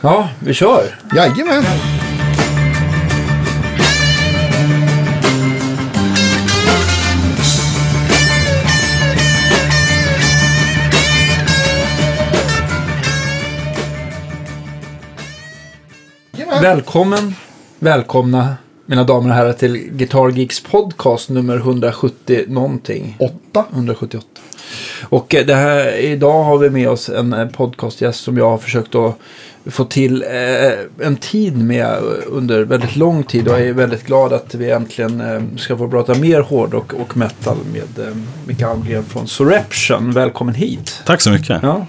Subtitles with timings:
[0.00, 0.98] Ja, vi kör.
[1.14, 1.64] Jajamän.
[16.62, 17.34] Välkommen,
[17.78, 23.16] välkomna mina damer och herrar till Guitar Geeks podcast nummer 170 någonting.
[23.18, 23.64] Åtta.
[23.72, 24.26] 178.
[25.02, 28.58] Och eh, det här, idag har vi med oss en eh, podcastgäst som jag har
[28.58, 29.18] försökt att
[29.66, 31.96] få till eh, en tid med
[32.26, 33.48] under väldigt lång tid.
[33.48, 37.16] Och jag är väldigt glad att vi äntligen eh, ska få prata mer hårdrock och
[37.16, 38.14] metal med eh,
[38.46, 40.12] Micke Almgren från Soreption.
[40.12, 41.02] Välkommen hit.
[41.06, 41.62] Tack så mycket.
[41.62, 41.86] Ja,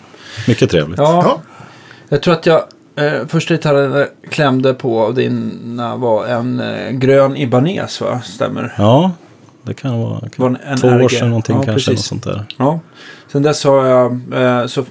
[0.48, 0.98] Mycket trevligt.
[1.00, 1.22] ja.
[1.26, 1.42] Ja.
[2.10, 2.64] jag tror att jag
[2.96, 8.22] eh, första gitarren jag klämde på av dina var en eh, grön Ibanez va?
[8.24, 8.74] Stämmer?
[8.78, 9.12] Ja,
[9.64, 11.04] det kan vara Var kan, en två RG.
[11.06, 11.92] år sedan någonting Ja, kanske.
[11.92, 12.46] Något sånt där.
[12.58, 12.80] Ja,
[13.32, 14.12] sen dess har jag...
[14.34, 14.86] Eh, så,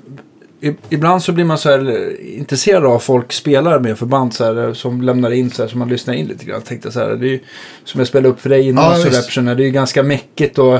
[0.91, 5.03] ibland så blir man så här intresserad av folk spelar med förband så här, som
[5.03, 6.63] lämnar in så här, som man lyssnar in lite grann.
[6.63, 7.41] Tänkte så här, det är ju,
[7.85, 8.97] som jag spelade upp för dig innan Ja.
[8.97, 10.79] Surreption, det är ju ganska mäckigt och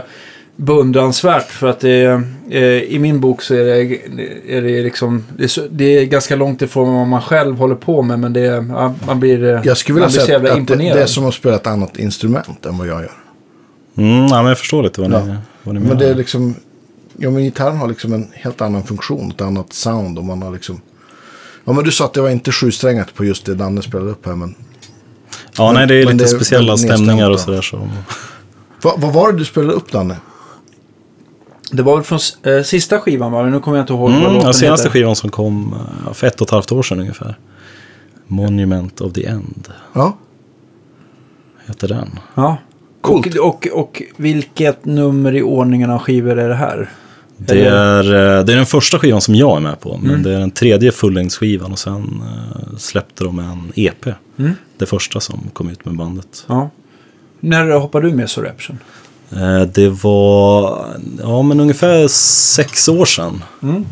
[0.57, 3.99] beundransvärt för att det eh, i min bok så är det,
[4.57, 7.75] är det liksom, det är, så, det är ganska långt ifrån vad man själv håller
[7.75, 10.27] på med men det är, ja, man blir, eh, Jag skulle man vilja blir så
[10.27, 10.97] säga jävla att det, imponerad.
[10.97, 13.13] det är som att spela ett annat instrument än vad jag gör.
[13.97, 15.37] Mm, ja, men jag förstår lite vad ni, Ja.
[15.63, 15.95] vad ni menar.
[15.95, 16.55] Men det är liksom,
[17.23, 20.51] ja men gitarren har liksom en helt annan funktion, ett annat sound och man har
[20.51, 20.81] liksom,
[21.65, 24.27] ja men du sa att det var inte sjusträngat på just det Danne spelade upp
[24.27, 24.55] här men,
[25.57, 27.63] ja, nej, det är men lite det är speciella stämningar och sådär.
[27.63, 27.89] Så.
[28.83, 30.17] vad, vad var det du spelade upp Danne?
[31.73, 33.43] Det var väl från eh, sista skivan va?
[33.43, 34.99] Nu kommer jag inte ihåg vad Mm, låten ja, senaste heter.
[34.99, 35.75] skivan som kom
[36.07, 37.39] eh, för ett och ett halvt år sedan ungefär.
[38.27, 40.17] Monument of the End Ja,
[41.67, 42.19] heter den.
[42.35, 42.57] Ja.
[43.01, 43.35] Coolt.
[43.39, 46.91] Och, och, och vilket nummer i ordningen av skivor är det här?
[47.47, 49.97] Det är, eh, det är den första skivan som jag är med på.
[50.03, 50.23] Men Mm.
[50.23, 54.07] det är den tredje fullängdsskivan och sen eh, släppte de en EP.
[54.39, 54.53] Mm.
[54.79, 56.45] Det första som kom ut med bandet.
[56.47, 56.71] Ja.
[57.41, 58.79] När hoppade du med Soreption?
[59.33, 60.87] Eh, Det var
[61.23, 63.45] ja, men ungefär sex år sedan.
[63.63, 63.87] Mm.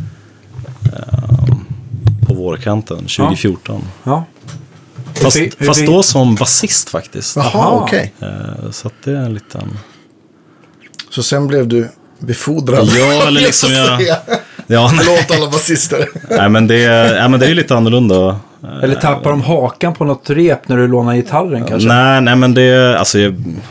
[2.26, 3.82] På vårkanten 2014.
[4.04, 4.24] Ja.
[5.14, 7.36] Fast, Hur hur fast då som basist faktiskt.
[7.36, 8.14] jaha okej.
[8.20, 9.68] Eh, Så att det är en liten...
[11.10, 12.88] Så sen blev du befordrad.
[12.98, 14.18] Ja, eller liksom Jag jag...
[14.70, 16.08] Ja, nej, Förlåt alla basister.
[16.30, 18.40] nej, men det, är- ja, men det är ju lite annorlunda.
[18.82, 21.88] Eller tappar de hakan på något rep när du lånar gitarren kanske?
[21.88, 23.18] Nej, nej, men det är, alltså,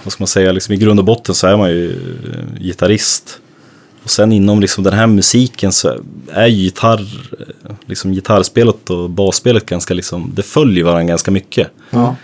[0.03, 3.40] vad ska man säga, liksom, i grund och botten så är man ju eh, gitarrist.
[4.03, 5.96] Och sen inom liksom, den här musiken så
[6.34, 7.02] är ju gitarr,
[7.40, 11.68] eh, liksom, gitarrspelet och basspelet ganska, liksom, det följer varandra ganska mycket.
[11.90, 12.16] Ja.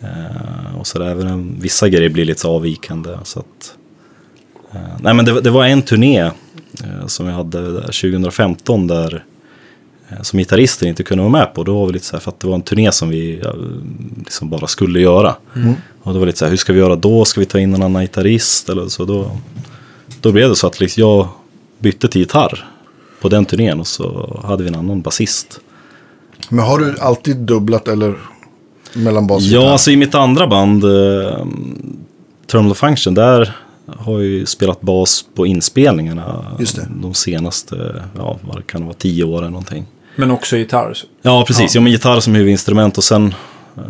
[0.00, 3.10] Eh, och så där, även om vissa grejer blir lite avvikande.
[3.24, 3.74] Så att,
[5.00, 9.24] nej, men det, det var en turné eh, som jag hade där 2015 där
[10.08, 11.64] eh, som gitarrister inte kunde vara med på.
[11.64, 13.54] Då var vi lite så här, för att det var en turné som vi ja,
[14.18, 15.34] liksom bara skulle göra.
[16.02, 17.24] Och då var det lite så här, hur ska vi göra då?
[17.24, 18.68] Ska vi ta in en annan gitarrist?
[18.68, 19.30] Eller så då,
[20.20, 21.28] då blev det så att liksom jag
[21.78, 22.68] bytte till gitarr
[23.20, 25.60] på den turnén och så hade vi en annan basist.
[26.48, 28.14] Men har du alltid dubblat eller
[28.94, 31.46] mellan bas och Ja, alltså i mitt andra band, eh,
[32.46, 33.56] Terminal Function, där
[33.86, 36.88] har ju spelat bas på inspelningarna Just det.
[37.02, 39.86] de senaste, ja vad det kan vara, tio åren någonting.
[40.16, 40.96] Men också gitarr.
[41.22, 41.74] Ja, precis.
[41.74, 41.78] Ja.
[41.78, 43.34] Jag med gitarr som huvudinstrument och sen
[43.76, 43.82] eh,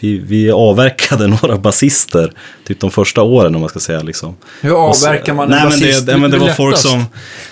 [0.00, 2.32] vi, vi avverkade några basister
[2.66, 4.36] typ de första åren om man ska säga liksom.
[4.60, 6.06] Hur avverkar man en nej, men basist?
[6.06, 7.04] det, nej, men det var folk som,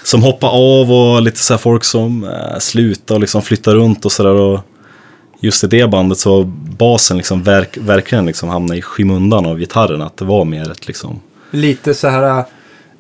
[0.04, 4.04] som hoppade av och lite så här folk som eh, slutade och liksom flyttade runt
[4.04, 4.60] och sådär.
[5.42, 6.44] Just i det bandet så var
[6.78, 10.02] basen liksom verk, verkligen liksom hamnade i skymundan av gitarren.
[10.02, 11.20] Att det var mer ett liksom...
[11.50, 12.44] Lite så här,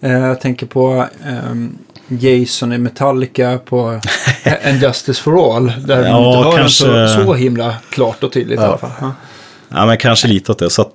[0.00, 1.78] eh, jag tänker på ehm,
[2.08, 4.00] Jason i Metallica på
[4.62, 5.72] En Justice for All.
[5.86, 8.78] Där Ja, man inte hör kanske- den så, så himla klart och tydligt i alla
[8.78, 8.90] fall.
[9.00, 9.12] Ja.
[9.68, 10.70] Ja, men kanske lite åt det.
[10.70, 10.94] Så att,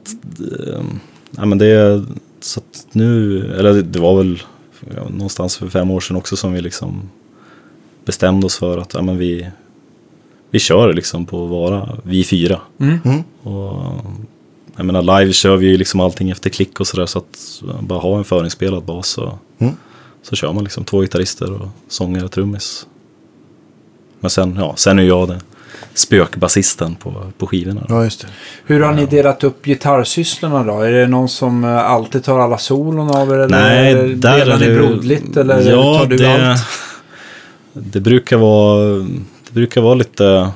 [0.68, 0.82] eh,
[1.38, 2.04] ja, men det,
[2.40, 4.44] så att nu, eller det, det var väl
[4.96, 7.10] ja, någonstans för fem år sedan också som vi liksom
[8.06, 9.50] bestämde oss för att ja, men vi,
[10.52, 12.60] vi kör liksom på att vara vi fyra.
[12.80, 13.00] Mm.
[13.06, 13.24] Mm.
[13.44, 13.82] Och,
[14.76, 18.00] jag menar live kör vi ju liksom allting efter klick och sådär så att bara
[18.00, 19.74] ha en förinspelad bas så, Mm.
[20.24, 22.86] så kör man liksom två gitarrister och sångare och trummis.
[24.20, 25.40] Men sen, ja, sen är jag den
[25.94, 27.86] spökbasisten på, på skivorna.
[27.90, 28.28] Ja, just det.
[28.66, 30.80] Hur har ni delat upp gitarrsysslorna då?
[30.82, 33.34] Är det någon som eh, alltid tar alla solon av er?
[33.34, 34.76] Eller Nej, där delar är ni det...
[34.76, 35.38] broderligt?
[35.38, 36.62] Eller ja, tar du det, allt?
[37.74, 38.86] Det brukar vara,
[39.48, 40.50] det brukar vara lite...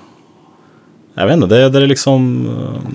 [1.19, 2.49] Jag vet inte, det, det är liksom...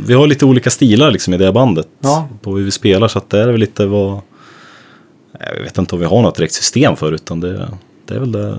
[0.07, 1.89] Vi har lite olika stilar liksom i det bandet.
[2.01, 2.29] Ja.
[2.43, 4.21] På hur vi spelar, så att det är väl lite vad...
[5.41, 7.69] Jag vet inte om vi har något direkt system för utan det,
[8.07, 8.59] det är väl det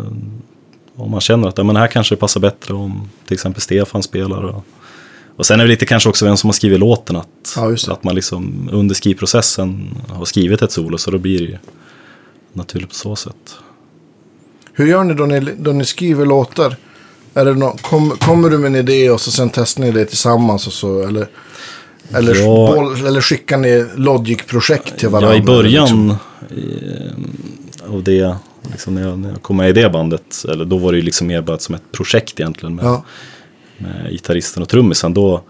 [0.95, 4.03] om man känner att ja, men här kanske det passar bättre om till exempel Stefan
[4.03, 4.43] spelar.
[4.43, 4.65] Och,
[5.35, 7.15] och sen är det lite kanske också vem som har skrivit låten.
[7.15, 7.87] Att, Ja, det.
[7.87, 11.57] att man liksom under skrivprocessen har skrivit ett solo så då blir det ju
[12.53, 13.55] naturligt på så sätt.
[14.73, 16.75] Hur gör ni då ni, då ni skriver låtar?
[17.37, 20.05] Är det nå, kom, kommer du med en idé och så sen testar ni det
[20.05, 21.03] tillsammans och så?
[21.07, 21.27] Eller,
[22.13, 22.73] eller, Ja.
[22.75, 25.35] boll, eller skickar ni Logic-projekt till varandra?
[25.35, 26.09] Ja, i början liksom?
[27.87, 28.35] eh, av det,
[28.71, 31.03] liksom när, jag, när jag kom med i det bandet, eller då var det ju
[31.03, 33.03] liksom mer bara som ett projekt egentligen med, Ja,
[33.77, 35.13] med gitarristen och trummisen.
[35.13, 35.41] Då,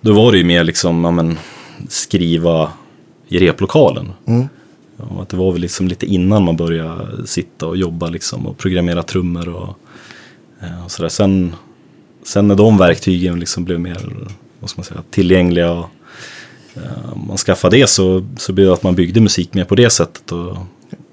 [0.00, 1.38] då var det ju mer liksom, ja, men,
[1.88, 2.70] skriva
[3.28, 4.12] i replokalen.
[4.26, 4.48] Mm.
[4.96, 8.58] Ja, att det var väl liksom lite innan man började sitta och jobba liksom och
[8.58, 9.78] programmera trummor och,
[10.64, 11.08] eh, och sådär.
[11.08, 11.54] Sen,
[12.22, 14.26] sen när de verktygen liksom blev mer
[14.60, 15.88] vad ska man säga, tillgängliga och
[16.74, 19.90] eh, man skaffade det så, så blev det att man byggde musik mer på det
[19.90, 20.32] sättet.
[20.32, 20.56] Och,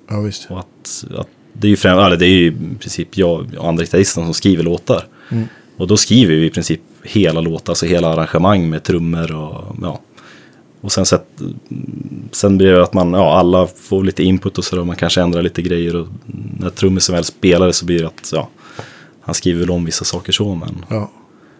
[0.09, 0.51] ja visst.
[0.51, 3.68] och att, att det är ju främ, eller det är ju i princip jag och
[3.68, 5.07] andra gitarrister som skriver låtar.
[5.30, 5.48] Mm.
[5.77, 10.01] Och då skriver vi i princip hela låtar, alltså hela arrangemang med trummor och ja.
[10.81, 11.27] Och sen, sett,
[12.31, 14.83] sen blir det att man, ja, alla får lite input och sådär.
[14.83, 16.07] Man kanske ändrar lite grejer och
[16.59, 18.50] när trummisen väl spelar det så blir det att, ja,
[19.21, 21.12] han skriver väl om vissa saker så men Ja.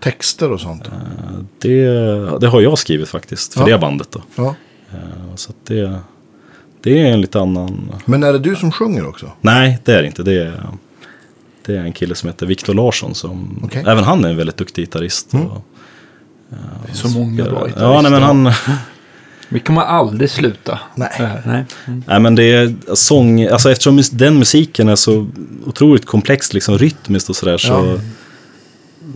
[0.04, 0.88] Texter och sånt.
[0.88, 0.94] eh,
[1.60, 1.86] det,
[2.40, 3.76] det har jag skrivit faktiskt för Ja.
[3.76, 4.22] det bandet då.
[4.36, 4.56] Ja.
[4.92, 6.00] Eh, Så att det,
[6.82, 9.32] det är en lite annan, Men är det du som sjunger också?
[9.42, 10.24] Nej, det är det inte.
[10.24, 10.64] Det är,
[11.66, 13.16] det är en kille som heter Viktor Larsson.
[13.16, 13.84] Som, Okej.
[13.88, 15.34] Även han är en väldigt duktig gitarrist.
[15.34, 15.46] Mm.
[15.48, 15.66] Och,
[16.86, 17.82] Det är så många bra gitarrister.
[17.84, 18.46] ja, nej, men han,
[19.52, 20.80] Vi kommer aldrig sluta.
[20.96, 21.10] Nej.
[21.46, 21.66] Nej.
[21.88, 22.04] Mm.
[22.08, 25.28] nej, men det är sång, alltså eftersom den musiken är så
[25.66, 27.58] otroligt komplex, liksom rytmiskt och sådär.
[27.58, 28.00] Så, Ja.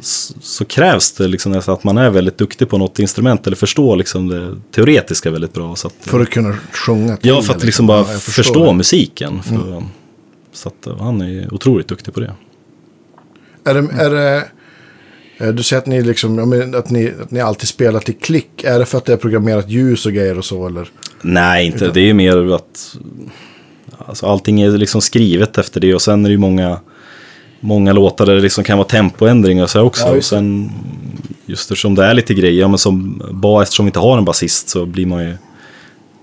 [0.02, 3.96] så, så krävs det liksom att man är väldigt duktig på något instrument eller förstår
[3.96, 5.76] liksom det teoretiska väldigt bra.
[5.76, 8.60] Så att, För att kunna sjunga till ja, för att det, liksom bara Ja, förstå
[8.60, 8.66] det.
[8.66, 8.78] Mm.
[8.78, 9.44] musiken.
[9.44, 9.84] För,
[10.54, 12.34] Så att, han är otroligt duktig på det.
[13.66, 14.48] Är det, är det,
[15.38, 16.40] du säger att ni, liksom,
[16.76, 18.64] att, ni, att ni alltid spelar till klick.
[18.64, 20.68] Är det för att det är programmerat ljus och grejer och så?
[20.68, 20.88] Eller?
[21.22, 21.78] Nej, inte.
[21.78, 22.96] Utan- Det är ju mer att
[23.98, 26.80] alltså, allting är liksom skrivet efter det och sen är det ju många,
[27.60, 30.04] många låtar där det liksom kan vara tempoändringar och så också.
[30.04, 30.36] Ja, och just det.
[30.36, 30.72] sen
[31.46, 34.26] just eftersom det är lite grejer, ja, men som ba, eftersom vi inte har en
[34.26, 35.34] basist så blir man ju,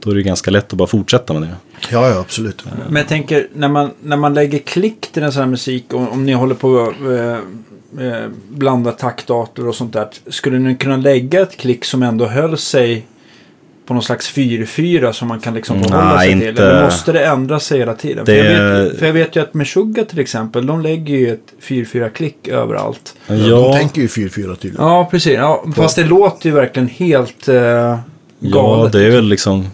[0.02, 1.54] då är det ju ganska lätt att bara fortsätta med det.
[1.90, 2.64] Ja, ja, absolut.
[2.88, 6.08] Men jag tänker, när man, när man lägger klick till en sån här musik, om,
[6.08, 7.38] om ni håller på eh,
[8.00, 10.08] eh, blanda taktarter och sånt där.
[10.26, 13.06] Skulle ni kunna lägga ett klick som ändå höll sig
[13.86, 16.48] på någon slags 4-4 som man kan liksom förhålla Nej, sig till?
[16.48, 18.24] inte- Eller måste det ändra sig hela tiden?
[18.24, 21.32] Det- För, jag vet, för jag vet ju att Meshuggah till exempel, de lägger ju
[21.32, 23.14] ett 4-4-klick överallt.
[23.26, 23.34] Ja.
[23.34, 24.86] Ja, De tänker ju 4-4 tydligen.
[24.86, 25.32] Ja, precis.
[25.32, 27.98] Ja, fast det låter ju verkligen helt eh, ja,
[28.40, 28.92] galet.
[28.92, 29.66] det är väl liksom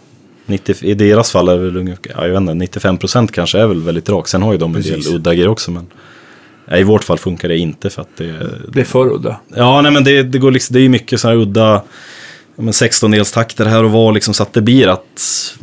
[0.46, 3.66] 90, I deras fall är det väl ungefär, ja, jag vet inte, 95% kanske är
[3.66, 4.28] väl väldigt rak.
[4.28, 5.06] Sen har ju de en Precis.
[5.06, 5.70] del udda grejer också.
[5.70, 5.86] Men
[6.76, 8.32] i vårt fall funkar det inte för att det,
[8.64, 9.36] Det blir för udda.
[9.54, 11.82] Ja, nej men det, det, går liksom, det är mycket så här udda
[12.56, 15.54] ja, men 16-delstakter här och var liksom så att det blir att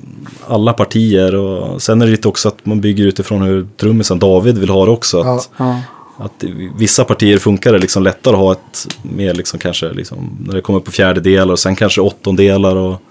[0.47, 4.57] alla partier och sen är det lite också att man bygger utifrån hur trummisen David
[4.57, 5.19] vill ha det också.
[5.19, 5.81] Att, Ja.
[6.17, 6.25] Ja.
[6.25, 6.43] att
[6.77, 10.61] vissa partier funkar det liksom lättare att ha ett mer liksom kanske liksom när det
[10.61, 13.01] kommer på fjärdedelar och sen kanske åttondelar och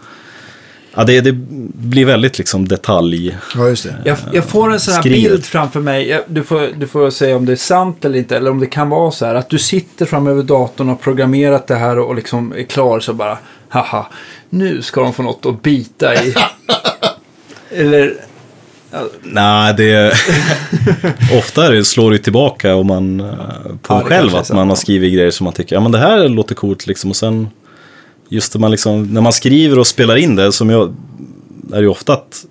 [0.95, 1.33] ja, det, det
[1.75, 3.39] blir väldigt liksom detalj.
[3.57, 3.97] Ja, just det.
[4.05, 5.31] Jag, jag får en sån här Skrivet.
[5.31, 6.25] bild framför mig.
[6.27, 8.37] Du, får, du får säga om det är sant eller inte.
[8.37, 9.35] Eller om det kan vara så här.
[9.35, 13.01] Att du sitter framöver datorn och har programmerat det här och liksom är klar.
[13.01, 14.07] Så bara, haha,
[14.51, 16.35] nu ska de få något att bita i.
[17.71, 18.15] eller,
[19.23, 20.13] Nej, det...
[21.39, 23.27] ofta det, slår det tillbaka om man, eh,
[23.83, 24.77] på Ja, själv att man har ja.
[24.77, 27.11] skrivit grejer som man tycker, ja men det här låter coolt liksom.
[27.11, 27.49] Och sen,
[28.29, 30.95] just när man, liksom, när man skriver och spelar in det, som jag,
[31.73, 32.47] är ju ofta att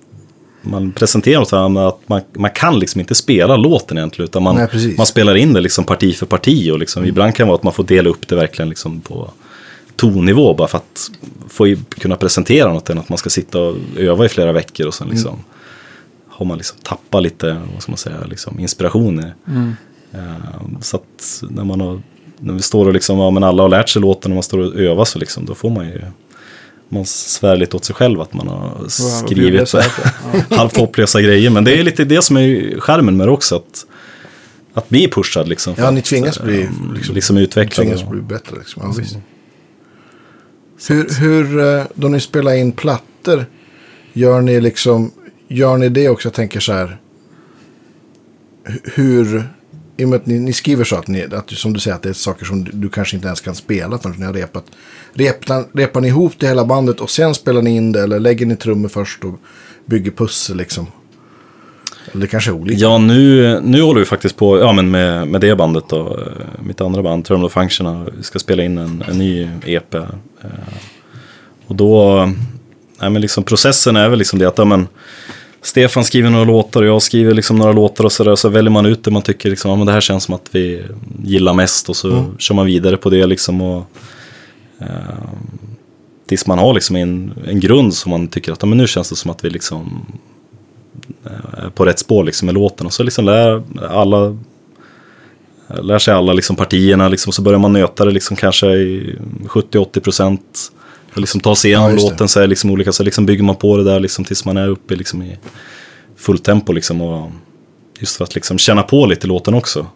[0.62, 4.28] man presenterar åt varandra att man, man kan liksom inte spela låten egentligen.
[4.28, 6.72] Utan man, Nej, man spelar in det liksom parti för parti.
[6.72, 9.32] Och liksom, ibland kan det vara att man får dela upp det verkligen liksom på
[9.96, 10.54] tonnivå.
[10.54, 11.12] Bara för att
[11.48, 14.88] få kunna presentera något än att man ska sitta och öva i flera veckor.
[14.88, 15.44] Och sen liksom,
[16.28, 19.52] har man liksom tappat lite, vad ska man säga, liksom inspiration i.
[19.52, 19.74] mm.
[20.14, 22.02] Eh, Så att när man har,
[22.44, 24.60] när vi står och liksom, ja men alla har lärt sig låten och man står
[24.60, 26.02] och övar så liksom, då får man ju,
[26.90, 29.82] man svär lite åt sig själv att man har skrivit så
[30.50, 31.50] halvt hopplösa grejer.
[31.50, 33.86] Men det är lite det som är skärmen med det också, att,
[34.74, 35.74] att bli pushad liksom.
[35.78, 37.90] Ja, ni att, tvingas bli, eh, liksom, liksom utvecklade.
[37.90, 38.56] tvingas bli bättre.
[38.58, 38.84] Liksom.
[38.86, 39.18] Ja, visst.
[40.90, 43.46] Hur, hur, eh, då ni spelar in plattor,
[44.14, 45.12] gör ni liksom,
[45.48, 46.28] gör ni det också?
[46.28, 46.98] Jag tänker så här,
[48.66, 49.44] hu- hur,
[49.98, 52.04] i och med att ni, ni skriver så att, ni, att som du säger att
[52.04, 54.66] det är saker som du, du kanske inte ens kan spela förrän ni har repat.
[55.14, 58.46] Repar, repar ni ihop det hela bandet och sen spelar ni in det eller lägger
[58.46, 59.40] ni trummor först och
[59.86, 60.88] bygger pussel liksom?
[62.12, 62.80] Eller Det kanske är olika.
[62.80, 66.20] Ja, nu, nu håller vi faktiskt på ja, men med, med det bandet då.
[66.20, 69.94] Eh, mitt andra band, Terminal Function, vi ska spela in en, en ny EP.
[69.94, 70.04] Eh,
[71.68, 72.26] och då,
[73.02, 74.88] nej, men liksom processen är väl liksom det att ja, men,
[75.64, 78.36] Stefan skriver några låtar och jag skriver liksom några låtar och sådär.
[78.36, 80.50] Så väljer man ut det man tycker liksom, ja, men det här känns som att
[80.52, 80.84] vi
[81.24, 83.62] gillar mest och så kör man vidare på det liksom.
[83.62, 83.86] Och,
[84.80, 84.88] eh,
[86.28, 89.10] tills man har liksom en, en grund som man tycker att ja, men nu känns
[89.10, 90.06] det som att vi liksom
[91.54, 92.86] är på rätt spår liksom med låten.
[92.86, 94.38] Och så liksom lär alla
[95.82, 99.16] lär sig alla liksom partierna liksom, så börjar man nöta det liksom kanske i
[99.46, 100.72] 70-80 procent.
[101.14, 103.56] Och liksom ta sig igenom Ja, låten så är liksom olika, så liksom bygger man
[103.56, 105.38] på det där liksom tills man är uppe liksom i
[106.16, 107.02] fullt tempo liksom.
[107.02, 107.32] Och
[108.00, 109.88] just för att liksom känna på lite låten också.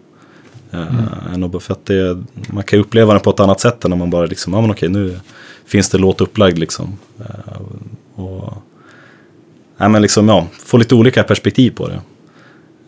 [0.74, 3.86] Uh, än att- för att det, man kan ju uppleva den på ett annat sätt
[3.86, 5.20] än när man bara liksom, ja men okej nu
[5.66, 6.98] finns det låt upplagd liksom.
[7.20, 7.62] Eh,
[8.24, 8.54] och,
[9.78, 12.00] nej, men liksom, ja, få lite olika perspektiv på det.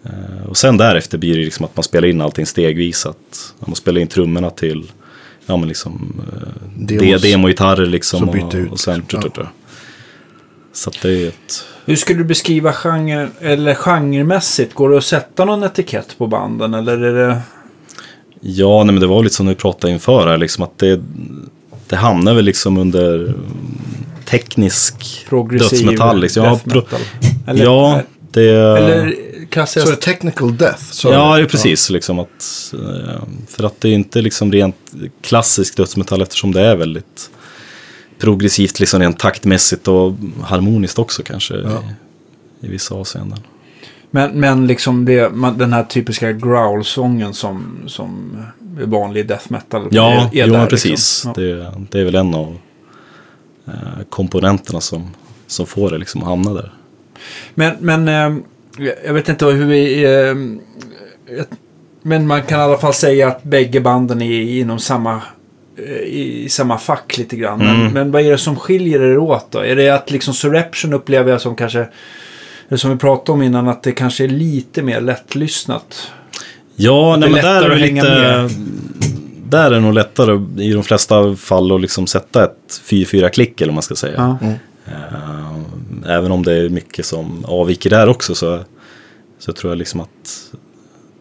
[0.03, 3.05] Eh, och sen därefter blir det liksom att man spelar in allting stegvis.
[3.05, 4.91] Att man spelar in trummorna till
[5.49, 7.21] ja, men liksom, eh, Demos.
[7.21, 8.29] de- demogitarrer liksom.
[8.29, 9.31] Och, ut, och sen, liksom.
[9.35, 9.43] Ja.
[10.73, 11.65] Så att det är ett...
[11.85, 14.73] Hur skulle du beskriva genre, eller genremässigt?
[14.73, 16.73] Går det att sätta någon etikett på banden?
[16.73, 17.41] Eller är det...
[18.41, 21.01] Ja, nej, men det var lite som vi pratade inför här, liksom att det,
[21.87, 23.33] det hamnar väl liksom under
[24.25, 26.21] teknisk Progressiv dödsmetall.
[26.21, 26.43] Liksom.
[26.43, 26.83] Ja, pro,
[27.45, 28.01] ja,
[28.31, 28.49] det...
[28.51, 29.15] eller
[29.49, 29.87] Så klassiskt...
[29.87, 30.83] är det technical death?
[30.91, 31.89] Så ja, det är precis.
[31.89, 34.75] Liksom att, eh, för att det är inte liksom rent
[35.21, 37.29] klassisk dödsmetall eftersom det är väldigt
[38.19, 40.13] progressivt, liksom rent taktmässigt och
[40.43, 41.83] harmoniskt också kanske Ja.
[42.61, 43.39] i, i vissa avseenden.
[44.11, 48.37] Men, men liksom det, man, den här typiska growl-sången som, som
[48.81, 49.87] är vanlig death metal.
[49.91, 50.89] Ja, är, är jo, där, men precis.
[50.89, 51.33] Liksom.
[51.35, 51.41] Ja.
[51.41, 52.57] Det, det är väl en av
[53.67, 53.73] eh,
[54.09, 55.07] komponenterna som,
[55.47, 56.73] som får det liksom att hamna där.
[57.55, 58.43] Men, men eh,
[59.05, 60.03] jag vet inte hur vi...
[60.03, 60.35] Eh,
[62.01, 65.21] men man kan i alla fall säga att bägge banden är inom samma,
[65.77, 67.57] eh, i samma fack lite grann.
[67.59, 67.93] Men, Mm.
[67.93, 69.59] men vad är det som skiljer er åt då?
[69.59, 71.87] Är det att liksom Surreption upplever jag som kanske...
[72.67, 76.11] Eller som vi pratade om innan, att det kanske är lite mer lättlyssnat.
[76.75, 77.93] Ja, Det nej, är men där är det lite...
[78.09, 78.51] med.
[79.49, 83.69] Där är det nog lättare i de flesta fall att liksom sätta ett 4-4-klick eller
[83.71, 84.37] vad man ska säga.
[84.41, 84.47] Ja.
[84.87, 85.58] Eh,
[86.07, 88.59] Även om det är mycket som avviker där också så,
[89.39, 90.51] så tror jag liksom att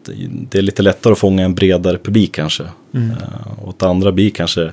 [0.05, 0.13] det,
[0.49, 2.63] det är lite lättare att fånga en bredare publik kanske.
[2.93, 3.11] Mm.
[3.11, 4.71] Eh, Och att andra blir kanske,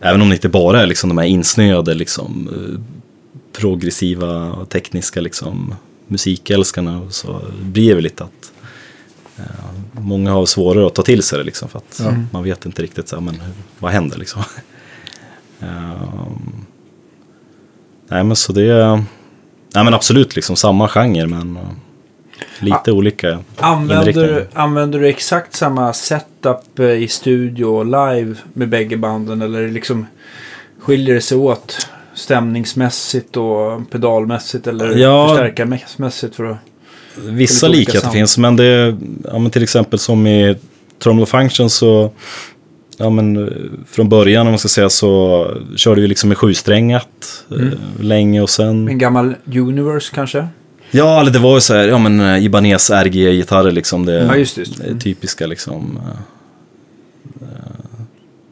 [0.00, 2.80] även om det inte bara är liksom de här insnöade liksom, eh,
[3.60, 5.74] progressiva och tekniska liksom,
[6.08, 8.52] musikälskarna så blir det väl lite att
[9.38, 9.44] eh,
[9.92, 12.00] många har svårare att ta till sig det liksom för att
[12.32, 14.42] man vet inte riktigt så här, men hur, vad händer liksom.
[15.60, 16.64] Ehm,
[18.08, 19.02] nej men så det
[19.76, 21.62] nej men absolut liksom samma genre men eh,
[22.58, 28.96] lite olika Använder, använder du exakt samma setup eh, i studio och live med bägge
[28.96, 29.42] banden?
[29.42, 30.06] Eller liksom,
[30.80, 34.66] skiljer det sig åt stämningsmässigt och pedalmässigt?
[34.66, 35.28] Eller Ja.
[35.28, 36.36] förstärkarmässigt?
[36.36, 36.56] För att...
[37.16, 40.56] Vissa likheter finns men det, ja men till exempel som i
[40.98, 42.10] Terminal Function så
[42.96, 43.52] Ja men eh,
[43.86, 47.08] från början om man ska säga så körde vi liksom med sjusträngat
[47.50, 47.66] Mm.
[47.68, 50.48] eh, länge och sen En gammal Universe kanske?
[50.90, 54.06] Ja, eller det var ju så här, ja men eh, Ibanez RG-gitarrer liksom.
[54.06, 55.98] Det, Ja, just just är typiska liksom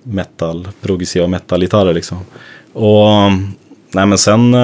[0.02, 2.18] metal, progressiva metal-gitarrer liksom.
[2.72, 3.46] Och mm,
[3.94, 4.56] nej men sen,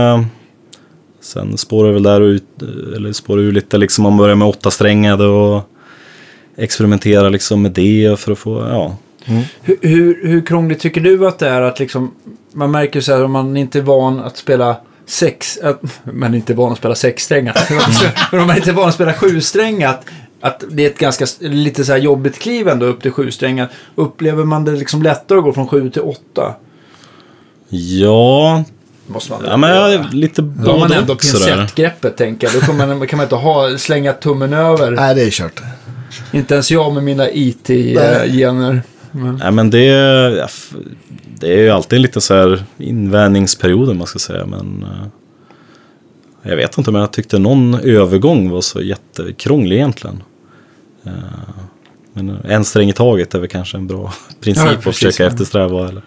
[1.20, 2.44] sen spårar väl där ut,
[2.96, 4.02] eller spårar ur lite liksom.
[4.02, 5.62] Man börjar med åtta strängade och
[6.56, 8.96] experimentera liksom med det för att få, ja.
[9.62, 12.14] Hur, hur, hur krångligt tycker du att det är att liksom,
[12.52, 16.36] man märker så här om man inte är van att spela sex, att, man är
[16.36, 17.58] inte van att spela sexsträngat,
[18.32, 20.04] men om man inte är van att spela sjusträngat,
[20.40, 23.70] att det är ett ganska lite så här jobbigt kliv ändå upp till sjusträngat.
[23.94, 26.54] Upplever man det liksom lättare att gå från sju till åtta?
[27.68, 28.64] Ja,
[29.06, 32.54] Måste man ja men jag lite Då har man både ändå pincettgreppet tänker jag.
[32.54, 34.90] Då kan man, kan man inte ha, slänga tummen över.
[34.90, 35.60] Nej, det är kört.
[36.32, 38.82] Inte ens jag med mina IT-gener.
[39.12, 40.48] Men, Nej men det,
[41.40, 44.46] det är ju alltid lite så här invänjningsperioder man ska säga.
[44.46, 45.06] Men eh,
[46.50, 50.22] jag vet inte om jag tyckte någon övergång var så jättekrånglig egentligen.
[51.04, 51.12] Eh,
[52.12, 55.88] Men en sträng i taget är väl kanske en bra princip Ja, att försöka eftersträva.
[55.88, 56.02] Eller,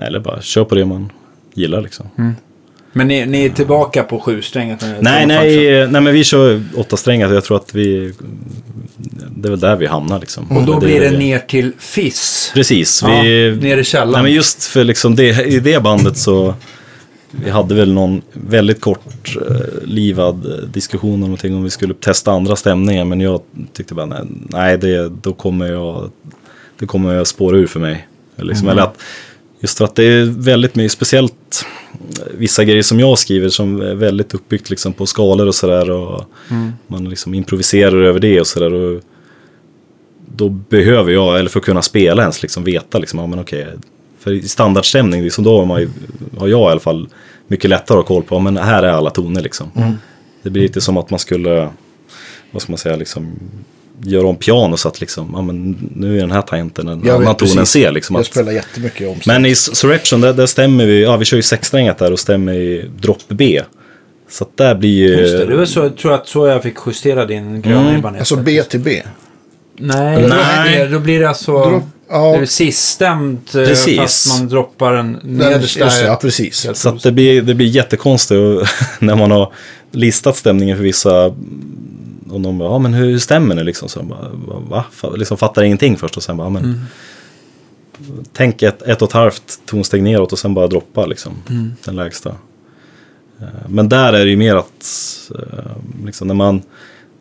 [0.00, 1.12] eller bara kör på det man
[1.54, 2.06] gillar liksom.
[2.96, 4.20] Men ni, ni är tillbaka på
[4.80, 7.32] det är Nej, nej, nej, men vi kör åtta strängar.
[7.32, 8.12] Jag tror att vi...
[9.36, 10.50] Det är väl där vi hamnar liksom.
[10.56, 12.50] Och då Det blir det det- ner till Fiss.
[12.54, 13.02] Precis.
[13.02, 14.12] Ja, Vi, ner i källaren.
[14.12, 16.54] Nej, men just för liksom det, i det bandet så
[17.30, 22.32] vi hade väl någon väldigt kort eh, livad diskussion om någonting om vi skulle testa
[22.32, 23.04] andra stämningar.
[23.04, 23.40] Men jag
[23.72, 26.10] tyckte bara nej, nej det, då kommer jag,
[26.78, 28.08] det kommer jag spåra ur för mig.
[28.36, 28.98] Liksom, Eller att,
[29.60, 31.66] just för att det är väldigt mycket, speciellt
[32.38, 35.90] vissa grejer som jag skriver som är väldigt uppbyggt liksom, på skalor och sådär.
[35.90, 36.24] Och
[36.86, 39.00] Man liksom improviserar över det och sådär.
[40.36, 43.66] Då behöver jag, eller för att kunna spela ens, liksom veta liksom, ja, men okej,
[44.18, 45.88] för i standardstämning, liksom, då har, man ju,
[46.38, 47.08] har jag i alla fall
[47.48, 49.70] mycket lättare att ha koll på, men här är alla toner liksom.
[50.42, 51.70] Det blir lite som att man skulle,
[52.50, 53.38] vad ska man säga, liksom
[54.02, 57.22] göra om piano så att liksom, ja men nu är den här tangenten en Jag
[57.22, 57.66] annan ton än.
[57.66, 57.90] C.
[57.90, 59.16] Liksom, Jag att, spelar jättemycket om.
[59.26, 62.52] men i Surrection, där, där stämmer vi, ja vi kör ju sexsträngat där och stämmer
[62.52, 63.62] i drop B.
[64.30, 65.08] Så att där blir ju...
[65.20, 68.04] Just det, det var så, jag tror att så jag fick justera din gröna Mm.
[68.04, 69.02] Alltså B till B.
[69.78, 70.78] Nej, nej.
[70.78, 71.52] Det, då blir det alltså...
[71.52, 72.32] Drop- ja.
[72.36, 73.96] Det är siststämt eh, Precis.
[73.98, 75.80] fast man droppar den nedersta.
[75.84, 76.66] just, det, ja, precis.
[76.74, 78.40] Så att det blir, det blir jättekonstigt
[78.98, 79.52] när man har
[79.92, 81.34] listat stämningen för vissa.
[82.30, 83.88] Och de bara, ja men hur stämmer det liksom?
[83.88, 84.28] Så de bara,
[84.70, 84.84] va?
[85.16, 86.84] Liksom fattar ingenting först och sen bara, men.
[88.32, 91.32] Tänk ett, ett och ett halvt tonsteg neråt och sen bara droppa liksom.
[91.84, 92.28] Den lägsta.
[93.40, 94.86] Eh, Men där är det ju mer att,
[95.34, 95.70] eh,
[96.04, 96.62] liksom när man,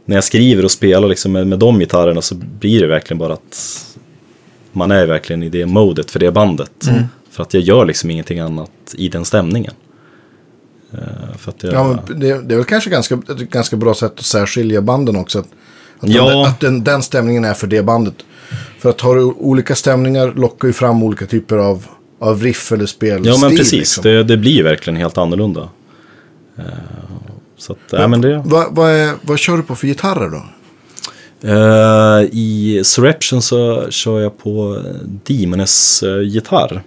[0.05, 3.33] när jag skriver och spelar liksom med, med de gitarrerna så blir det verkligen bara
[3.33, 3.81] att
[4.71, 6.71] man är verkligen i det modet för det bandet.
[7.29, 9.74] För att jag gör liksom ingenting annat i den stämningen.
[10.93, 10.99] Eh,
[11.37, 14.13] För att jag, Ja, men det, det är väl kanske ganska, ett ganska bra sätt
[14.19, 15.39] att särskilja banden också.
[15.39, 15.47] Att,
[15.99, 16.29] att, Ja.
[16.29, 18.15] den, att den, den stämningen är för det bandet.
[18.79, 21.85] För att har du olika stämningar lockar ju fram olika typer av,
[22.19, 23.25] av riff eller spelstil.
[23.33, 24.03] ja men precis, liksom.
[24.03, 25.69] det, det blir ju verkligen helt annorlunda.
[26.57, 26.63] Eh,
[27.57, 28.41] Så att, ja, men det...
[28.45, 30.45] Vad, vad, är, vad kör du på för gitarrer då?
[31.49, 36.73] Eh, I Surrection så kör jag på Demones uh, gitarr.
[36.73, 36.79] Eh,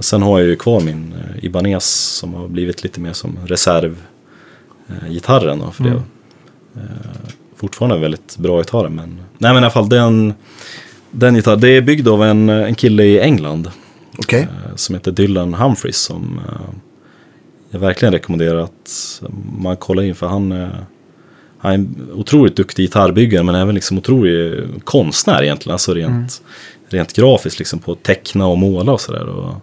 [0.00, 1.84] sen har jag ju kvar min uh, Ibanez
[2.18, 5.60] som har blivit lite mer som reservgitarren.
[5.60, 5.90] Uh, för det.
[5.90, 6.02] Eh,
[7.56, 9.20] fortfarande en väldigt bra gitarr men...
[9.38, 10.34] Nej men i alla fall den,
[11.10, 11.60] den gitarren.
[11.60, 13.70] Det är byggd av en, en kille i England.
[14.42, 16.74] Eh, som heter Dylan Humphries som eh,
[17.70, 19.22] jag verkligen rekommenderar att
[19.58, 20.68] man kollar in för han, eh,
[21.58, 25.72] han är en otroligt duktig gitarrbyggare men även liksom otrolig konstnär egentligen.
[25.72, 26.42] Alltså rent,
[26.88, 29.54] rent grafiskt liksom på att teckna och måla och sådär.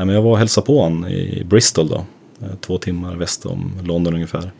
[0.00, 2.04] Och, ja, men jag var och hälsade på honom i Bristol då.
[2.42, 4.52] eh, Två timmar väst om London ungefär.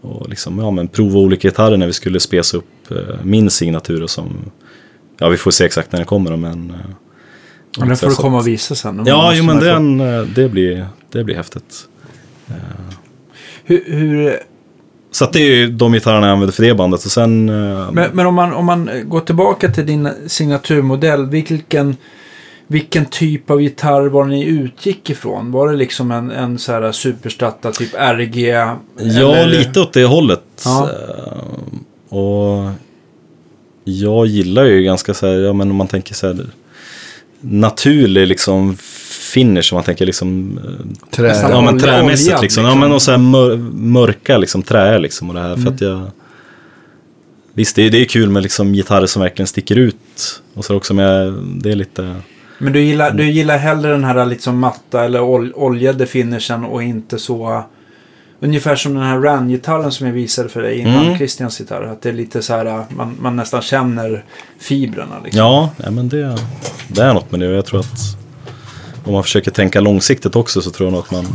[0.00, 4.02] Och liksom, ja men prova olika gitarrer när vi skulle spesa upp eh, min signatur
[4.02, 4.36] och som,
[5.18, 6.70] ja vi får se exakt när den kommer men.
[6.70, 6.76] eh,
[7.78, 9.02] Men den får du komma och visa sen.
[9.06, 11.86] Ja, jo men den, eh, det blir, det blir häftigt.
[13.64, 14.38] Hur, hur,
[15.10, 17.48] Så att det är ju de gitarrerna jag använder för det bandet och sen...
[17.48, 21.26] eh, men men om, man, om man går tillbaka till din signaturmodell.
[21.26, 21.96] Vilken,
[22.70, 25.52] vilken typ av gitarr var ni utgick ifrån?
[25.52, 28.46] Var det liksom en, en så här superstatta typ RG?
[28.48, 30.42] Ja, eller- lite åt det hållet.
[30.64, 30.90] Ja.
[30.90, 32.70] Eh, Och
[33.84, 36.46] jag gillar ju ganska så här, ja men om man tänker så här
[37.40, 38.76] naturlig liksom
[39.32, 41.48] finish, om man tänker liksom eh, Trä.
[41.50, 42.64] Ja men trämässigt oljad, liksom.
[42.64, 42.80] Ja liksom.
[42.80, 45.56] men och så här mör, mörka liksom trä liksom och det här.
[45.56, 46.10] För att jag...
[47.54, 50.42] Visst det är, det är kul med liksom gitarrer som verkligen sticker ut.
[50.54, 52.16] Och så också med, det är lite...
[52.62, 56.82] Men du gillar, du gillar hellre den här liksom matta eller ol, oljade finishen och
[56.82, 57.64] inte så...
[58.42, 61.18] Ungefär som den här Ran-gitarren som jag visade för dig innan Mm.
[61.18, 61.82] Christians gitarr.
[61.82, 64.24] Att det är lite så här, man, man nästan känner
[64.58, 65.38] fibrerna liksom.
[65.38, 66.38] Ja, ja men det,
[66.88, 67.46] det är något med det.
[67.46, 68.16] Jag tror att
[69.04, 71.26] om man försöker tänka långsiktigt också så tror jag nog att man,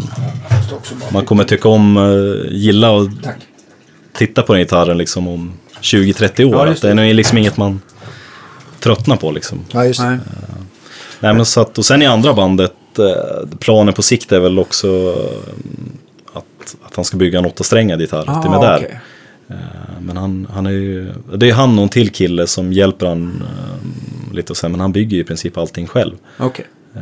[1.14, 3.38] man kommer tycka om, eh, gilla och Tack.
[4.14, 6.54] titta på den gitarren liksom om 20-30 år.
[6.56, 7.82] Ja, att just det är liksom inget man
[8.80, 9.60] tröttnar på liksom.
[9.72, 10.20] Ja, just det.
[11.20, 11.34] Nej.
[11.34, 14.88] Men så att, och sen i andra bandet, eh, planen på sikt är väl också
[14.88, 15.50] eh,
[16.34, 18.78] att, att han ska bygga en åttasträngad gitarr till Ah, där.
[18.78, 19.00] okej.
[19.50, 19.56] Eh,
[20.02, 23.44] Men han, han är ju, det är han och en till kille som hjälper han
[23.46, 26.16] eh, lite och sen, men han bygger ju i princip allting själv.
[26.38, 26.66] Okej.
[26.96, 27.02] Eh,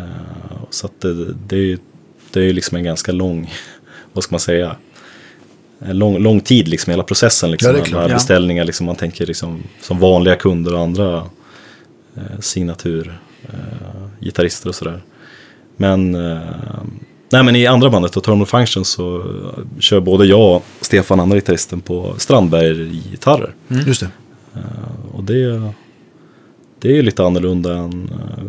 [0.69, 1.77] Så att det, det är ju
[2.31, 3.53] det är ju liksom en ganska lång,
[4.13, 4.75] vad ska man säga,
[5.79, 7.75] en lång, lång tid liksom hela processen liksom.
[7.75, 8.15] Ja, alla ja.
[8.15, 11.17] beställningar liksom, man tänker liksom som vanliga kunder och andra
[12.17, 15.01] eh, signatur, eh, gitarrister och sådär.
[15.77, 16.39] Men, eh,
[17.31, 21.19] nej men i andra bandet, då, Terminal Function, så eh, kör både jag och Stefan,
[21.19, 23.53] andra gitarristen, på Strandberg-gitarrer.
[23.87, 24.07] Just det.
[25.13, 25.61] Och det,
[26.81, 28.43] det är ju lite annorlunda än eh,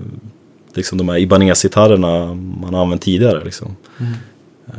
[0.74, 3.44] liksom de här Ibanez-gitarrerna man har använt tidigare.
[3.44, 3.76] Liksom.
[4.66, 4.72] Eh,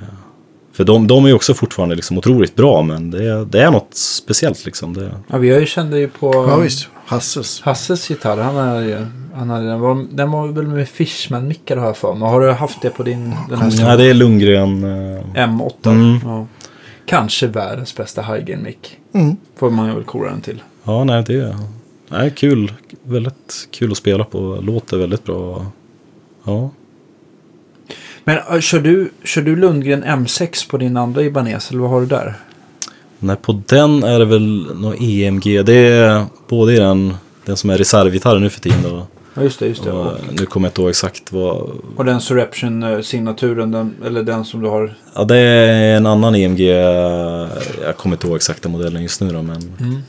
[0.73, 3.71] För de, de är ju också fortfarande liksom otroligt bra, men det är, det är
[3.71, 4.65] något speciellt.
[4.65, 4.93] Liksom.
[4.93, 6.87] Det, Ja, vi har ju kände ju på Ja, visst.
[7.05, 7.61] Hasses.
[7.61, 9.05] Hasses gitarr, han är ju...
[9.35, 12.29] Han hade, den, var, den var väl med Fishman-mickar har jag för mig.
[12.29, 13.35] Har du haft det på din...
[13.49, 14.83] Den här Nej, det är Lundgren.
[14.83, 15.91] eh, M8?
[15.91, 16.19] Mm.
[16.23, 16.47] Ja.
[17.05, 18.97] Kanske världens bästa high-gain mick.
[19.13, 19.37] Mm.
[19.55, 20.61] Får man väl kora den till.
[20.83, 21.55] Ja, nej, det är
[22.09, 22.73] nej, kul.
[23.03, 24.59] Väldigt kul att spela på.
[24.61, 25.65] Låter väldigt bra.
[26.43, 26.69] Ja.
[28.23, 32.01] Men äh, kör, du, kör du Lundgren M6 på din andra Ibanez eller vad har
[32.01, 32.33] du där?
[33.25, 35.65] Nej, på den är det väl något EMG.
[35.65, 37.13] Det är både i den,
[37.45, 38.79] den som är reservgitarren nu för tiden.
[38.83, 39.07] Då.
[39.33, 39.91] Ja just det, just det.
[39.91, 41.69] Och, Och, nu kommer jag inte ihåg exakt vad.
[41.95, 44.95] och den Surreption-signaturen, den, eller den som du har.
[45.15, 46.59] Ja, det är en annan EMG.
[47.83, 50.03] Jag kommer inte ihåg exakta modellen just nu då, men.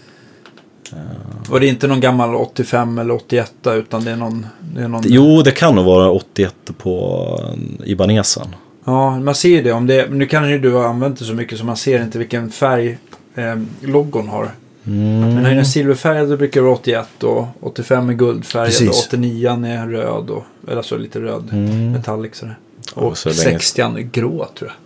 [1.50, 4.46] Och det är inte någon gammal 85 eller 81 utan det är någon...
[4.74, 7.40] Det är någon Jo, det kan nog vara 81 på
[7.84, 8.46] Ibanesen.
[8.84, 9.72] Ja, man ser ju det.
[9.72, 10.10] Om det.
[10.10, 12.98] Nu kan ju du ha använt det så mycket så man ser inte vilken färg
[13.36, 14.50] eh, logon har.
[14.86, 15.20] Mm.
[15.34, 19.06] Men har ju den silverfärgad brukar vara 81 och 85 är guldfärgad och Precis.
[19.06, 20.30] 89 är röd.
[20.30, 21.92] Och, eller så lite röd Mm.
[21.92, 22.58] metallic sådär.
[22.94, 24.76] Och länge- 60 är grå tror jag.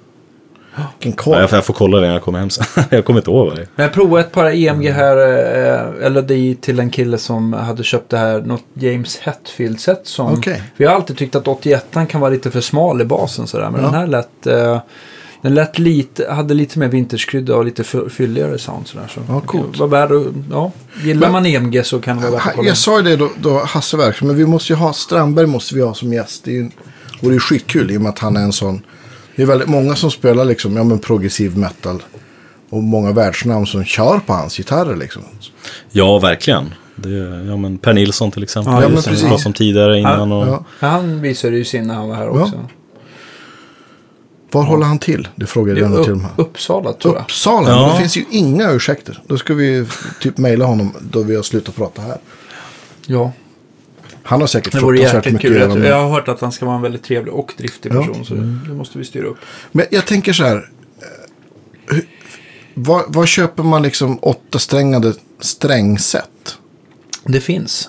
[0.99, 1.41] Vilken Ja, koll.
[1.41, 2.85] jag, får, jag får kolla det när jag kommer hem sen.
[2.91, 3.69] jag kommer inte ihåg vad det är.
[3.77, 7.83] Men jag provade ett par EMG här, eh, eller det till en kille som hade
[7.85, 10.33] köpt det här, något James Hetfield-set som...
[10.33, 10.63] Okej.
[10.77, 13.71] För jag har alltid tyckt att 81 kan vara lite för smal i basen sådär,
[13.71, 13.87] men Ja.
[13.87, 14.47] den här lät...
[15.43, 19.11] Den lät lite, hade lite mer vintagekrydda och lite fy- fylligare sound sådär.
[19.15, 19.79] Så Ja, coolt.
[19.79, 20.73] var värd att, ja,
[21.05, 22.69] gillar Men- man EMG så kan det vara värt att kolla.
[22.69, 25.75] Jag sa ju det då, då Hasse Werk, men vi måste ju ha Strandberg måste
[25.75, 26.45] vi ha som gäst.
[26.45, 26.71] Det är ju,
[27.21, 28.83] vore ju skitkul i och med att han är en sån.
[29.37, 32.03] Det är väldigt många som spelar liksom, ja men progressiv metal.
[32.71, 35.23] Och många världsnamn som kör på hans gitarrer liksom.
[35.93, 36.75] Ja, verkligen.
[36.97, 38.73] Det, är- ja, men per Nilsson till exempel.
[38.75, 39.29] Ja, men som vi precis.
[39.29, 40.33] pratade om tidigare innan.
[40.33, 40.65] Och, Ja.
[40.81, 42.31] Ja, han visade ju sin när han var här Ja.
[42.31, 42.65] också.
[44.53, 45.29] Var håller han till?
[45.37, 46.31] Det frågade Det jag till och med.
[46.37, 47.23] Uppsala tror jag.
[47.23, 47.69] Uppsala?
[47.71, 47.93] Ja.
[47.93, 49.23] Det finns ju inga ursäkter.
[49.27, 49.87] Då ska vi
[50.21, 52.19] typ mejla honom då vi har slutat prata här.
[53.07, 53.33] Ja,
[54.23, 55.63] Han har säkert fruktansvärt mycket kul.
[55.63, 58.01] att göra Jag, har hört att han ska vara en väldigt trevlig och driftig Ja.
[58.01, 58.25] person.
[58.25, 59.37] Så det, det måste vi styra upp.
[59.73, 60.71] Men jag tänker så här.
[61.91, 61.97] eh,
[62.75, 66.59] Vad, köper man liksom åtta strängade strängset?
[67.25, 67.89] Det finns.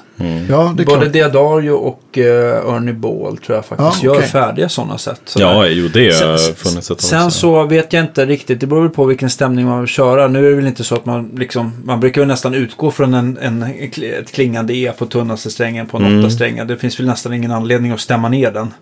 [0.50, 1.14] Ja, det Både klart.
[1.14, 4.28] Diadario och uh, Ernie Ball tror jag faktiskt Ja, gör okej.
[4.30, 5.36] färdiga sådana sätt.
[5.40, 7.40] Ja, jo, det har Sen- funnits ett Sen också.
[7.40, 10.28] så vet jag inte riktigt, det beror väl på vilken stämning man vill köra.
[10.28, 13.14] Nu är det väl inte så att man liksom, man brukar väl nästan utgå från
[13.14, 13.64] en, en,
[14.04, 16.20] ett klingande E på tunnaste strängen på en Mm.
[16.20, 16.66] åtta strängar.
[16.66, 18.74] Det finns väl nästan ingen anledning att stämma ner den.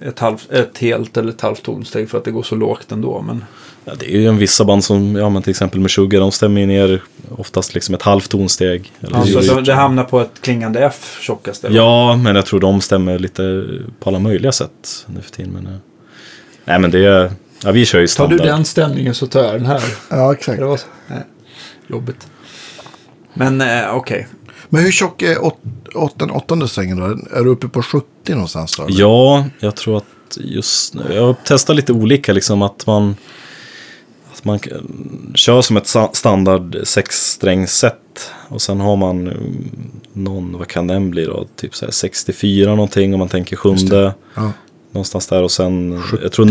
[0.00, 3.22] Ett, halvt, ett helt eller ett halvt tonsteg för att det går så lågt ändå.
[3.22, 3.44] Men
[3.84, 6.32] Ja, det är ju en vissa band som, ja men till exempel med Sugar, de
[6.32, 8.92] stämmer ju ner oftast liksom ett halvt tonsteg.
[9.00, 11.64] Eller alltså, det- så det hamnar på ett klingande F tjockast.
[11.64, 11.76] eller?
[11.76, 13.66] Ja, men jag tror de stämmer lite
[14.00, 15.52] på alla möjliga sätt nu för tiden.
[15.52, 15.72] Men, eh,
[16.64, 17.30] nej, men det är,
[17.64, 18.38] ja vi kör ju Tar standard.
[18.38, 19.82] du den stämningen så tar jag den här.
[20.10, 20.58] Ja, exakt.
[20.58, 20.86] Det var så.
[21.08, 21.22] Nej.
[21.86, 22.26] Jobbigt.
[23.34, 24.26] Men eh, okej.
[24.68, 25.58] Men hur tjock är åt,
[25.94, 27.04] åt den åttonde strängen då?
[27.38, 28.82] Är du uppe på 70 någonstans då?
[28.82, 29.00] eller?
[29.00, 30.04] Ja, jag tror att
[30.36, 33.16] just nu, jag har testat lite olika liksom att man
[34.32, 34.58] att man
[35.34, 41.24] kör som ett standard sexsträngsset och sen har man mm, någon, vad kan den bli
[41.24, 44.14] då, typ så här 64 någonting om man tänker sjunde.
[44.34, 44.52] Ja.
[44.90, 46.22] Någonstans där och sen, 70.
[46.22, 46.44] jag tror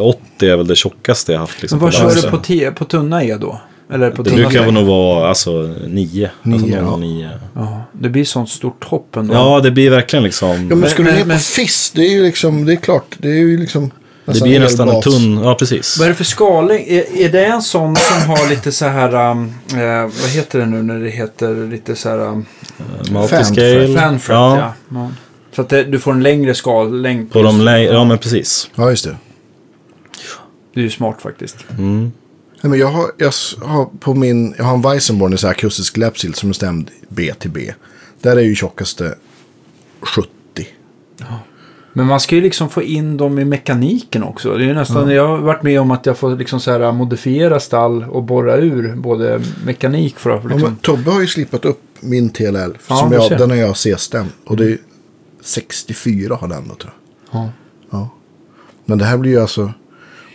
[0.00, 1.62] 080 är väl det tjockaste jag haft.
[1.62, 3.60] Liksom, Men vad kör du på, på tunna E då?
[3.92, 6.30] Eller på Det tunna brukar nog vara alltså 9.
[6.42, 6.96] Alltså Nio, 0 ja.
[6.96, 7.30] 9.
[7.54, 9.34] Ja, det blir sånt stort hopp ändå.
[9.34, 10.48] Ja, det blir verkligen liksom.
[10.48, 11.92] Ja, men du men- ner men- på FIS?
[11.94, 13.16] Det är ju liksom, det är klart.
[13.18, 13.90] Det är ju liksom
[14.26, 15.98] det blir nästan en tunn, ja precis.
[15.98, 16.84] Vad är det för skaling?
[16.88, 20.82] Är, är det en sån som har lite så här, eh, vad heter det nu
[20.82, 22.46] när det heter lite så här, um,
[23.10, 23.98] Multiscale.
[23.98, 24.58] fanfret ja.
[24.58, 24.72] ja.
[24.88, 25.10] ja.
[25.56, 27.32] Så att det, du får en längre skallängd.
[27.32, 28.70] På de just- lä- ja men precis.
[28.74, 29.16] Ja, just det.
[30.74, 31.56] Det är ju smart faktiskt.
[31.78, 32.12] Mm.
[32.64, 36.34] Nej, men jag, har, jag har på min, jag har en Weissenborn, en akustisk läppsill
[36.34, 37.72] som är stämd B till B.
[38.22, 39.14] Där är ju tjockaste
[40.00, 40.28] 70.
[41.92, 44.56] Men man ska ju liksom få in dem i mekaniken också.
[44.56, 46.92] Det är ju nästan, Jag har varit med om att jag får liksom så här
[46.92, 50.68] modifiera stall och borra ur både mekanik för att Ja, liksom...
[50.68, 52.78] men Tobbe har ju slipat upp min TLL.
[52.88, 54.30] Ja, som jag, den har jag C-stämd.
[54.44, 54.78] Och det är
[55.40, 56.92] 64 har den då tror
[57.30, 57.40] jag.
[57.40, 57.50] Ja.
[57.90, 58.10] Ja.
[58.84, 59.72] Men det här blir ju alltså,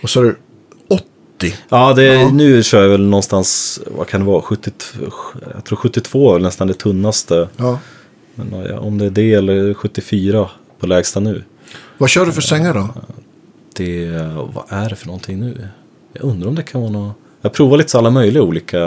[0.02, 0.36] vad sa du,
[1.40, 1.54] 80?
[1.70, 2.30] Ja, det, Ja.
[2.32, 5.00] nu kör jag väl någonstans, vad kan det vara, 72,
[5.56, 7.48] jag tror 72 är nästan det tunnaste.
[7.58, 7.80] Ja.
[8.36, 10.50] Men om det är det eller 74
[10.80, 11.44] på lägsta nu.
[11.98, 12.90] Vad kör du för strängar då?
[13.78, 14.10] Det,
[14.54, 15.68] vad är det för någonting nu?
[16.14, 17.16] Jag undrar om det kan vara något.
[17.42, 18.78] Jag provar lite så alla möjliga olika.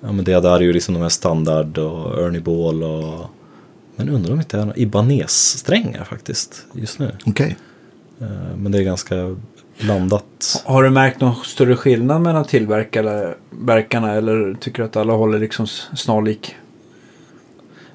[0.00, 3.26] Ja men det där är ju liksom de här standard och Ernie Ball och.
[3.96, 7.12] Men undrar om det inte är några Ibanez-strängar faktiskt just nu.
[7.26, 7.56] Okej.
[8.20, 9.36] Eh, Men det är ganska
[9.80, 10.62] blandat.
[10.64, 15.66] Har du märkt någon större skillnad mellan tillverkarna eller tycker du att alla håller liksom
[15.96, 16.54] snarlik?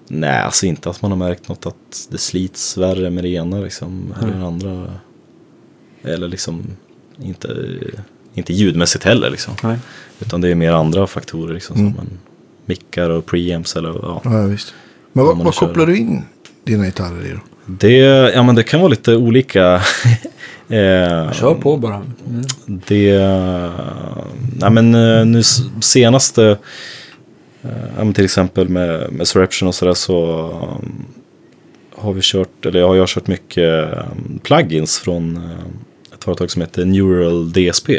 [0.08, 3.60] Nej, alltså inte att man har märkt något att det slits värre med det ena
[3.60, 4.14] liksom.
[4.22, 4.94] Eller det andra.
[6.04, 6.64] Eller liksom
[7.22, 7.70] inte,
[8.34, 9.54] inte ljudmässigt heller liksom.
[9.64, 9.78] Nej.
[10.20, 11.78] Utan det är mer andra faktorer liksom.
[11.78, 11.96] Mm.
[11.96, 12.08] Som
[12.66, 14.22] mickar och preamps eller ja.
[14.24, 14.74] Ja, visst.
[15.14, 16.24] Men vad, vad kopplar du in
[16.64, 17.40] dina gitarrer i då?
[17.66, 17.98] Det,
[18.36, 19.74] ja, men det kan vara lite olika.
[20.68, 21.96] eh, Kör på bara.
[21.96, 22.44] Mm.
[22.66, 23.20] Det,
[24.60, 25.44] nej men eh, nu
[25.82, 26.58] senaste,
[27.62, 30.48] eh, till exempel med, med Surreption och sådär så
[30.82, 31.06] um,
[31.96, 36.62] har vi kört, eller har jag kört mycket um, plugins från eh, ett företag som
[36.62, 37.90] heter Neural DSP.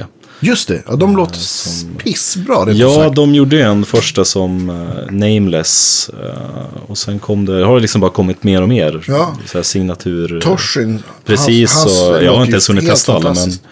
[0.40, 2.72] Just det, ja, de låter som- pissbra.
[2.72, 3.16] Ja, sagt.
[3.16, 7.80] de gjorde ju en första som eh, Nameless eh, och sen kom det, har det
[7.80, 9.04] liksom bara kommit mer och mer.
[9.08, 9.36] Ja.
[9.46, 10.40] Så här signatur.
[10.40, 11.02] Torsin.
[11.24, 13.62] Precis, hans- hans och jag har inte ens hunnit testa alla men fantastiskt.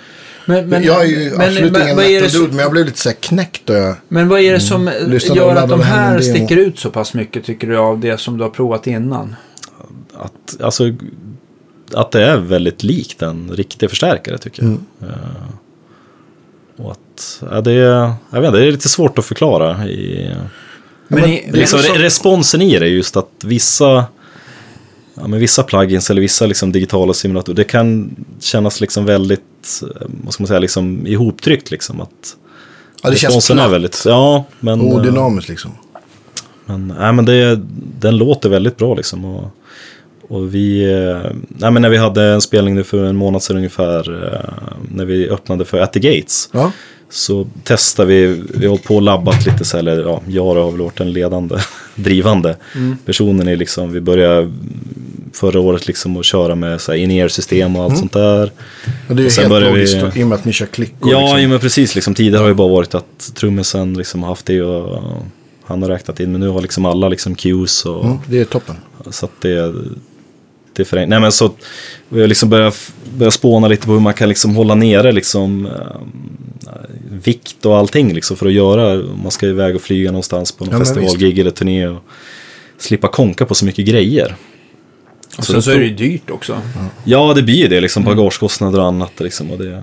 [0.46, 2.84] Men, jag är ju absolut ingen vad är det metal som- dude, men jag blev
[2.86, 3.94] lite så här knäckt jag...
[4.08, 7.14] Men vad är det som eh, Lyssnade gör att de här sticker ut så pass
[7.14, 9.36] mycket tycker du av det som du har provat innan?
[10.18, 10.84] att, alltså,
[11.94, 14.72] att det är väldigt likt en riktig förstärkare tycker jag.
[15.08, 15.16] Eh,
[16.76, 19.86] och att, ja, det, är, jag vet inte, det är lite svårt att förklara.
[19.88, 20.30] I,
[21.08, 24.04] Men, men i, är liksom, så- re- responsen i det är just att vissa,
[25.14, 30.06] ja, men vissa plugins eller vissa liksom, digitala simulatorer, det kan kännas liksom väldigt, eh,
[30.24, 32.00] vad ska man säga, liksom ihoptryckt liksom.
[32.00, 32.36] Att
[33.02, 34.80] Ja, det känns responsen är väldigt, ja, men...
[34.80, 35.70] eh, Odynamiskt liksom.
[36.64, 37.60] Men, nej, men det,
[38.00, 39.24] den låter väldigt bra liksom.
[39.24, 39.50] Och,
[40.28, 41.30] och vi, eh,
[41.70, 45.64] när vi hade en spelning nu för en månad sedan ungefär, eh, när vi öppnade
[45.64, 46.72] för At the Gates, Ja,
[47.10, 50.44] så testade vi, vi har hållit på och labbat lite så här, eller ja, jag
[50.44, 51.56] har väl varit den ledande,
[51.94, 52.56] drivande
[53.06, 54.52] personen i liksom, vi började
[55.34, 58.52] förra året liksom att köra med så här in-ear system och allt sånt där.
[59.08, 60.66] och det är ju Och helt vi- logiskt då, i och med att ni kör
[60.66, 61.10] klickor.
[61.12, 61.42] Ja, liksom.
[61.42, 61.94] jo, men precis.
[61.94, 65.02] Liksom, tidigare har ju bara varit att trummisen liksom har haft det och
[65.64, 66.32] han har räknat in.
[66.32, 68.76] Men nu har liksom alla liksom cues och Mm, det är toppen.
[69.10, 69.74] så att det,
[70.72, 71.50] det är förenk- Nej men så
[72.08, 75.66] vi har liksom börjat, börjat spåna lite på hur man kan liksom hålla nere liksom
[75.66, 75.72] eh,
[77.10, 78.92] vikt och allting liksom för att göra.
[78.92, 82.02] om Man ska iväg och flyga någonstans på någon Ja, festivalgig eller turné och
[82.78, 84.36] slippa konka på så mycket grejer.
[85.38, 86.56] och så sen så är det ju dyrt också.
[87.04, 88.04] Ja, det blir ju det liksom.
[88.04, 89.50] Bagagekostnader och annat liksom.
[89.50, 89.82] Och det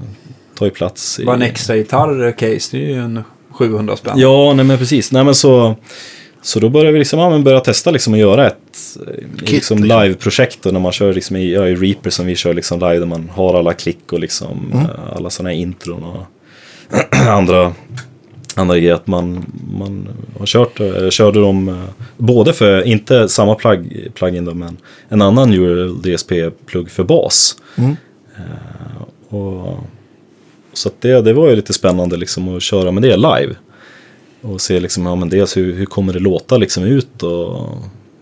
[0.57, 1.19] tar ju plats.
[1.19, 4.13] i- Bara en extra gitarr-case, det är ju en 700 spänn.
[4.19, 5.11] Ja, nej men precis.
[5.11, 5.75] Nej men så,
[6.41, 9.51] så då började vi liksom, ja, men börja testa liksom att göra ett eh, Kit,
[9.51, 10.01] liksom, liksom.
[10.01, 10.65] live-projekt.
[10.65, 12.99] När man kör liksom i, ja, i Reaper som vi kör liksom live.
[12.99, 14.85] Där man har alla klick och liksom Mm.
[14.85, 16.25] eh, alla sådana här intron och
[17.27, 17.73] andra,
[18.55, 18.93] andra grejer.
[18.93, 19.45] Att man,
[19.77, 20.07] man
[20.39, 21.75] har kört, eller körde dem eh,
[22.17, 24.77] både för, inte samma plug, plugin då, men
[25.09, 27.55] en annan Neural DSP-plugg för bas.
[27.77, 27.95] Mm.
[28.37, 29.77] Eh, och,
[30.73, 33.55] så det, det var ju lite spännande liksom att köra med det live.
[34.41, 37.69] Och se liksom, ja men dels hur, hur kommer det låta liksom ut och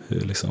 [0.08, 0.50] hur liksom.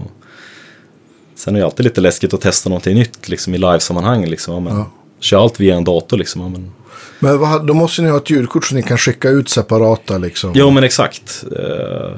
[1.34, 4.54] Sen är det alltid lite läskigt att testa någonting nytt liksom i livesammanhang liksom.
[4.54, 4.90] Ja, men, Ja.
[5.20, 6.40] Kör allt via en dator liksom.
[6.42, 6.70] Ja, men,
[7.18, 10.52] Men vad, då måste ni ha ett ljudkort som ni kan skicka ut separata liksom.
[10.54, 11.44] jo men exakt.
[11.58, 12.14] Eh,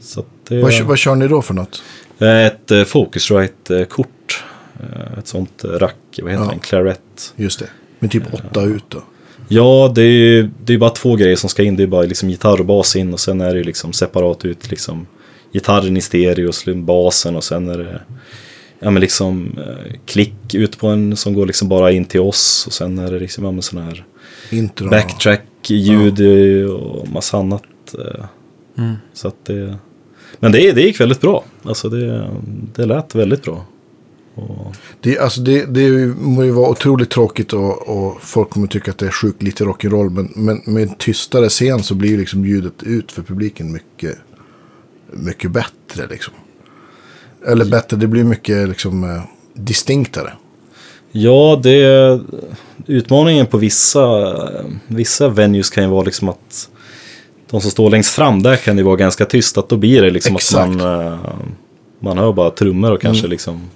[0.00, 1.82] så det Vad, vad kör ni då för något?
[2.18, 4.44] är ett eh, Focusrite-kort.
[4.80, 6.50] Eh, ett sånt eh, rack, vad heter Ja.
[6.50, 6.58] den?
[6.60, 7.32] Claret.
[7.36, 7.66] Just det.
[7.98, 9.02] Med typ åtta ut då.
[9.52, 11.76] Ja, det är ju det är bara två grejer som ska in.
[11.76, 14.70] Det är bara liksom gitarr och bas in och sen är det liksom separat ut
[14.70, 15.06] liksom
[15.52, 18.00] gitarren i stereo basen och sen är det
[18.80, 22.64] ja, men liksom eh, klick ut på en som går liksom bara in till oss
[22.66, 24.04] och sen är det liksom ja, men sån här
[24.50, 24.88] Intro.
[24.90, 26.20] backtrack-ljud
[26.70, 27.64] och massa annat.
[27.94, 28.24] eh.
[28.78, 28.94] Mm.
[29.12, 29.78] Så att det,
[30.38, 31.44] men det, det gick väldigt bra.
[31.62, 32.30] Alltså det,
[32.74, 33.64] det lät väldigt bra.
[34.40, 38.90] Och, Det, alltså det, det må ju vara otroligt tråkigt och, och folk kommer tycka
[38.90, 40.10] att det är sjukt lite rock'n'roll.
[40.10, 44.16] Men, men med en tystare scen så blir liksom ljudet ut för publiken mycket,
[45.12, 46.06] mycket bättre.
[46.10, 46.34] Liksom.
[47.46, 49.22] Eller bättre, det blir mycket liksom, eh,
[49.54, 50.32] distinktare.
[51.12, 52.20] Ja, det
[52.86, 54.34] utmaningen på vissa,
[54.86, 56.70] vissa venues kan ju vara liksom att
[57.50, 59.58] de som står längst fram där kan det vara ganska tyst.
[59.58, 60.70] Att då blir det liksom Exakt.
[60.70, 61.18] att man, eh,
[62.00, 63.70] man hör bara trummor och kanske liksom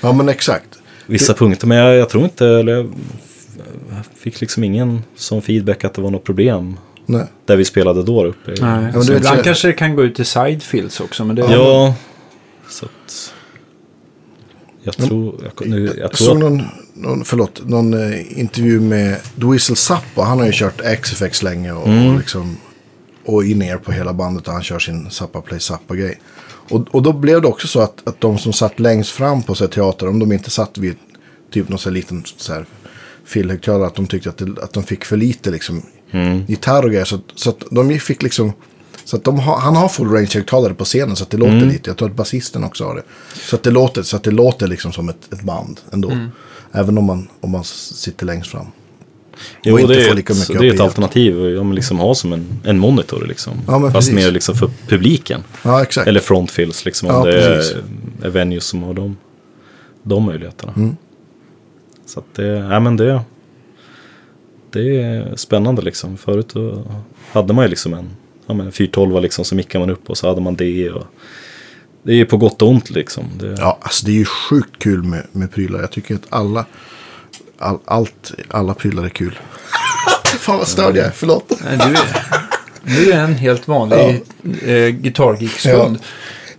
[0.00, 0.78] Ja, men exakt.
[1.06, 1.66] vissa punkter.
[1.66, 6.10] Men jag, jag tror inte, eller jag fick liksom ingen som feedback att det var
[6.10, 7.24] något problem Nej.
[7.46, 8.50] där vi spelade då uppe.
[8.50, 8.56] Nej.
[8.60, 11.24] men du så vet, ibland kanske det kan gå ut i sidefields också.
[11.24, 11.94] Men det, Ja,
[12.68, 13.34] så att
[14.82, 16.62] jag tror, jag, nu, jag Jag tror såg att, någon,
[16.94, 20.22] någon, förlåt, någon eh, intervju med Dweezil Zappa.
[20.22, 22.12] Han har ju kört XFX länge och, Mm.
[22.12, 22.56] och, liksom,
[23.24, 26.18] och in ner på hela bandet och han kör sin Zappa Play Zappa-grej.
[26.70, 29.54] Och, och då blev det också så att, att de som satt längst fram på
[29.54, 30.96] så här, teater, om de inte satt vid
[31.50, 32.66] typ någon så här liten så här,
[33.24, 36.44] fillhögtalare, att de tyckte att, det, att de fick för lite liksom, Mm.
[36.48, 37.04] gitarr och grejer.
[37.04, 38.52] Så, så att de fick liksom
[39.04, 41.68] Så att de har, han har full range-högtalare på scenen så att det låter Mm.
[41.68, 41.90] lite.
[41.90, 43.02] Jag tror att basisten också har det.
[43.34, 46.10] Så att det låter, så att det låter liksom som ett, ett band ändå.
[46.10, 46.28] Mm.
[46.72, 48.66] Även om man, om man sitter längst fram.
[49.62, 51.58] Jo, Och inte det är, få lika ett, mycket det är ett alternativ.
[51.58, 53.52] Om liksom ha som en, en monitor liksom.
[53.66, 55.42] Ja, Fast mer liksom för publiken.
[55.64, 56.08] Ja, exakt.
[56.08, 57.08] Eller frontfills liksom.
[57.08, 57.74] Om Ja, det precis.
[58.22, 59.16] är, är venues som har de,
[60.02, 60.72] de möjligheterna.
[60.76, 60.96] Mm.
[62.06, 63.20] Så att det, ja, men det,
[64.72, 66.16] det är spännande liksom.
[66.16, 66.54] Förut
[67.32, 68.08] hade man ju liksom en,
[68.46, 70.90] ja, men en 412 liksom så mickade man upp och så hade man det.
[70.90, 71.04] Och,
[72.02, 73.24] det är ju på gott och ont liksom.
[73.40, 75.80] Det, Ja, alltså det är ju sjukt kul med, med prylar.
[75.80, 76.66] Jag tycker att alla,
[77.58, 79.38] all, allt, alla prylar är kul.
[80.38, 81.52] Fan vad störd jag är, förlåt.
[81.58, 81.98] Du är,
[83.04, 84.22] du är en helt vanlig
[84.66, 85.98] eh, gitarrgeekskund.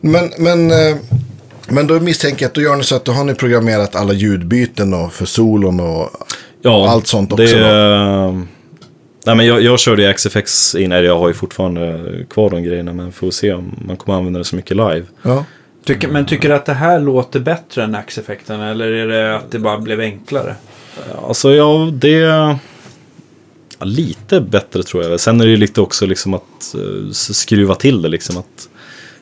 [0.02, 0.98] Men, men, eh,
[1.68, 4.14] men då misstänker jag att då gör ni så att då har ni programmerat alla
[4.14, 6.10] ljudbyten och för solon och
[6.62, 8.32] Ja, allt sånt också Det, då?
[9.26, 12.64] nej, men jag, jag körde ju XFX in, eller jag har ju fortfarande kvar de
[12.64, 15.04] grejerna, men får se om man kommer använda det så mycket live.
[15.22, 15.46] Ja.
[15.86, 18.62] Tycker, men tycker du att det här låter bättre än Axe-effekten?
[18.62, 20.56] Eller är det att det bara blev enklare?
[21.28, 22.10] Alltså ja, det...
[23.80, 25.20] Ja, lite bättre tror jag.
[25.20, 28.38] Sen är det ju lite också liksom att eh, skruva till det liksom.
[28.38, 28.70] Att,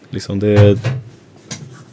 [0.10, 0.80] liksom det,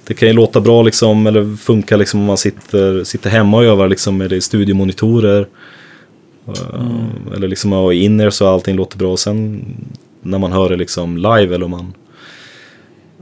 [0.07, 3.65] det kan ju låta bra liksom, eller funka liksom om man sitter, sitter hemma och
[3.65, 5.49] övar liksom med studiomonitorer.
[6.47, 9.17] Eh, Eller liksom ha in så allting låter bra.
[9.17, 9.65] Sen
[10.23, 11.95] när man hör det liksom live eller om man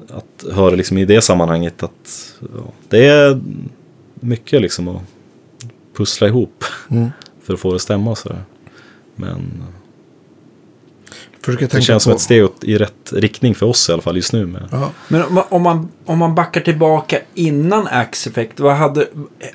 [0.08, 3.40] att höra liksom i det sammanhanget att ja, det är
[4.14, 5.02] mycket liksom att
[5.96, 7.10] pussla ihop Mm.
[7.42, 8.42] för att få det att stämma och sådär.
[9.16, 9.62] Men
[11.46, 12.00] det känns på.
[12.00, 14.46] som ett steg i rätt riktning för oss i alla fall just nu.
[14.46, 14.62] Med.
[14.72, 14.90] Ja.
[15.08, 19.06] Men om man, om man, om man backar tillbaka innan Axe-effekt, vad hade,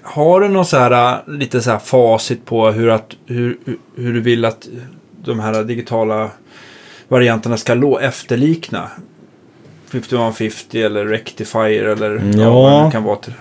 [0.02, 3.58] har du någon så här, äh, lite så här facit på hur, att, hur,
[3.96, 4.68] hur- du vill att
[5.24, 6.32] de här digitala
[7.08, 8.90] varianterna ska lå, efterlikna?
[9.88, 12.52] 5150 eller Rectifier eller Mm, ja.
[12.54, 13.34] vad det kan vara till.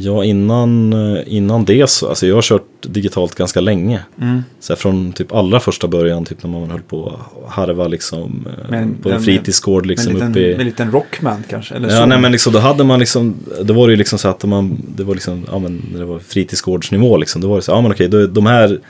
[0.00, 4.00] Ja, innan, eh, innan det så, alltså jag har kört digitalt ganska länge.
[4.20, 4.42] Mm.
[4.60, 8.70] Så från typ allra första början, typ när man höll på att harva liksom eh,
[8.70, 10.50] Men på en fritidsgård Med liksom liten, uppe i...
[10.50, 11.74] med en liten rockman kanske?
[11.74, 12.06] Eller Ja, så.
[12.06, 14.82] nej men liksom då hade man liksom, då var det ju liksom så att man,
[14.96, 17.92] det var liksom, ja men det var fritidsgårdsnivå liksom, då var det så, ja men
[17.92, 18.80] okej, då, de här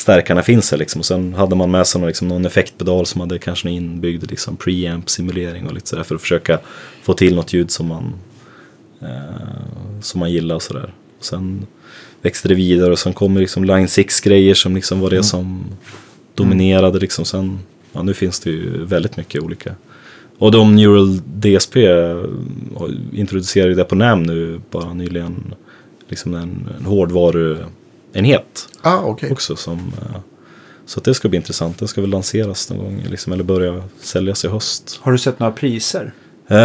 [0.00, 0.98] stärkarna finns här liksom.
[0.98, 4.30] Och sen hade man med sig någon, liksom, någon effektpedal som hade kanske en inbyggd
[4.30, 6.58] liksom, preamp simulering och lite sådär för att försöka
[7.02, 8.12] få till något ljud som man,
[9.00, 10.94] eh, som man gillar och sådär.
[11.20, 11.66] Sen
[12.22, 15.64] växte det vidare och sen kommer liksom Line 6 grejer som liksom var det som
[16.34, 17.24] dominerade liksom.
[17.24, 17.58] Sen,
[17.92, 19.74] ja nu finns det ju väldigt mycket olika.
[20.38, 22.24] Och de Neural DSP eh,
[23.12, 25.54] introducerade det på NAM nu bara nyligen.
[26.08, 29.32] Liksom en, en hårdvaruenhet Ah, okej.
[29.32, 29.56] också.
[29.56, 30.20] Som, eh,
[30.86, 31.78] så det ska bli intressant.
[31.78, 34.98] Den ska väl lanseras någon gång liksom, eller börja säljas i höst.
[35.02, 36.12] Har du sett några priser?
[36.50, 36.58] Eh,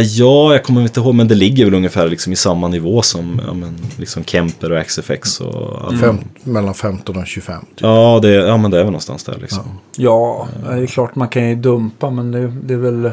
[0.00, 3.40] ja, jag kommer inte ihåg, men det ligger väl ungefär liksom i samma nivå som
[3.46, 5.40] ja, men, liksom Kemper och XFX.
[5.40, 6.00] Och allt.
[6.00, 7.60] Fem, mellan 15 och 25.
[7.60, 7.68] Typ.
[7.80, 9.62] Ja, det, ja, men det är väl någonstans där liksom.
[9.96, 13.10] Ja, det är klart man kan ju dumpa men det, det är väl...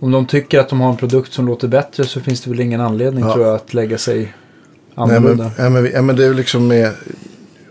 [0.00, 2.60] Om de tycker att de har en produkt som låter bättre så finns det väl
[2.60, 3.32] ingen anledning Ja.
[3.34, 4.30] tror jag att lägga sig Nej,
[4.94, 5.50] men, annorlunda.
[5.58, 6.90] ja, men, ja, men det är ju liksom med,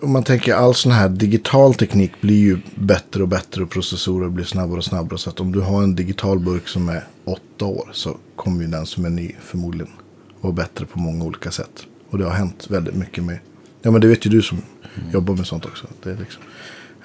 [0.01, 4.29] om man tänker all sån här digital teknik blir ju bättre och bättre och processorer
[4.29, 5.17] blir snabbare och snabbare.
[5.19, 8.67] Så att om du har en digital burk som är åtta år så kommer ju
[8.67, 9.91] den som är ny förmodligen
[10.41, 11.85] vara bättre på många olika sätt.
[12.09, 13.39] Och det har hänt väldigt mycket med,
[13.81, 14.61] ja men det vet ju du som
[15.13, 15.87] jobbar med sånt också.
[16.03, 16.41] Det är liksom,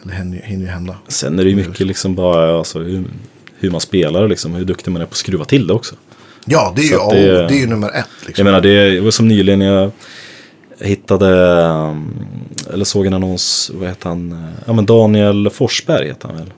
[0.03, 0.97] eller hinner, hinner ju hända.
[1.09, 3.05] Sen är det ju mycket liksom bara alltså, hur,
[3.59, 5.95] hur man spelar och liksom, hur duktig man är på att skruva till det också.
[6.45, 7.49] Ja, det är, ju, det...
[7.49, 7.95] det- är ju nummer ett.
[8.21, 8.45] Jag Liksom.
[8.45, 9.91] menar, det var som nyligen jag
[10.81, 12.15] hittade, um,
[12.77, 16.53] eller såg en annons, vad heter han, ja men Daniel Forsberg heter han väl.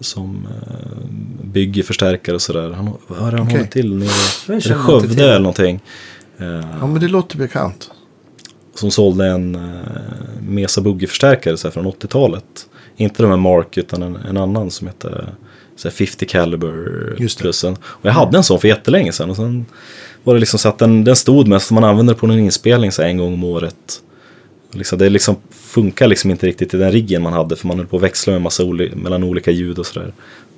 [0.00, 1.08] Som eh,
[1.44, 2.70] bygger förstärkare och sådär.
[2.70, 3.56] Han, vad har han Okej.
[3.56, 5.80] hållit till Är det Skövde eller någonting?
[6.38, 6.46] Eh,
[6.80, 7.90] Ja, men det låter bekant.
[8.74, 9.58] som sålde en
[10.48, 12.44] Mesa Boogie-förstärkare så här, från 80-talet.
[12.96, 15.34] Inte de här Mark utan en, en annan som heter
[15.76, 17.72] så här, 50 Caliber plussen.
[17.82, 19.30] Och jag hade en sån för jättelänge sedan.
[19.30, 19.66] Och sen
[20.24, 22.92] var det liksom så att den, den stod mest, man använder den på en inspelning
[22.92, 24.02] så en gång om året.
[24.70, 27.76] Och Liksom, det liksom funkar liksom inte riktigt i den riggen man hade för man
[27.78, 30.12] höll på att växla med massa oli- mellan olika ljud och sådär.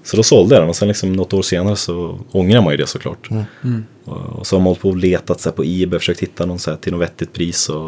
[0.05, 2.77] Så då sålde jag den och sen liksom något år senare så ångrar man ju
[2.77, 3.29] det såklart.
[4.05, 6.59] Och, och så har man hållit på och letat så på Ebay, försökt hitta någon
[6.59, 7.69] så till något vettigt pris.
[7.69, 7.87] Och,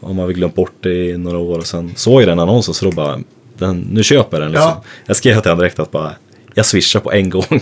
[0.00, 2.38] och man har väl glömt bort det i några år och sen såg jag den
[2.38, 3.20] annonsen så då bara,
[3.58, 4.70] den, nu köper jag den liksom.
[4.70, 4.84] Ja.
[5.06, 6.12] Jag skrev till honom direkt att bara,
[6.54, 7.44] jag swishar på en gång.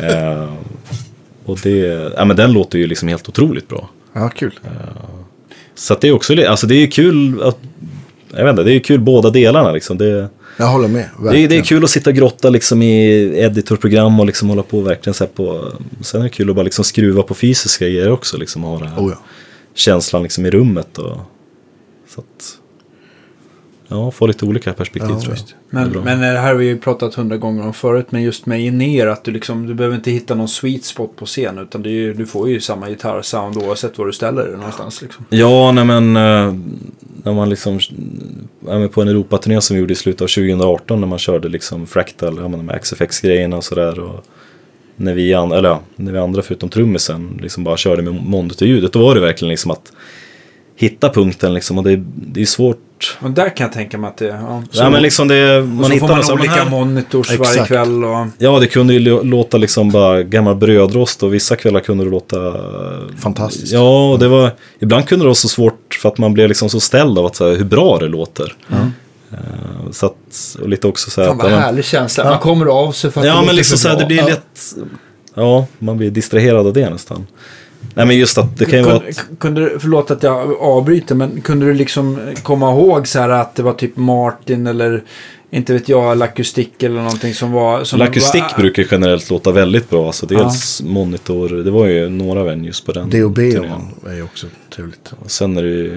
[0.00, 0.52] Eh,
[1.44, 3.88] och det, ja men den låter ju liksom helt otroligt bra.
[4.12, 4.60] Ja, kul.
[5.74, 7.58] Så det är också, alltså det är kul att,
[8.30, 9.98] jag vet inte, det är kul båda delarna liksom.
[9.98, 11.08] Det, Jag håller med.
[11.22, 14.62] Det är, det är kul att sitta och grotta liksom i editorprogram och liksom hålla
[14.62, 15.72] på verkligen så på.
[16.00, 18.36] Sen är det kul att bara liksom skruva på fysiska grejer också.
[18.36, 19.18] Liksom ha den här Oh, ja.
[19.74, 20.98] känslan liksom i rummet.
[20.98, 21.16] Och,
[22.14, 22.58] så att,
[23.94, 25.40] ja, få lite olika perspektiv Ja, tror jag.
[25.40, 25.48] visst.
[25.48, 28.06] Det Men, men det här har vi ju pratat hundra gånger om förut.
[28.10, 31.26] Men just med in-ear att du liksom, du behöver inte hitta någon sweet spot på
[31.26, 31.58] scen.
[31.58, 35.02] Utan ju, du får ju samma gitarrsound oavsett var du ställer dig någonstans.
[35.02, 35.24] Liksom.
[35.30, 36.54] Ja, nej men eh,
[37.22, 37.78] när man liksom,
[38.60, 41.86] men på en Europaturné som vi gjorde i slutet av 2018 när man körde liksom
[41.86, 44.00] Fractal, ja, men de här XFX-grejerna och sådär.
[44.00, 44.24] Och
[44.96, 49.02] när vi, eller, ja, när vi andra förutom trummisen liksom bara körde med monitorljudet, då
[49.02, 49.92] var det verkligen liksom att
[50.76, 52.78] hitta punkten liksom och det, det är svårt.
[53.20, 54.26] Och där kan jag tänka mig att det...
[54.26, 56.70] Ja, så, ja, men liksom det, och man så hittar får man någon- olika här-
[56.70, 57.68] monitors varje Exakt.
[57.68, 58.04] kväll.
[58.04, 62.04] Och, Ja, det kunde ju lå- låta liksom bara gammal brödrost och vissa kvällar kunde
[62.04, 62.36] det låta...
[63.18, 63.72] Fantastiskt.
[63.72, 64.50] Ja, och det var...
[64.78, 67.36] Ibland kunde det vara så svårt för att man blev liksom så ställd av att,
[67.36, 68.52] så här, hur bra det låter.
[68.70, 71.28] Eh, så att, och lite också så här...
[71.28, 72.24] fan att, vad men- härlig känsla.
[72.24, 74.16] Man kommer av sig för att det Ja, låter men liksom så här, det blir
[74.18, 74.26] Ja.
[74.26, 74.74] lätt...
[75.36, 77.26] Ja, man blir distraherad av det nästan.
[77.94, 78.98] Nej, men just att det kan ju vara...
[78.98, 83.18] Kunde, Att, kunde du, förlåt att jag avbryter, men kunde du liksom komma ihåg så
[83.18, 85.02] här att det var typ Martin eller
[85.50, 87.84] inte vet jag, Lakustik eller någonting som var...
[87.84, 90.06] Som Lakustik var, brukar generellt låta väldigt bra.
[90.06, 93.94] Alltså dels monitor, det var ju några venues på den D&B turnén.
[94.06, 95.12] är ju också trevligt.
[95.24, 95.96] Och sen är det ju...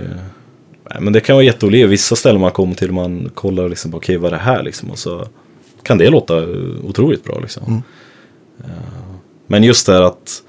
[0.90, 1.88] Nej, men det kan vara jätteolika.
[1.88, 4.92] Vissa ställen man kommer till man kollar liksom på okej vad är det här liksom.
[4.92, 5.28] Och så
[5.84, 6.44] kan det låta
[6.84, 7.64] otroligt bra liksom.
[7.68, 7.82] Mm.
[8.64, 9.16] Eh,
[9.48, 10.44] Men just det här att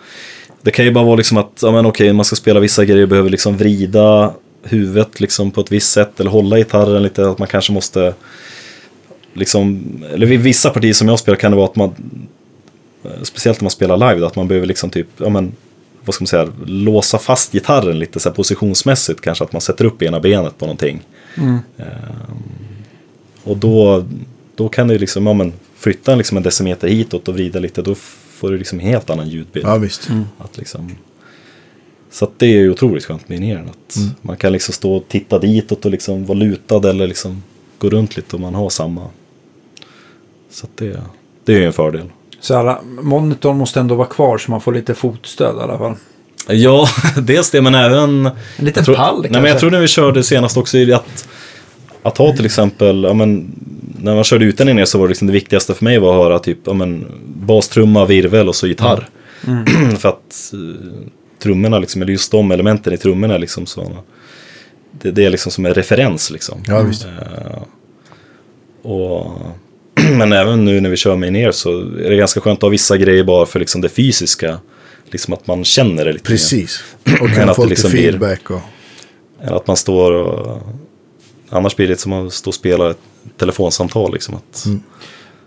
[0.69, 3.07] det kan ju bara vara liksom att ja, men okej, man ska spela vissa grejer
[3.07, 7.29] behöver liksom vrida huvudet liksom på ett visst sätt eller hålla gitarren lite.
[7.29, 8.15] Att man kanske måste
[9.33, 11.95] liksom, eller vid vissa partier som jag spelar kan det vara att man
[13.23, 15.53] speciellt när man spelar live, då, att man behöver liksom typ, ja men
[16.05, 19.85] vad ska man säga, låsa fast gitarren lite så här positionsmässigt kanske att man sätter
[19.85, 21.01] upp ena benet på någonting.
[21.37, 21.59] Mm.
[21.79, 21.87] Ehm,
[23.45, 24.05] och då,
[24.55, 27.95] då kan du liksom, ja men flytta liksom en decimeter hitåt och vrida lite, då
[28.39, 29.67] får du liksom en helt annan ljudbild.
[29.67, 30.11] Ja, visst.
[30.39, 30.97] Att liksom,
[32.11, 34.11] så att det är ju otroligt skönt med in att Mm.
[34.23, 37.43] man kan liksom stå och titta ditåt och liksom vara lutad eller liksom
[37.79, 39.07] gå runt lite och man har samma.
[40.51, 41.01] Så att det,
[41.45, 42.07] det är ju en fördel.
[42.41, 45.95] Så alla, monitorn måste ändå vara kvar så man får lite fotstöd i alla fall.
[46.49, 46.89] Ja,
[47.23, 48.27] dels det men även...
[48.27, 51.29] En liten tror, pall Nej men jag tror när vi körde senast också i att,
[52.03, 53.53] att ha till exempel, ja, men,
[54.03, 56.25] när man körde utan ner så var det liksom det viktigaste för mig var att
[56.25, 59.09] höra typ, ja, men, bastrumma, virvel och så gitarr.
[59.99, 60.75] för att uh,
[61.43, 63.97] trummorna liksom, eller just de elementen i trummorna är liksom så.
[64.93, 66.63] Det, det är liksom som en referens liksom.
[66.67, 67.05] Ja, visst.
[67.05, 67.63] Eh,
[68.83, 69.41] och,
[70.17, 72.69] men även nu när vi kör med ner så är det ganska skönt att ha
[72.69, 74.59] vissa grejer bara för liksom det fysiska.
[75.11, 76.25] Liksom att man känner det lite.
[76.25, 76.85] Precis.
[77.21, 78.51] Och kan få lite liksom feedback.
[78.51, 78.61] Och...
[79.43, 80.63] Än att man står och...
[81.49, 82.95] Annars blir det som att stå och spela
[83.37, 84.13] telefonsamtal.
[84.13, 84.35] Liksom.
[84.35, 84.83] Att, Mm.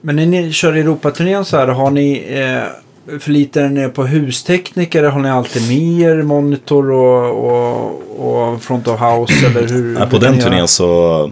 [0.03, 5.03] Men när ni kör Europaturnén så här, har ni eh, förlitar ni er på hustekniker?
[5.03, 9.33] Har ni alltid med er monitor och, och, och front of house?
[9.47, 9.99] Eller hur?
[9.99, 11.31] Nej, på den turnén så,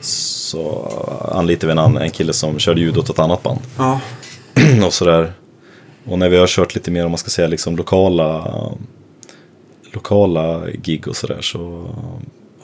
[0.00, 0.88] så
[1.32, 3.60] anlitade vi en, annan- en kille som körde ljud åt ett annat band.
[3.78, 4.00] Ja.
[4.86, 5.32] och sådär.
[6.06, 8.52] Och när vi har kört lite mer om man ska säga liksom lokala,
[9.92, 11.86] lokala gig och sådär så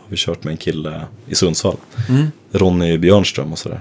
[0.06, 1.76] har vi kört med en kille i Sundsvall.
[2.08, 2.26] Mm.
[2.52, 3.80] Ronny Björnström och sådär.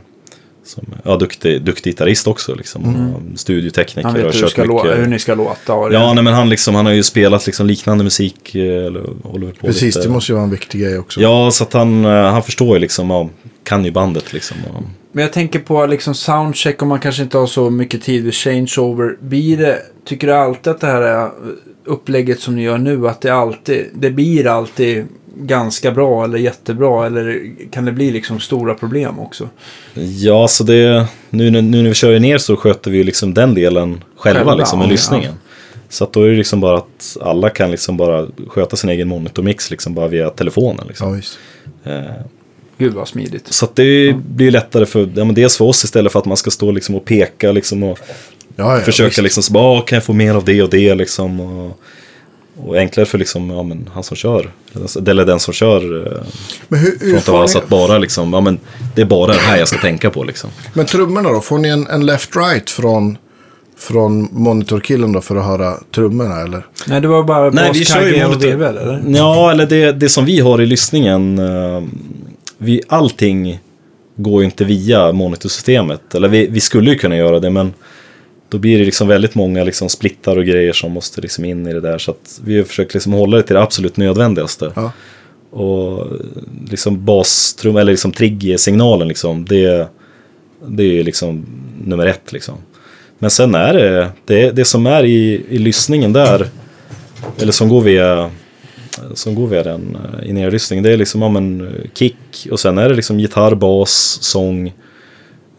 [0.63, 3.13] Som, ja, duktig, duktig gitarrist också liksom.
[3.13, 4.99] Och studiotekniker Han och vet hur, kört mycket.
[4.99, 5.73] hur ni ska låta.
[5.73, 5.93] Och.
[5.93, 8.55] Ja, nej, men han, liksom, han har ju spelat liksom liknande musik.
[8.55, 10.07] eh, Eller håller på Precis, lite.
[10.07, 11.21] det måste ju vara en viktig grej också.
[11.21, 13.29] Ja, så att han, eh, han förstår ju liksom, ja,
[13.63, 14.57] kan ju bandet liksom.
[14.73, 18.23] Och, Men jag tänker på liksom soundcheck om man kanske inte har så mycket tid
[18.23, 19.17] vid changeover.
[19.19, 21.29] Blir det, tycker du alltid att det här är
[21.85, 25.05] upplägget som ni gör nu, att det alltid, det blir alltid
[25.37, 27.05] ganska bra eller jättebra?
[27.05, 29.49] Eller kan det bli liksom stora problem också?
[29.93, 33.53] Ja, så det, nu, när- nu när vi kör ner så sköter vi liksom den
[33.53, 35.33] delen själva, Själva, liksom, med ja, lyssningen.
[35.89, 39.07] Så att då är det liksom bara att alla kan liksom bara sköta sin egen
[39.07, 40.77] monitormix liksom bara via telefonen.
[40.81, 41.15] Ja, Liksom.
[41.15, 41.37] visst.
[41.83, 42.01] Eh,
[42.77, 43.53] Gud vad smidigt.
[43.53, 46.37] så att det blir lättare för, ja, men dels för oss istället för att man
[46.37, 47.99] ska stå liksom och peka liksom och
[48.55, 49.21] Ja, ja, försöka visst.
[49.21, 51.39] liksom så bara, "Ah, kan jag få mer av det och det liksom.
[51.39, 51.79] Och,
[52.57, 54.51] och enklare för liksom, ja, men han som kör,
[55.07, 56.23] eller den som kör eh,
[56.67, 58.59] Men, hur, hur house, ni, att bara liksom, ja men
[58.95, 60.49] det är bara det här jag ska tänka på liksom.
[60.73, 61.41] men trummorna då?
[61.41, 63.17] Får ni en, en left-right från,
[63.77, 66.65] från monitorkillen då för att höra trummorna eller?
[66.87, 68.47] Nej, det var bara Nej, vi kör ju och monitor.
[68.47, 69.03] virvel, eller?
[69.07, 71.39] Ja, eller det, det som vi har i lyssningen.
[71.39, 71.83] eh,
[72.57, 73.59] Vi, allting
[74.17, 76.15] går ju inte via monitorsystemet.
[76.15, 77.73] Eller vi, vi skulle ju kunna göra det, men
[78.49, 81.73] då blir det liksom väldigt många liksom splittar och grejer som måste liksom in i
[81.73, 81.97] det där.
[81.97, 84.71] Så att vi har försökt liksom hålla det till det absolut nödvändigaste.
[84.75, 84.91] Ja.
[85.49, 86.07] Och
[86.69, 89.87] liksom bastrum, eller liksom trigg-signalen liksom, det,
[90.67, 91.45] det är ju liksom
[91.85, 92.55] nummer ett liksom.
[93.19, 96.47] Men sen är det, det, det som är i, i lyssningen där,
[97.39, 98.31] eller som går via,
[99.13, 102.77] som går via den eh, i nerlyssningen, det är liksom ja, men, kick och sen
[102.77, 104.73] är det liksom gitarr, bas, sång,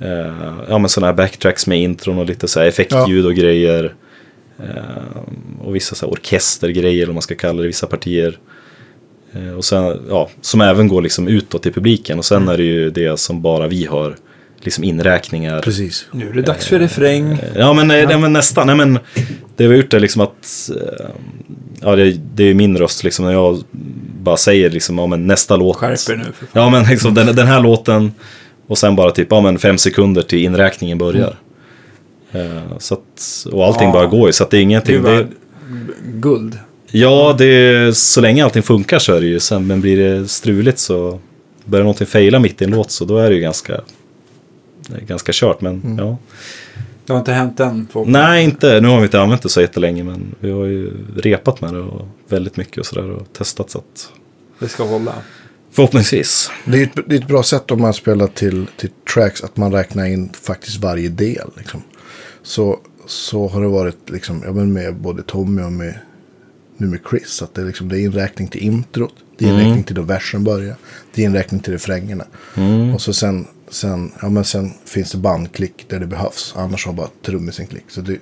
[0.00, 3.94] eh, ja men sådana här backtracks med intron och lite så här effektljud och grejer.
[4.58, 8.38] Eh, och vissa så här orkestergrejer, eller vad man ska kalla det, vissa partier.
[9.32, 12.18] Eh, och sen, ja, som även går liksom utåt till publiken.
[12.18, 14.16] Och sen är det ju det som bara vi har,
[14.60, 15.60] liksom inräkningar.
[15.60, 16.06] Precis.
[16.12, 17.38] Nu är det dags för refräng.
[17.54, 18.66] Ja men, eh, nej, men nästan.
[18.66, 18.98] Nej, men
[19.56, 20.70] det vi har gjort är liksom att,
[21.80, 23.62] ja det, det är min röst liksom när jag
[24.22, 25.76] bara säger liksom, ja men nästa låt.
[25.76, 26.48] Skärp nu för fan.
[26.52, 28.12] Ja men liksom den, den här låten
[28.66, 31.36] och sen bara typ, ja men fem sekunder till inräkningen börjar.
[32.32, 33.92] Eh, så att, och allting Ja.
[33.92, 35.02] bara går ju, så att det är ingenting.
[35.02, 35.26] Det, vad
[36.04, 36.58] guld.
[36.90, 39.40] ja, det är, så länge allting funkar så är det ju.
[39.40, 41.18] Sen, men blir det struligt så
[41.64, 43.80] börjar någonting fejla mitt i en låt så då är det ju ganska,
[44.88, 45.60] det är ganska kört.
[45.60, 46.18] Men ja.
[47.06, 47.88] Det har inte hänt än.
[47.92, 48.08] Folk.
[48.08, 48.80] Nej, inte.
[48.80, 51.80] Nu har vi inte använt det så jättelänge men vi har ju repat med det
[51.80, 54.08] och väldigt mycket och sådär och testat så att
[54.58, 55.12] Det ska hålla.
[55.76, 56.50] Förhoppningsvis.
[56.64, 59.56] Det är, ett, det är ett bra sätt om man spelar till, till tracks att
[59.56, 61.50] man räknar in faktiskt varje del.
[61.56, 61.82] Liksom.
[62.42, 65.98] Så, så har det varit liksom, ja, men med både Tommy och med,
[66.76, 67.42] nu med Chris.
[67.42, 69.14] Att det, är liksom, det är inräkning till introt.
[69.38, 70.76] Det är inräkning till då versen börjar.
[71.14, 72.24] Det är inräkning till refrängerna.
[72.94, 76.54] Och så sen, sen, ja, men sen finns det bandklick där det behövs.
[76.56, 77.84] Annars har bara trummisen klick.
[77.88, 78.18] Så det,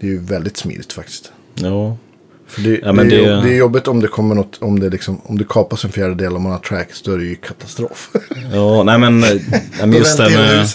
[0.00, 1.32] det är ju väldigt smidigt faktiskt.
[1.54, 1.96] Ja,
[2.58, 4.88] det, Ja, men det, är, det- det är jobbigt om det kommer något, om det,
[4.90, 8.10] liksom, om det kapas en fjärdedel om man har tracks, då är det ju katastrof.
[8.52, 9.42] ja nej men, nej,
[9.80, 10.66] men just det med...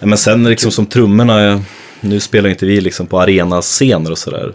[0.00, 1.62] Ja, men sen liksom som trummorna,
[2.00, 4.54] nu spelar inte vi liksom på arenascener och sådär.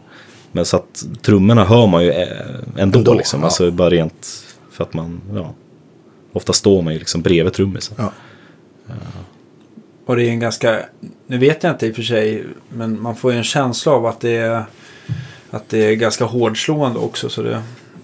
[0.52, 2.28] Men så att trummorna hör man ju eh,
[2.78, 3.40] ändå, Ändå, liksom.
[3.40, 3.46] ja.
[3.46, 4.28] Alltså bara rent
[4.72, 5.54] för att man, ja.
[6.34, 7.96] Ofta står man ju liksom bredvid trummisen.
[8.00, 8.12] Ja.
[10.06, 10.80] Och det är en ganska,
[11.28, 14.06] nu vet jag inte i och för sig, men man får ju en känsla av
[14.06, 14.64] att det är,
[15.52, 17.30] att det är ganska hårdslående också.
[17.30, 17.62] Så det,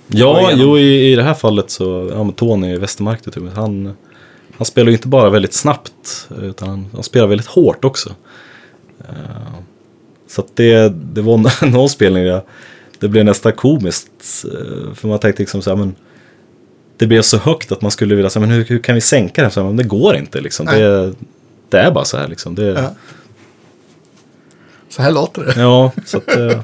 [0.08, 3.20] Ja, jo i, i det här fallet så, ja men Tony Westermark
[3.56, 3.94] han,
[4.58, 8.10] han spelar ju inte bara väldigt snabbt, utan han, han spelar väldigt hårt också.
[9.00, 9.60] Eh,
[10.28, 12.42] så att det, det var någon spelning där,
[13.00, 14.46] det blev nästan komiskt.
[14.46, 15.96] eh, för man tänkte liksom så här, men
[16.98, 19.44] det blev så högt att man skulle vilja säga, men hur, hur kan vi sänka
[19.44, 19.50] det?
[19.50, 20.66] Så här, men det går inte liksom.
[20.66, 21.14] Det,
[21.70, 22.56] det är bara så här liksom.
[22.56, 22.96] Det, Ja.
[24.88, 24.94] Ja.
[24.96, 25.92] Så här låter det.
[26.06, 26.60] så att, eh,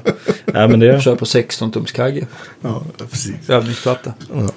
[0.46, 2.26] nej men det, kör på 16-tumskagge,
[2.60, 3.50] Ja, precis.
[3.50, 4.14] övningsplatta.
[4.34, 4.48] Ja.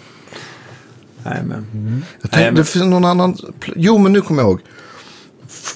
[1.24, 3.38] Nej men, Jag Nej, tänkte, men- Det finns någon annan...
[3.76, 4.60] Jo, men nu kommer jag ihåg.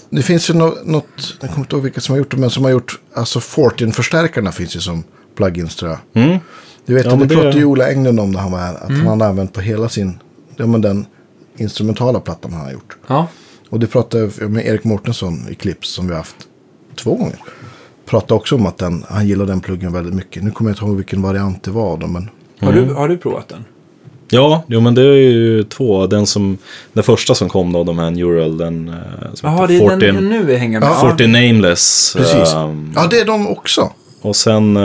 [0.09, 2.49] Det finns ju nå- något, jag kommer inte ihåg vilka som har gjort det, men
[2.49, 5.03] som har gjort, alltså Fortin-förstärkarna finns ju som
[5.35, 6.23] plugins tror jag.
[6.23, 6.39] mm,
[6.85, 9.07] Du vet, Ja, det pratade ju Ola Englund om när han var här, att han
[9.07, 10.19] hade använt på hela sin,
[10.55, 11.05] ja men den
[11.57, 12.97] instrumentala plattan han har gjort.
[13.07, 13.27] ja.
[13.69, 16.35] Och det pratade jag med Erik Mårtensson i Clips som vi har haft
[16.95, 17.39] två gånger.
[18.05, 20.43] Pratade också om att den, han gillar den pluggen väldigt mycket.
[20.43, 22.29] Nu kommer jag inte ihåg vilken variant det var då, men
[22.59, 23.65] Har, du, har du provat den?
[24.33, 26.07] Ja, jo men det är ju två.
[26.07, 26.57] Den, som,
[26.93, 28.95] den första som kom då, de här Neural, den eh,
[29.33, 30.89] som Jaha, heter det är Fortin, den nu vi hänger med.
[30.89, 30.93] Ja.
[31.03, 31.09] Ja.
[31.09, 32.13] Fortin Nameless.
[32.17, 32.53] precis.
[32.53, 33.89] ehm, Ja, det är de också.
[34.21, 34.83] och sen eh,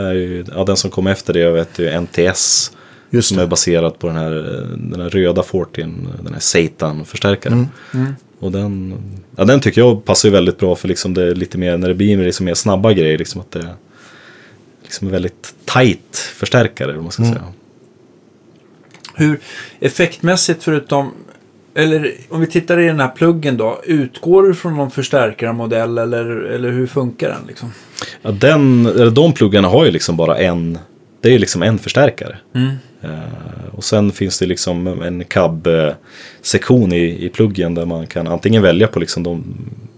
[0.00, 2.72] är ju, ja, den som kom efter det, jag vet ju NTS.
[3.12, 3.48] Just Som är det.
[3.48, 7.68] baserad på den här, eh, den här röda Fortin, den här Satan-förstärkaren.
[7.94, 8.14] Mm.
[8.40, 8.94] Och den,
[9.36, 11.94] ja, den tycker jag passar ju väldigt bra för liksom det lite mer, när det
[11.94, 13.74] blir liksom mer snabba grejer, liksom att det är
[14.82, 17.34] liksom en väldigt tight förstärkare, om man ska Mm.
[17.34, 17.44] säga.
[19.14, 19.40] Hur
[19.80, 21.12] effektmässigt förutom,
[21.74, 26.26] eller om vi tittar i den här pluggen då, utgår du från någon förstärkarmodell eller,
[26.26, 27.72] eller hur funkar den liksom?
[28.22, 30.78] Ja, den, eller de pluggarna har ju liksom bara en,
[31.20, 32.38] det är ju liksom en förstärkare.
[32.54, 32.74] Mm.
[33.02, 38.62] Eh, och sen finns det liksom en cab-sektion i, i pluggen där man kan antingen
[38.62, 39.44] välja på liksom de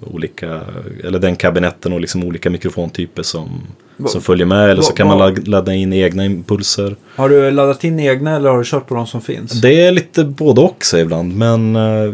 [0.00, 0.60] olika,
[1.04, 3.48] eller den kabinetten och liksom olika mikrofontyper som,
[3.96, 4.70] Va- som följer med.
[4.70, 6.96] Eller så va- kan man va- ladda, ladda in egna impulser.
[7.16, 9.52] Har du laddat in egna eller har du kört på de som finns?
[9.60, 12.12] Det är lite både och så ibland, men eh,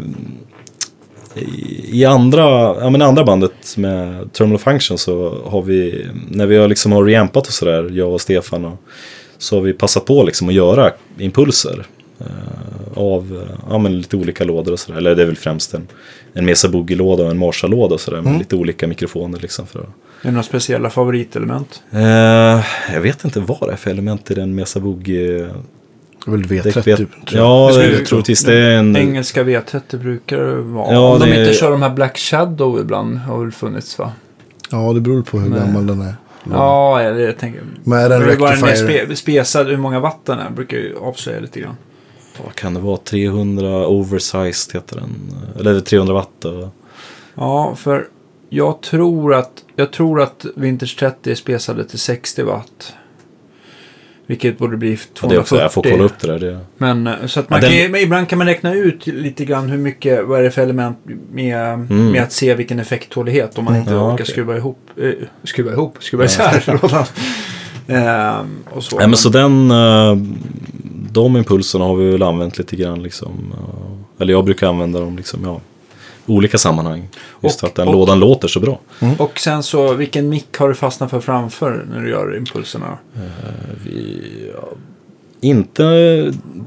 [1.91, 2.41] i, andra,
[2.81, 7.03] ja, men andra bandet med Terminal Function så har vi, när vi har liksom har
[7.05, 8.77] reampat och sådär, jag och Stefan, och,
[9.39, 11.85] så har vi passat på liksom att göra impulser.
[12.19, 12.25] eh,
[12.95, 14.97] av ja, men lite olika lådor och sådär.
[14.97, 15.87] Eller det är väl främst en,
[16.33, 18.21] en Mesa Boogie-låda och en Marshall-låda och sådär.
[18.21, 19.67] Med lite olika mikrofoner liksom.
[19.67, 19.89] För att, Är
[20.21, 21.83] det några speciella favoritelement?
[21.91, 21.99] eh,
[22.93, 25.49] jag vet inte vad det är för element i den Mesa Boogie.
[26.25, 26.75] Väl Det V30.
[26.85, 27.41] vet, tror jag.
[27.41, 28.43] ja, Det jag du- troligtvis.
[28.43, 28.95] Det är en...
[28.97, 30.93] Engelska V30 brukar det vara.
[30.93, 34.11] Ja, Om de det- inte kör de här Black Shadow ibland har väl funnits va?
[34.71, 35.59] ja, det beror på hur Nej.
[35.59, 36.13] gammal den är.
[36.51, 37.61] Ja, eller jag tänker...
[37.83, 39.05] Med en Hur var den mer rectifier.
[39.05, 41.77] spe, spesad, hur många watt den är, brukar ju avslöja lite grann.
[42.45, 42.97] Vad kan det vara?
[42.97, 45.15] 300 oversized heter den.
[45.59, 46.45] Eller 300 watt.
[47.35, 48.07] Ja, för
[48.49, 52.93] jag tror att, jag tror att Vintage 30 är spesade till 60 watt.
[54.29, 55.29] Vilket borde bli ja, 240.
[55.29, 56.39] det är också, jag får kolla upp det där.
[56.39, 59.07] Det, Men eh, så att man Ja, den- kan, men ibland kan man räkna ut
[59.07, 60.97] lite grann hur mycket, vad är det för element
[61.31, 64.01] med, med att se vilken effekttålighet om man inte Mm.
[64.03, 64.33] Ja, orkar okej.
[64.33, 65.11] skruva ihop, eh,
[65.43, 67.05] skruva ihop, skruva isär lådan.
[67.87, 68.97] Ehm, och så.
[68.97, 70.15] Nej, men så den, eh,
[71.11, 73.53] de impulserna har vi väl använt lite grann liksom.
[73.53, 75.61] eh, Eller jag brukar använda dem liksom, ja.
[76.29, 77.07] Olika sammanhang.
[77.43, 78.79] Just Och- att den och- lådan låter så bra.
[79.17, 82.97] Och sen så, vilken mick har du fastnat för framför när du gör impulserna?
[83.85, 84.21] Vi,
[84.55, 84.67] ja,
[85.41, 85.83] inte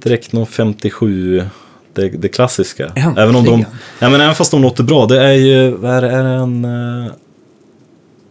[0.03, 1.43] direkt någon 57,
[1.93, 2.85] det, det klassiska.
[2.87, 3.19] Äntligen.
[3.19, 3.65] Även om de,
[3.99, 5.07] ja, men även fast de låter bra.
[5.07, 7.13] Det är ju, vad är är en, eh,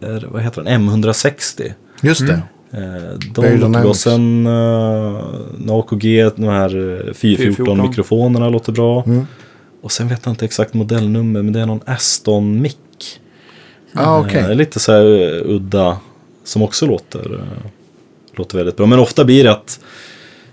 [0.00, 1.72] är, vad heter den, M160.
[2.00, 2.42] Just det.
[2.72, 9.02] Eh, Bell De låter uh, AKG, de här eh, 414 mikrofonerna låter bra.
[9.06, 9.26] Mm.
[9.82, 12.76] Och sen vet jag inte exakt modellnummer, men det är någon Aston mic.
[13.94, 14.26] Ah.
[14.28, 15.98] Eh, lite så här eh, udda,
[16.44, 17.70] som också låter, eh,
[18.34, 18.86] låter väldigt bra.
[18.86, 19.80] Men ofta blir det att,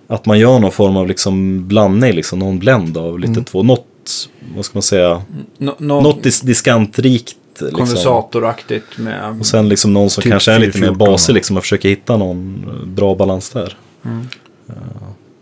[0.07, 3.43] att man gör någon form av liksom blandning, liksom någon blend av lite Mm.
[3.43, 5.21] två, något, vad ska man säga,
[5.57, 7.35] Nå- någon något dis diskantrikt.
[7.59, 7.77] Liksom.
[7.77, 9.39] kondensatoraktigt med...
[9.39, 11.11] Och sen liksom någon som Typ kanske är lite mer 414.
[11.11, 12.65] basig liksom och försöker hitta någon
[12.95, 13.77] bra balans där.
[14.05, 14.27] Mm.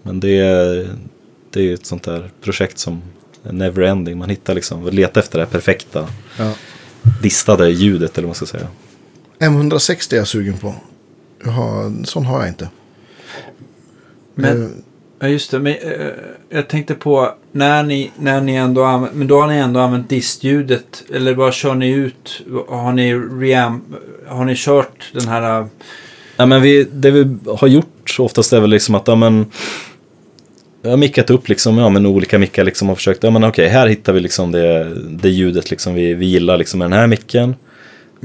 [0.04, 0.90] Men det är,
[1.54, 3.02] det är ett sånt där projekt som
[3.48, 4.18] är never ending.
[4.18, 6.08] Man hittar liksom, letar efter det här perfekta
[6.40, 6.54] Ja.
[7.22, 8.68] distade ljudet eller vad man ska säga.
[9.40, 10.76] M160 är jag sugen på.
[11.44, 12.70] Jag har, en sån har jag inte.
[14.36, 14.84] Men,
[15.20, 15.60] ja, just det.
[15.60, 16.08] Men, eh,
[16.50, 20.10] jag tänkte på när ni, när ni ändå använt, men då har ni ändå använt
[20.10, 21.04] distljudet.
[21.14, 22.42] Eller vad kör ni ut?
[22.70, 23.82] Har ni ream,
[24.28, 25.60] har ni kört den här...
[25.62, 25.68] eh,
[26.40, 29.46] Ja, men vi, det vi har gjort oftast är väl liksom att ja, men,
[30.88, 33.68] jag har mickat upp liksom, ja, men olika mickar liksom och försökt, ja men okej,
[33.68, 37.08] här hittar vi liksom det, det ljudet liksom vi, vi gillar liksom med den här
[37.08, 37.56] micken.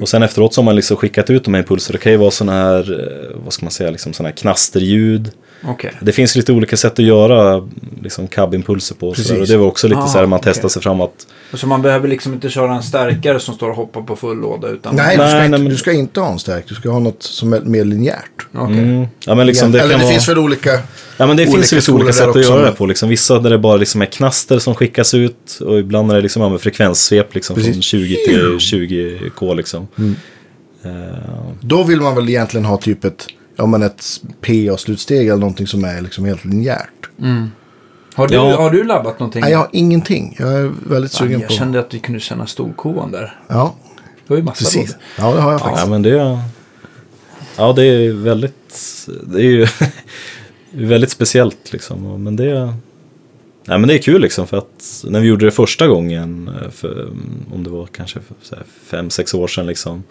[0.00, 1.92] Och sen efteråt så har man liksom skickat ut de här impulser.
[1.92, 5.30] Det kan ju vara sådana här, eh, vad ska man säga, liksom sådana här knasterljud.
[5.64, 5.92] Okej.
[6.00, 7.68] Det finns lite olika sätt att göra
[8.02, 9.06] liksom cab-impulser på.
[9.06, 9.10] Där.
[9.10, 9.48] och Precis.
[9.48, 10.52] det var också lite Ah, så här man okej.
[10.52, 13.76] testar sig fram att Så man behöver liksom inte köra en stärkare som står och
[13.76, 14.68] hoppar på full låda.
[14.68, 16.64] Utan nej, du, Nej, ska nej, inte, men- du ska inte ha en stärk.
[16.68, 18.46] Du ska ha något som är mer linjärt.
[18.54, 18.78] Okej.
[18.78, 19.06] Mm.
[19.26, 20.12] Ja men liksom det Eller kan det vara...
[20.12, 20.70] finns väl olika...
[21.16, 22.86] Ja men det olika finns ju lite olika sätt att göra det på.
[22.86, 23.08] Liksom.
[23.08, 25.58] Vissa där det bara liksom är knaster som skickas ut.
[25.60, 27.84] Och ibland är det liksom ja, med frekvenssvep liksom, från Precis.
[27.84, 29.88] 20 till 20k liksom.
[30.84, 30.90] Eh,
[31.60, 34.04] Då vill man väl egentligen ha typ ett, ja, men ett
[34.40, 36.88] PA-slutsteg eller någonting som är liksom helt linjärt.
[38.14, 38.56] Har, du, Ja.
[38.56, 39.40] har du labbat någonting?
[39.40, 40.36] Nej, jag har ingenting.
[40.38, 41.54] Jag är väldigt sugen jag på...
[41.54, 43.40] kände att vi kunde känna storkovan där.
[43.48, 44.96] Ja, Det var ju massa precis.
[45.18, 45.84] Ja, det har jag faktiskt.
[45.84, 46.38] ja men det...
[47.56, 49.06] Ja det är väldigt...
[49.22, 49.66] Det är ju
[50.72, 52.24] väldigt speciellt liksom.
[52.24, 52.74] Men det...
[53.64, 56.70] Nej men det är kul liksom för att när vi gjorde det första gången, eh,
[56.70, 57.08] för,
[57.54, 58.20] om det var kanske
[58.84, 60.02] fem, sex år sedan liksom.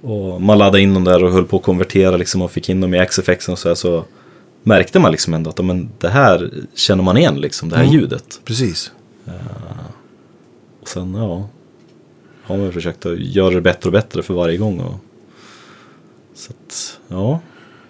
[0.00, 2.80] Och man laddade in dem där och höll på att konvertera liksom och fick in
[2.80, 4.04] dem i XFX och så här, så
[4.62, 7.84] märkte man liksom ändå att ja, men det här känner man igen liksom, det här
[7.84, 7.94] Mm.
[7.94, 8.40] ljudet.
[8.44, 8.92] Precis.
[10.80, 11.48] Och sen ja,
[12.42, 14.80] har man försökt att göra det bättre och bättre för varje gång.
[14.80, 14.94] Och,
[16.34, 17.40] så att, ja.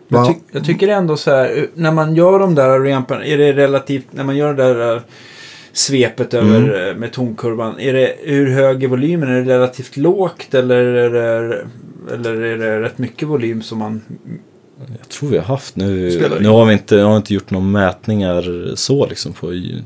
[0.08, 3.52] Jag, ty jag tycker ändå så här, när man gör de där rampen, är det
[3.52, 5.02] relativt, när man gör det där eh,
[5.72, 6.88] svepet över Mm.
[6.88, 9.28] eh, med tonkurvan, är det, hur hög är volymen?
[9.28, 11.56] Är det relativt lågt eller är det,
[12.14, 14.00] eller är det rätt mycket volym som man...
[15.00, 17.66] Jag tror vi har haft nu, nu har vi inte, jag har inte gjort några
[17.66, 19.82] mätningar så liksom på i-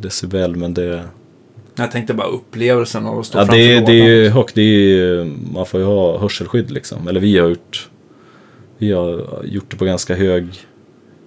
[0.00, 1.02] decibel men det,
[1.76, 3.84] Jag tänkte bara upplevelsen av att stå ja, framför det, lådan.
[3.86, 7.08] det är ju högt, det är ju, man får ju ha hörselskydd liksom.
[7.08, 7.88] Eller vi har gjort,
[8.78, 10.46] vi har gjort det på ganska hög,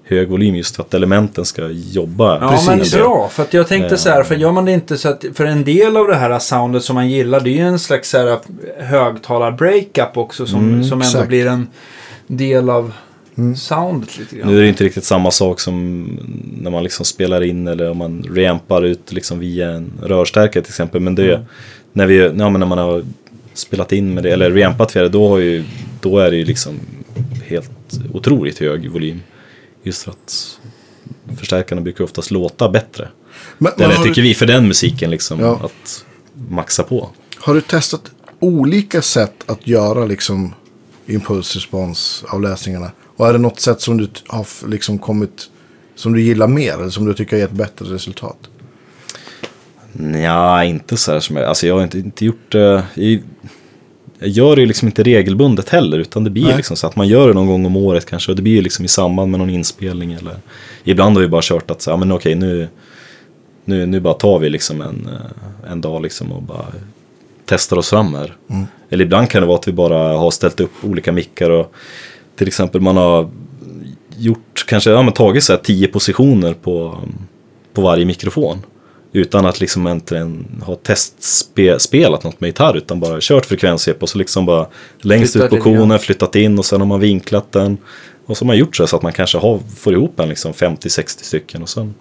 [0.03, 2.39] hög volym just för att elementen ska jobba.
[2.41, 2.95] Ja, men Precis.
[2.95, 3.29] bra.
[3.31, 3.97] För att jag tänkte Eh.
[3.99, 6.39] så här, för gör man det inte så att, för en del av det här
[6.39, 8.39] soundet som man gillar, det är ju en slags så
[8.79, 11.27] högtalar-breakup också som, Mm, som ändå exakt.
[11.27, 11.67] blir en
[12.27, 12.91] del av
[13.37, 13.55] Mm.
[13.55, 14.47] soundet lite grann.
[14.51, 16.05] Nu är det inte riktigt samma sak som
[16.61, 20.71] när man liksom spelar in eller om man reampar ut liksom via en rörstärkare till
[20.71, 21.01] exempel.
[21.01, 21.45] Men det Mm.
[21.93, 23.03] när, vi, ja, men när man har
[23.53, 25.63] spelat in med det eller reampat för det, då, har ju,
[26.01, 26.73] då är det ju liksom
[27.49, 29.21] helt otroligt hög volym.
[29.83, 30.59] Just för att
[31.39, 33.09] förstärkarna brukar oftast låta bättre.
[33.57, 35.59] Men, Det men tycker du, vi för den musiken liksom, Ja.
[35.63, 36.05] att
[36.49, 37.09] maxa på.
[37.37, 38.01] har du testat
[38.39, 40.53] olika sätt att göra liksom
[41.05, 42.91] impulsresponsavläsningarna?
[43.15, 45.49] Och är det något sätt som du har liksom kommit,
[45.95, 48.37] som du gillar mer eller som du tycker har gett bättre resultat?
[50.23, 52.83] Ja, inte så här som jag, alltså jag har inte, inte gjort det.
[52.95, 53.21] I,
[54.19, 55.99] jag gör det ju liksom inte regelbundet heller.
[55.99, 56.57] Utan det blir Nej.
[56.57, 58.31] liksom så att man gör det någon gång om året kanske.
[58.31, 60.13] Och det blir ju liksom i samband med någon inspelning.
[60.13, 60.35] Eller
[60.83, 62.67] ibland har vi bara kört att så, ja, men okej nu,
[63.65, 66.65] nu, nu bara tar vi liksom en, eh, en dag liksom och bara
[67.45, 68.35] testar oss fram här.
[68.49, 68.65] Mm.
[68.89, 71.73] Eller ibland kan det vara att vi bara har ställt upp olika mickar och
[72.35, 73.29] till exempel man har
[74.17, 76.97] gjort, kanske ja, men tagit så här tio positioner på,
[77.73, 78.57] på varje mikrofon.
[79.11, 84.17] Utan att liksom egentligen ha testspelat något med gitarr utan bara kört frekvenshjälp och så
[84.17, 84.67] liksom bara
[85.01, 87.77] längst Flyttat ut på konen, flyttat in och sen har man vinklat den.
[88.25, 90.53] Och så har man gjort så, så att man kanske har, får ihop en liksom
[90.53, 91.95] 50-60 stycken och sen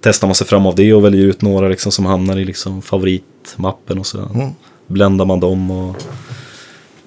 [0.00, 2.82] testar man sig fram av det och väljer ut några liksom som hamnar i liksom
[2.82, 4.50] favoritmappen och så Mm.
[4.86, 5.96] bländar man dem och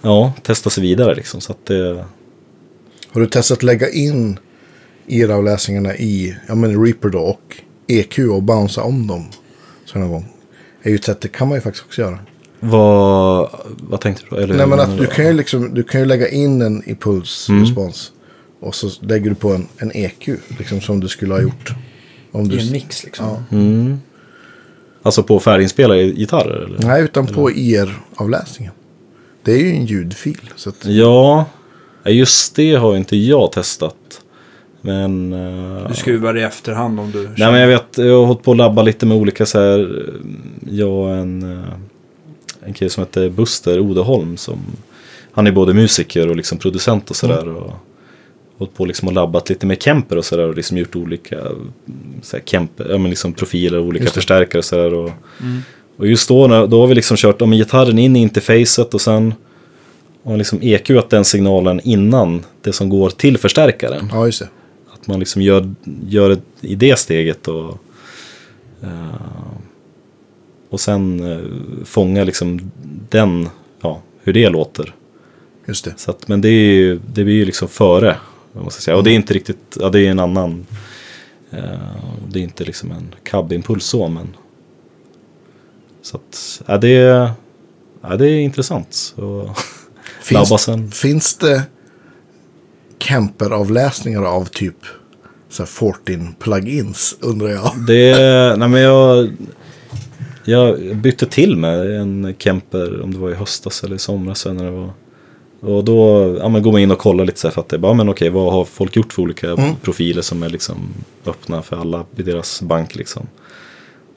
[0.01, 1.41] ja, testar sig vidare liksom.
[1.41, 2.05] Så att det,
[3.11, 4.39] Har du testat lägga in
[5.07, 7.55] IR-avläsningarna i ja, men Reaper då och
[7.87, 9.25] EQ och bouncea om dem?
[9.85, 10.25] Så någon gång.
[10.83, 12.19] Är ju ett sätt, det kan man ju faktiskt också göra.
[12.59, 14.35] vad, vad tänkte du?
[14.37, 18.11] Eller, Nej men att du kan ju liksom, du kan ju lägga in en impulsrespons.
[18.59, 21.73] Och så lägger du på en, en EQ, liksom som du skulle ha gjort.
[22.31, 23.25] Om du, I en mix liksom.
[23.25, 23.57] Ja.
[23.57, 23.99] Mm.
[25.03, 26.65] Alltså på färdiginspelade gitarrer?
[26.65, 26.79] Eller?
[26.87, 28.73] Nej, utan på IR-avläsningen.
[29.43, 30.49] Det är ju en ljudfil.
[30.55, 31.45] Så att, Ja,
[32.05, 34.20] just det har inte jag testat.
[34.81, 35.33] Men...
[35.33, 37.23] eh, Du skruvar i efterhand om du...
[37.37, 39.79] Nej men jag vet, jag har hållit på att labba lite med olika så här.
[39.79, 41.69] eh, Jag och en, eh,
[42.65, 44.37] en kille som heter Buster Odeholm.
[44.37, 44.59] Som,
[45.31, 47.47] han är både musiker och liksom producent och sådär.
[47.49, 47.73] Och
[48.57, 50.47] hållit på liksom och labbat lite med Kemper och sådär.
[50.47, 51.71] Och liksom gjort olika mm,
[52.21, 54.93] så här, Kemper, ja, men liksom profiler och olika förstärkare och sådär.
[54.93, 55.11] Och,
[55.41, 55.61] Mm.
[55.97, 59.33] och just då, då har vi liksom kört men gitarren in i interfacet och sen
[60.23, 64.09] har liksom EQat den signalen innan det som går till förstärkaren.
[64.11, 64.47] ja, just det.
[65.01, 65.73] Att man liksom gör,
[66.07, 67.77] gör det i det steget och,
[68.83, 69.51] eh,
[70.69, 72.71] och sen uh, fånga liksom
[73.09, 73.49] den,
[73.81, 74.95] ja, hur det låter.
[75.65, 75.93] Just det.
[75.97, 78.17] Så att, men det, är ju, det blir ju liksom före.
[78.53, 78.97] ska säga.
[78.97, 80.65] Och det är inte riktigt, ja det är en annan,
[81.51, 81.61] eh,
[82.29, 84.27] det är inte liksom en cab-impuls så men.
[86.01, 87.31] Så att, ja det, är-
[88.01, 88.93] ja, det är intressant.
[88.93, 89.55] Så,
[90.21, 90.49] Finns,
[90.91, 91.63] finns det
[93.01, 94.75] Kemper-avläsningar av typ
[95.49, 97.71] så här 14 plugins undrar jag.
[97.87, 98.15] Det,
[98.57, 99.29] nej men jag,
[100.45, 104.63] jag bytte till med en Kemper, om det var i höstas eller i somras när
[104.65, 104.89] det var.
[105.59, 107.75] Och då ja, men går man in och kollar lite så här för att det
[107.75, 109.75] är bara, men okej, vad har folk gjort för olika Mm.
[109.81, 110.77] profiler som är liksom
[111.25, 113.27] öppna för alla i deras bank liksom.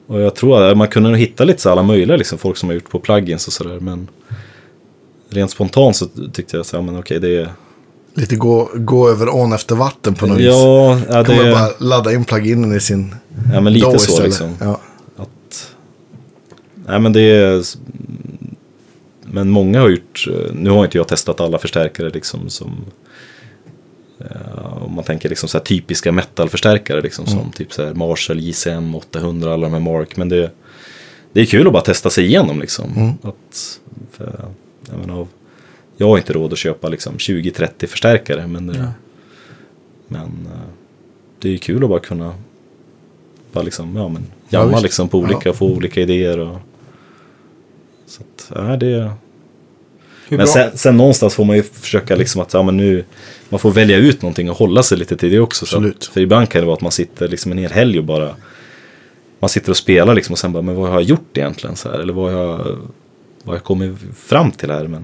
[0.07, 2.73] Och jag tror att man kunde hitta lite så alla möjliga liksom, folk som har
[2.73, 4.07] gjort på plugins och sådär, men
[5.29, 7.49] rent spontant så tyckte jag så här, men okej, det är...
[8.17, 10.45] Lite gå, gå över ån efter vatten på något vis.
[10.45, 13.15] Ja, ja, Kan man det, bara ladda in pluginen i sin
[13.53, 14.49] ja, men lite så liksom.
[14.59, 14.79] Ja.
[15.17, 15.73] att...
[16.87, 17.63] Nej men det är...
[19.21, 20.27] Men många har gjort...
[20.53, 22.85] Nu har inte jag testat alla förstärkare liksom som...
[24.19, 28.95] eh, Om man tänker liksom så här typiska metalförstärkare liksom som typ så Marshall JCM
[28.95, 30.17] 800 alla de här Mark.
[30.17, 30.51] Men det,
[31.33, 33.17] det är kul att bara testa sig igenom liksom.
[33.21, 33.79] Att,
[34.11, 34.45] för,
[34.91, 35.27] jag, menar, av-
[35.97, 38.85] jag har inte råd att köpa liksom 20-30 förstärkare men, det, Ja.
[40.07, 40.59] men eh,
[41.39, 42.33] det är ju kul att bara kunna
[43.51, 44.83] bara liksom, ja men Ja, jamma visst.
[44.83, 46.57] liksom på olika, få olika idéer och
[48.07, 49.11] så att, ja det
[50.29, 53.03] men sen, sen någonstans får man ju försöka liksom att, ja men nu
[53.49, 55.65] man får välja ut någonting och hålla sig lite till det också.
[55.65, 58.05] Så att, för ibland kan det vara att man sitter liksom en hel helg och
[58.05, 58.35] bara
[59.39, 61.89] man sitter och spelar liksom och sen bara, men vad har jag gjort egentligen så
[61.91, 61.99] här?
[61.99, 62.67] Eller vad har jag, vad
[63.45, 64.87] har jag kommit fram till här?
[64.87, 65.03] Men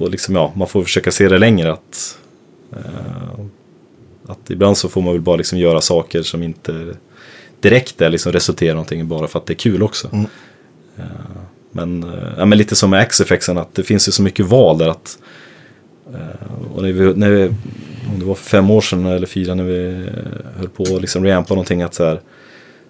[0.00, 2.18] på liksom, ja, man får försöka se det längre att
[2.72, 3.44] eh,
[4.26, 6.96] att ibland så får man väl bara liksom göra saker som inte
[7.60, 10.08] direkt är liksom resulterar i någonting bara för att det är kul också.
[10.12, 10.26] Mm.
[10.96, 11.04] Eh,
[11.72, 14.78] men, eh, ja, men lite som med X-effexen att det finns ju så mycket val
[14.78, 15.18] där att
[16.14, 17.48] eh, och när vi, när vi,
[18.12, 21.00] om det var för fem år sedan eller fyra när vi eh, höll på att
[21.00, 22.20] liksom reampa någonting att så här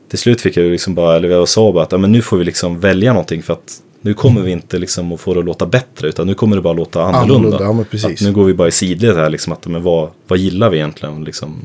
[0.08, 2.22] till slut fick jag ju liksom bara, eller jag sa bara att ja, men nu
[2.22, 5.40] får vi liksom välja någonting för att nu kommer vi inte liksom att få det
[5.40, 7.34] att låta bättre utan nu kommer det bara låta annorlunda.
[7.56, 8.08] Annorlunda, ja.
[8.08, 10.76] Att nu går vi bara i sidled här liksom att men vad, vad gillar vi
[10.76, 11.62] egentligen liksom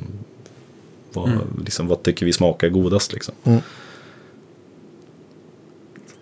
[1.13, 3.35] vad, liksom, vad tycker vi smakar godast liksom.
[3.43, 3.59] Mm.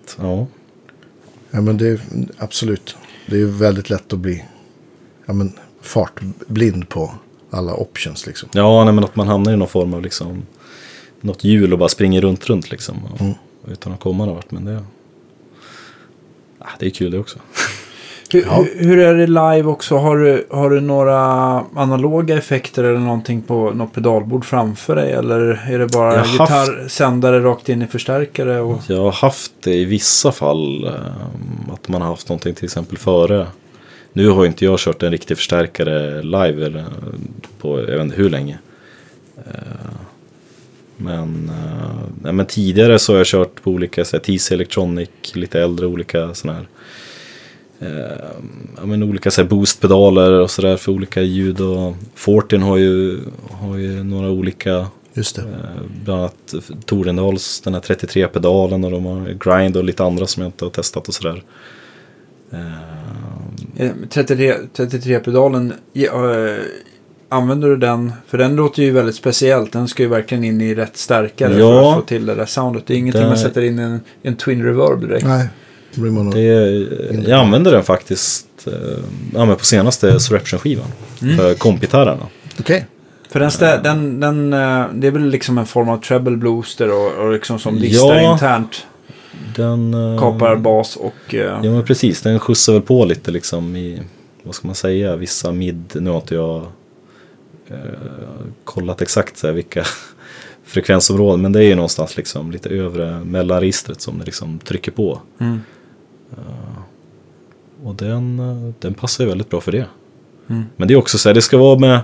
[0.05, 0.47] Så att, Ja.
[1.51, 1.99] Ja, men det är
[2.37, 2.95] absolut.
[3.27, 4.43] Det är väldigt lätt att bli
[5.25, 7.11] ja, men, fartblind på
[7.49, 8.49] alla options liksom.
[8.53, 10.43] Ja, nej, men att man hamnar i någon form av liksom
[11.21, 12.95] något hjul och bara springer runt, runt liksom.
[13.13, 13.33] Och, Mm.
[13.67, 14.51] Utan att komma någon vart.
[14.51, 14.83] Men det,
[16.79, 17.39] det är kul det också.
[18.31, 18.65] Hur, Ja.
[18.75, 19.97] hur, är det live också?
[19.97, 21.17] Har du, har du några
[21.75, 25.11] analoga effekter eller någonting på något pedalbord framför dig?
[25.11, 25.39] Eller
[25.71, 28.59] är det bara Jag har haft- gitarrsändare rakt in i förstärkare?
[28.61, 28.81] Och...
[28.87, 30.83] Jag har haft det i vissa fall.
[30.87, 33.47] ehm, att man har haft någonting till exempel före.
[34.13, 36.85] Nu har inte jag kört en riktig förstärkare live eller
[37.61, 38.57] på jag vet inte hur länge.
[40.97, 45.09] Men, eh, nej, men tidigare så har jag kört på olika så här, TC Electronic,
[45.33, 46.67] lite äldre olika sådana här
[47.79, 48.17] eh,
[48.77, 51.61] ja, men olika så här, boostpedaler och sådär för olika ljud.
[51.61, 53.19] Och Fortin har ju,
[53.51, 55.41] har ju några olika Just det.
[55.41, 56.53] Eh, Bland annat
[56.85, 60.69] Torendals, den här 33-pedalen och de har Grind och lite andra som jag inte har
[60.69, 61.43] testat och sådär.
[64.09, 66.57] 33 33-pedalen, ja, eh,
[67.29, 68.13] använder du den?
[68.27, 69.71] För den låter ju väldigt speciellt.
[69.73, 71.67] Den ska ju verkligen in i rätt stärkare Ja.
[71.69, 72.83] för att få till det där soundet.
[72.87, 75.25] Det är ingenting Det- man sätter in i en, en Twin Reverb direkt.
[75.25, 75.47] Nej.
[76.31, 78.73] det jag använder den faktiskt eh,
[79.33, 80.85] ja, men på senaste Surreption-skivan.
[81.21, 81.37] Mm.
[81.37, 82.27] För kompgitarrerna.
[82.59, 82.85] Okej.
[83.29, 86.91] För den, stä, den, den, eh, det är väl liksom en form av treble booster
[86.91, 88.33] och, och liksom som listar Ja.
[88.33, 88.85] internt.
[89.55, 89.93] Den...
[89.93, 91.33] eh, Kapar bas och...
[91.33, 94.01] Ja men precis, den skjutsar väl på lite liksom i,
[94.43, 96.65] vad ska man säga, vissa mid, nu har inte jag
[98.63, 99.83] kollat exakt så här, vilka
[100.63, 105.21] frekvensområden, men det är ju någonstans liksom lite övre mellanregistret som det liksom trycker på.
[105.39, 105.59] Mm.
[107.83, 109.85] Och den, eh, den passar ju väldigt bra för det.
[110.49, 110.63] Mm.
[110.75, 111.99] Men det är också så här, det ska vara med,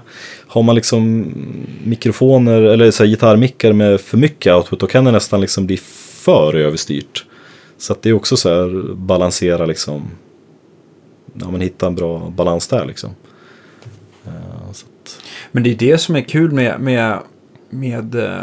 [0.47, 1.33] har man liksom
[1.83, 5.77] mikrofoner eller så här gitarrmickar med för mycket output, då kan det nästan liksom bli
[6.23, 7.25] för överstyrt.
[7.77, 10.09] Så att det är också så här, balansera liksom,
[11.33, 13.09] ja men hitta en bra balans där liksom.
[15.51, 17.17] Men det är det som är kul med, med,
[17.69, 18.39] med eh,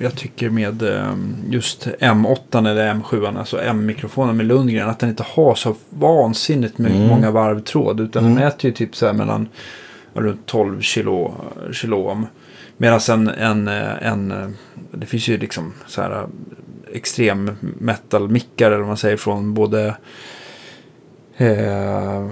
[0.00, 1.14] jag tycker med eh,
[1.50, 7.08] just M8 eller M7, alltså M-mikrofonen med Lundgren, att den inte har så vansinnigt Mm.
[7.08, 8.34] många varvtråd, utan Mm.
[8.34, 9.48] den mäter ju typ så här mellan
[10.14, 11.34] runt 12 kilo,
[11.72, 12.26] kilo om.
[12.76, 14.54] Medan en, en, eh, en,
[14.90, 16.26] det finns ju liksom så här
[16.92, 19.96] extrem metal-mickar eller vad man säger från både
[21.36, 22.26] Eh,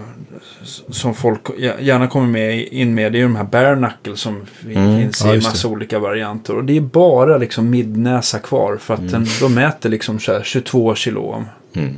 [0.90, 1.40] som folk
[1.80, 5.24] gärna kommer med in med det är ju de här bare knuckle som Mm, finns
[5.24, 6.56] ja, i massa olika varianter.
[6.56, 10.42] Och det är bara liksom midnäsa kvar för att den, de mäter liksom så här
[10.42, 11.44] 22 kilo
[11.74, 11.96] mm.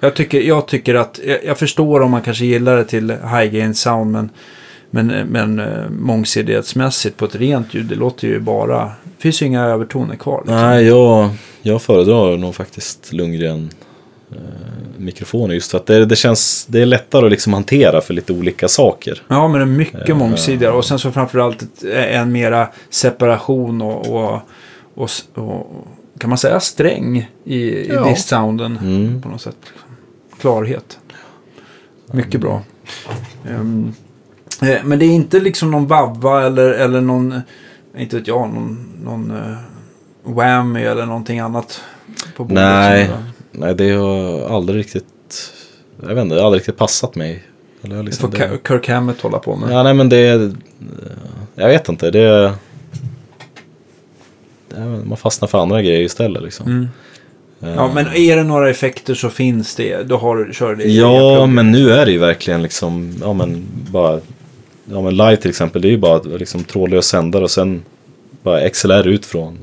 [0.00, 3.52] Jag tycker, jag tycker att, jag, jag förstår om man kanske gillar det till high
[3.52, 4.30] gain sound men,
[4.90, 9.46] men, men eh, mångsidighetsmässigt på ett rent ljud, det låter ju bara, det finns ju
[9.46, 10.38] inga övertoner kvar.
[10.38, 10.56] Liksom.
[10.56, 11.30] Nej, jag,
[11.62, 13.70] jag föredrar nog faktiskt Lundgren
[14.96, 18.32] mikrofoner just för att det, det känns, det är lättare att liksom hantera för lite
[18.32, 19.22] olika saker.
[19.28, 20.72] Ja, men det är mycket Eh, mångsidigare.
[20.72, 24.40] Och sen så framförallt ett, en mera separation och, och,
[24.94, 25.66] och, och
[26.18, 27.88] kan man säga sträng i, i
[28.30, 28.38] Ja.
[28.38, 29.22] Mm.
[29.22, 29.56] på något sätt.
[30.40, 30.98] Klarhet.
[32.12, 32.62] Mycket bra.
[33.48, 33.62] Eh,
[34.84, 37.40] men det är inte liksom någon vavva eller, eller någon,
[37.98, 39.56] inte vet jag, någon, någon uh,
[40.22, 41.80] whammy eller någonting annat
[42.36, 42.64] på bordet.
[42.64, 43.10] Nej.
[43.52, 45.52] Nej, det har aldrig riktigt,
[46.00, 47.42] jag vet inte, det har aldrig riktigt passat mig.
[47.82, 49.70] Eller Det liksom får det, Kirk Hammett hålla på med.
[49.72, 50.52] ja, nej men det, är-
[51.54, 52.52] jag vet inte, det,
[54.68, 56.66] det man fastnar för andra grejer istället liksom.
[56.66, 56.88] Mm.
[57.60, 60.02] Eh, Ja, men är det några effekter så finns det.
[60.02, 63.64] Då har, du- kör det Ja, men nu är det ju verkligen liksom, ja men
[63.90, 64.20] bara,
[64.84, 67.82] ja men live till exempel, det är ju bara liksom trådlös sändare och sen
[68.42, 69.58] bara XLR ut från,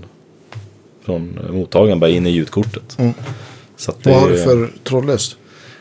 [1.06, 2.96] från mottagaren, bara in i ljudkortet.
[3.00, 3.14] Mm.
[3.80, 5.38] Så att det Vad har du för trådlöst?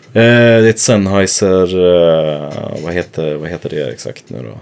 [0.07, 4.59] Eh, det är ett Sennheiser, eh, vad, heter, vad heter det exakt nu då?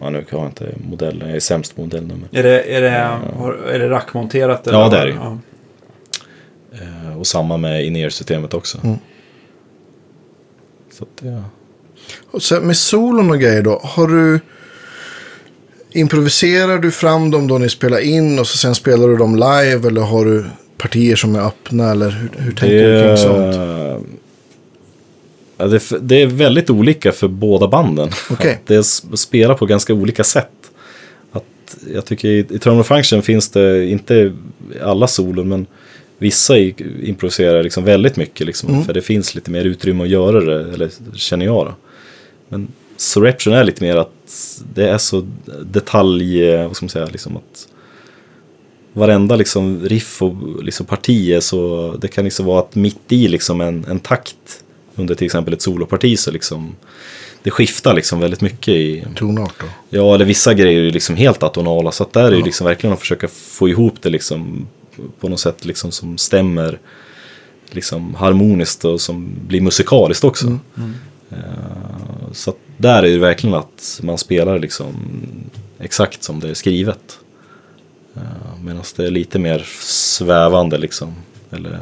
[0.00, 2.28] Ja, nu kan jag inte modellen, jag är sämst på modellnummer.
[2.32, 4.60] Är det, är det, har, är det rackmonterat?
[4.64, 5.12] Ja, det är det.
[5.12, 5.38] Ja.
[6.72, 8.78] Eh, och samma med in-ear-systemet också.
[8.84, 8.98] Mm.
[10.92, 11.42] Så att, ja.
[12.30, 13.80] Och sen med solon och grejer då.
[13.82, 14.40] Har du...
[15.90, 19.88] Improviserar du fram dem då ni spelar in och så sen spelar du dem live?
[19.88, 20.46] Eller har du
[20.84, 21.90] partier som är öppna?
[21.90, 23.56] Eller hur, hur tänker du kring sånt?
[25.56, 28.10] Ja, det, det är väldigt olika för båda banden.
[28.30, 30.50] Att det spelar på ganska olika sätt.
[31.32, 34.32] Att jag tycker i, i Terminal Function finns det inte
[34.82, 35.66] alla solon men
[36.18, 36.58] vissa
[37.02, 38.46] improviserar liksom väldigt mycket.
[38.46, 38.84] Liksom, Mm.
[38.84, 41.66] För det finns lite mer utrymme att göra det, eller känner jag.
[41.66, 41.74] Då.
[42.48, 44.10] Men Surreption är lite mer att
[44.74, 45.26] det är så
[45.62, 47.68] detalj, eh, vad ska man säga, liksom att
[48.94, 53.28] varenda liksom riff och liksom parti är så, det kan liksom vara att mitt i
[53.28, 54.64] liksom en, en takt
[54.94, 56.74] under till exempel ett soloparti så liksom
[57.42, 59.66] det skiftar liksom väldigt mycket i, Tonart då?
[59.88, 62.44] ja eller vissa grejer är ju liksom helt atonala så att där är ju Ja.
[62.44, 64.66] liksom verkligen att försöka få ihop det liksom
[65.20, 66.78] på något sätt liksom som stämmer
[67.70, 70.46] liksom harmoniskt och som blir musikaliskt också.
[70.46, 70.94] Mm.
[71.30, 74.94] Eh, Så att där är det verkligen att man spelar liksom
[75.78, 77.18] exakt som det är skrivet.
[78.60, 81.14] Medan det är lite mer svävande liksom.
[81.50, 81.78] Eller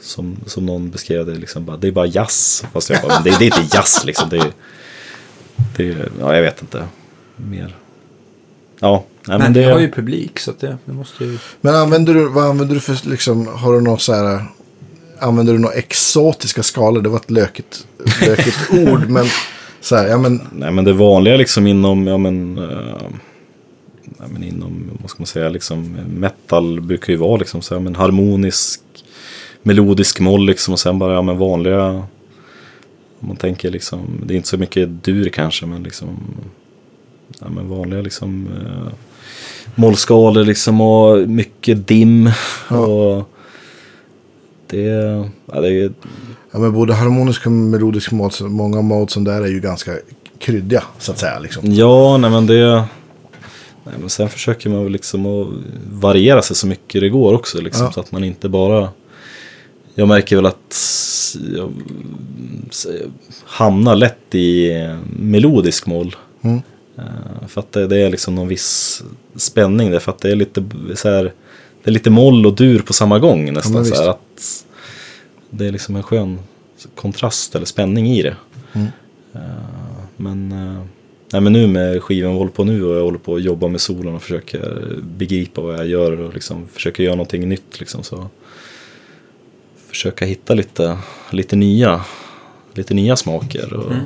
[0.00, 2.64] som, som någon beskrev det, liksom, bara, det är bara jazz.
[2.72, 4.28] Fast jag bara, men det, det är inte jazz liksom.
[4.28, 4.52] Det är,
[5.76, 6.84] det är, ja, jag vet inte.
[7.36, 7.76] Mer.
[8.80, 11.38] Ja, nej, Men men det har ju publik så att det, det måste ju...
[11.60, 14.44] Men använder du, vad använder du för, liksom, har du något så här,
[15.18, 17.02] använder du några exotiska skalor?
[17.02, 17.86] Det var ett lökigt,
[18.20, 19.26] lökigt ord, men
[19.80, 23.02] så här, ja men, Nej men det vanliga liksom inom, ja men, eh,
[24.18, 27.80] ja, men inom, vad ska man säga, liksom metal brukar ju vara liksom så här,
[27.80, 28.80] men harmonisk,
[29.62, 31.84] melodisk moll liksom och sen bara, ja men vanliga,
[33.20, 36.16] om man tänker liksom, det är inte så mycket dur kanske men liksom,
[37.40, 38.92] ja men vanliga liksom eh,
[39.74, 42.30] mollskalor liksom och mycket dim
[42.68, 43.30] och
[44.66, 44.82] det,
[45.46, 45.92] ja, det är
[46.54, 49.92] ja, men både harmonisk och melodisk mods, många modsen där är ju ganska
[50.38, 51.38] kryddiga, så att säga.
[51.38, 51.62] Liksom.
[51.72, 52.84] Ja, nej men det...
[53.84, 55.48] Nej, men sen försöker man väl liksom att
[55.90, 57.60] variera sig så mycket det går också.
[57.60, 57.92] Liksom, Ja.
[57.92, 58.88] Så att man inte bara...
[59.94, 60.80] Jag märker väl att
[61.56, 61.72] jag
[63.44, 64.70] hamnar lätt i
[65.18, 66.16] melodisk mål.
[66.42, 66.62] Mm.
[66.98, 69.02] Eh, För att det, det är liksom någon viss
[69.36, 69.98] spänning där.
[69.98, 70.64] För att det är lite
[70.94, 71.32] så här...
[71.84, 73.72] Det är lite moll och dur på samma gång nästan.
[73.72, 74.64] men så här, att
[75.50, 76.38] det är liksom en skön
[76.94, 78.36] kontrast eller spänning i det.
[78.72, 78.86] Mm.
[79.34, 79.40] Eh,
[80.16, 80.82] Men, eh,
[81.34, 83.68] nej, men nu med skivan vi håller på nu och jag håller på att jobba
[83.68, 87.80] med solen och försöker begripa vad jag gör och liksom försöker göra någonting nytt.
[87.80, 88.26] Liksom, så
[89.88, 90.98] försöka hitta lite,
[91.30, 92.04] lite, nya,
[92.74, 94.04] lite nya smaker och Mm.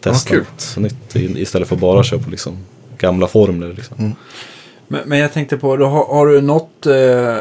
[0.00, 0.44] testa kul.
[0.76, 2.58] något nytt i- istället för att bara köra på liksom,
[2.98, 3.72] gamla formler.
[3.72, 3.96] Liksom.
[3.98, 4.12] Mm.
[4.88, 6.86] Men, men jag tänkte på, då har, har du något...
[6.86, 7.36] Eh,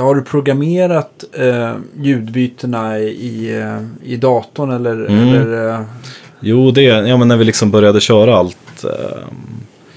[0.00, 4.92] har du programmerat eh, ljudbytena i, eh, i datorn eller...
[4.92, 5.28] Mm.
[5.28, 5.80] eller eh,
[6.42, 8.84] Jo, det, ja, men när vi liksom började köra allt.
[8.84, 9.22] Eh,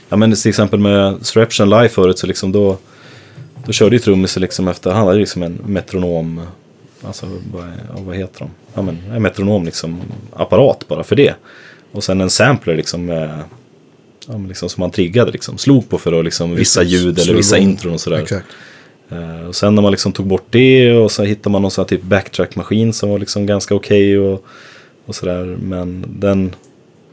[0.10, 2.78] ja, men till exempel med Streption Live förut så liksom då,
[3.66, 6.42] då körde ju trummisen liksom efter, han hade liksom en metronom,
[7.02, 7.64] alltså vad,
[8.06, 8.50] vad heter de?
[8.74, 10.02] Ja, men en metronom liksom
[10.34, 11.34] apparat bara för det.
[11.92, 13.40] Och sen en sampler liksom med,
[14.28, 17.34] ja, men liksom som man triggade liksom, slog på för att liksom vissa ljud eller
[17.34, 18.22] vissa intron och sådär.
[18.22, 18.48] Exakt.
[19.10, 21.82] Eh, och sen när man liksom tog bort det och så hittade man någon sån
[21.82, 24.46] här typ backtrack-maskin som var liksom ganska okej och,
[25.06, 25.58] och sådär.
[25.62, 26.56] Men den,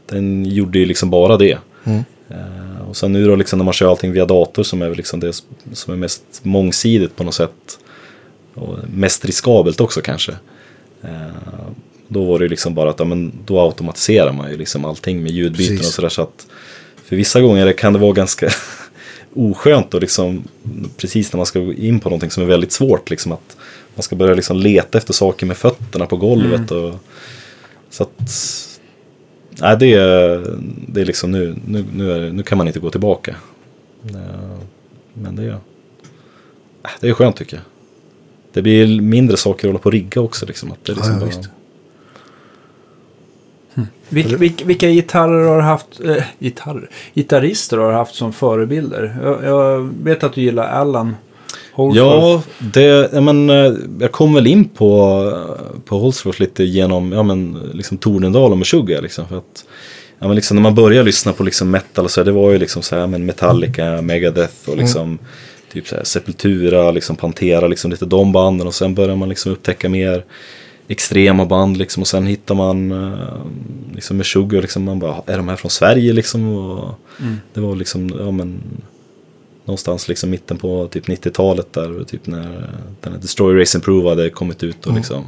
[0.05, 1.57] den gjorde ju liksom bara det.
[1.83, 2.03] Mm.
[2.29, 4.97] Eh, och sen nu då liksom när man kör allting via dator som är väl
[4.97, 5.33] liksom det
[5.73, 7.79] som är mest mångsidigt på något sätt.
[8.53, 10.31] Och mest riskabelt också kanske.
[11.01, 11.09] Eh,
[12.07, 15.23] då var det ju liksom bara att ja, men då automatiserar man ju liksom allting
[15.23, 15.87] med ljudbyten Precis.
[15.87, 16.09] och sådär.
[16.09, 16.47] Så att
[17.03, 18.49] för vissa gånger kan det vara ganska
[19.33, 20.43] oskönt och liksom
[20.97, 23.09] precis när man ska gå in på någonting som är väldigt svårt.
[23.09, 23.57] Liksom att
[23.95, 26.71] man ska börja liksom leta efter saker med fötterna på golvet.
[26.71, 26.95] Och,
[27.93, 28.79] så att
[29.61, 30.43] nej, det, är,
[30.87, 33.35] det är liksom nu, nu, nu, är, nu kan man inte gå tillbaka.
[34.09, 34.57] Eh,
[35.13, 35.57] Men det är, äh,
[36.99, 37.65] det är skönt tycker jag.
[38.53, 40.45] Det blir mindre saker att hålla på och rigga också.
[40.45, 41.49] Liksom, att det är Ja, liksom ja, bara, visst.
[44.09, 49.17] Vil, vil, vilka gitarrer har du haft, eh, gitarrer, gitarrister har du haft som förebilder?
[49.23, 51.15] Jag, jag vet att du gillar Holdsworth.
[51.75, 55.31] Ja, det, ja, men, eh, jag kom väl in på,
[55.85, 59.01] på Holsworth lite genom ja, men, liksom Tornedal och Meshuggah.
[59.01, 59.65] Liksom, för att,
[60.19, 62.57] ja, men, liksom, när man började lyssna på liksom, metal så här, det var ju
[62.57, 65.19] liksom så här, men Metallica, Megadeth och liksom,
[65.73, 68.67] typ så här, Sepultura, liksom, Pantera, liksom, lite de banden.
[68.67, 70.23] Och sen började man liksom, upptäcka mer
[70.87, 73.45] extrema band liksom, och sen hittar man eh,
[73.95, 74.61] liksom Meshuggah.
[74.61, 76.57] Liksom, man bara, är de här från Sverige liksom?
[76.57, 77.37] Och Mm.
[77.53, 78.61] Det var liksom, ja men
[79.65, 82.69] någonstans liksom mitten på typ 90-talet där, typ när
[83.01, 84.97] den här Destroy Race and Prove hade kommit ut och Mm.
[84.97, 85.25] liksom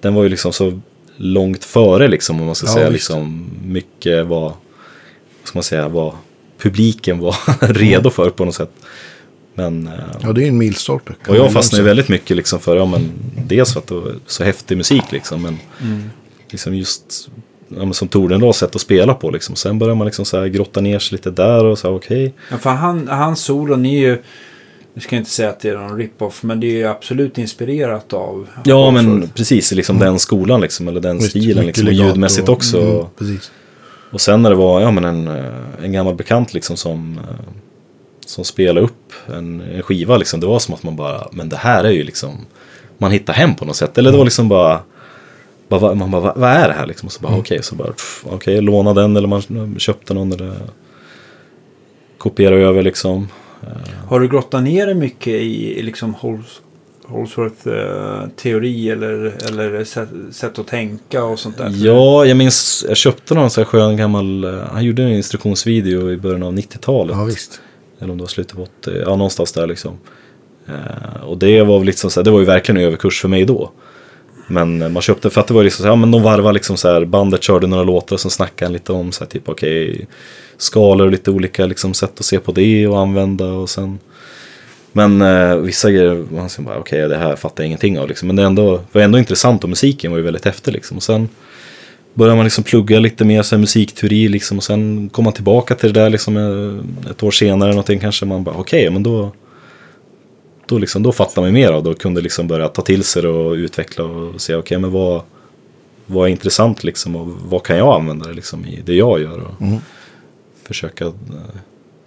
[0.00, 0.80] den var ju liksom så
[1.16, 2.94] långt före liksom om man ska Ja, säga visst.
[2.94, 4.54] liksom mycket var, vad
[5.44, 6.14] ska man säga, vad
[6.58, 7.36] publiken var
[7.72, 8.70] redo för på något sätt.
[9.54, 9.92] Men, eh,
[10.22, 11.12] Ja, det är en milstolpe.
[11.28, 13.10] och jag fastnade ju väldigt mycket liksom för, ja men
[13.46, 16.02] dels för att det var så häftig musik liksom, men Mm.
[16.50, 17.28] liksom just
[17.78, 19.56] ja, men som Tornedals sätt att spela på liksom.
[19.56, 22.34] Sen börjar man liksom så här grotta ner sig lite där och så här okej.
[22.50, 24.22] Ja, för han, hans solon är ju,
[24.94, 28.12] jag ska inte säga att det är någon rip-off, men det är ju absolut inspirerat
[28.12, 29.08] av Ja, Holdsworth.
[29.08, 32.80] men precis liksom den skolan liksom, eller den Visst, stilen liksom, och ljudmässigt också.
[32.80, 33.50] Mm, precis.
[34.12, 35.44] Och sen när det var ja, men en, eh,
[35.82, 37.52] en gammal bekant liksom som, eh,
[38.26, 41.56] som spelade upp en, en skiva, liksom, det var som att man bara, men det
[41.56, 42.46] här är ju liksom,
[42.98, 43.98] man hittar hem på något sätt.
[43.98, 44.80] Eller det var liksom bara,
[45.68, 47.06] bara vad- man bara, vad, vad är det här liksom?
[47.06, 47.40] Och så bara, Mm.
[47.40, 47.92] okej, så bara,
[48.24, 50.52] okej, låna den eller man köpte någon eller
[52.18, 53.28] kopiera över liksom.
[54.08, 56.60] Har du grottat ner dig mycket i, i liksom Hols,
[57.06, 61.70] Holsworth eh, teori eller, eller sätt, sätt att tänka och sånt där?
[61.74, 66.10] Ja, jag minns, jag köpte någon sån här skön gammal, eh, han gjorde en instruktionsvideo
[66.10, 67.16] i början av 90-talet.
[67.16, 67.60] Ja, visst.
[68.00, 69.98] Eller om det var slutet på 80, ja någonstans där liksom.
[70.68, 73.44] Eh, och det var, väl liksom så här, det var ju verkligen överkurs för mig
[73.44, 73.70] då.
[74.46, 76.76] Men man köpte för att det var liksom så här, ja men de varvade liksom
[76.76, 79.48] så här, bandet körde några låtar och sen snackade han lite om så här, typ
[79.48, 80.06] okej,
[80.56, 83.98] skalor och lite olika liksom sätt att se på det och använda och sen
[84.96, 88.26] men eh, vissa grejer, man säger bara okej det här fattar jag ingenting av liksom.
[88.26, 90.96] Men det ändå, var ändå intressant och musiken var ju väldigt häftig liksom.
[90.96, 91.28] Och sen
[92.14, 94.56] började man liksom plugga lite mer så här, musikteori liksom.
[94.56, 98.26] Och sen kom man tillbaka till det där liksom eh, ett år senare någonting kanske.
[98.26, 99.32] Man bara okej men då
[100.66, 103.22] då, liksom, då fattar man mer av det och kunde liksom börja ta till sig
[103.22, 105.22] det och utveckla och se okej men vad,
[106.06, 109.38] vad är intressant liksom och vad kan jag använda det liksom i det jag gör
[109.38, 109.78] och Mm.
[110.62, 111.12] försöka eh,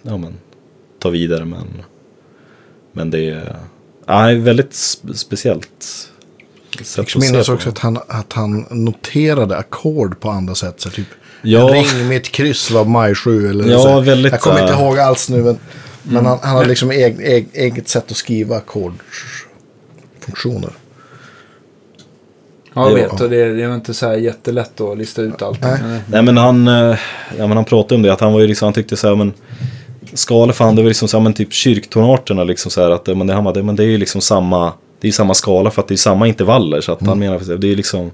[0.02, 0.34] ja, men,
[0.98, 1.66] ta vidare men
[2.92, 3.56] men det är
[4.06, 5.68] ja, väldigt sp- speciellt
[6.82, 10.80] sätt Jag minns också att han, att han noterade ackord på andra sätt.
[10.80, 11.06] Så typ,
[11.42, 11.68] Ja.
[11.68, 13.50] en ring med ett kryss var maj 7.
[13.50, 15.42] Eller Ja, så väldigt, Jag kommer inte äh, ihåg alls nu.
[15.42, 15.58] Men,
[16.08, 20.70] men han, han hade liksom eg, eg, eget sätt att skriva ackordsfunktioner.
[22.74, 23.02] Ja, jag Ja.
[23.02, 23.20] vet.
[23.20, 25.60] Och det, det är inte så här jättelätt att lista ut allt.
[25.62, 25.78] Nej.
[25.82, 26.98] Men, Nej men han, eh,
[27.38, 29.16] ja, men han pratade om det att han var ju liksom, han tyckte så här
[29.16, 29.32] men
[30.12, 33.26] Skala fan det var liksom så här, men typ kyrktonarterna liksom så här att men
[33.26, 35.82] det, han bara, det, men det är ju liksom samma Det är samma skala för
[35.82, 38.10] att det är samma intervaller så att han menar det är liksom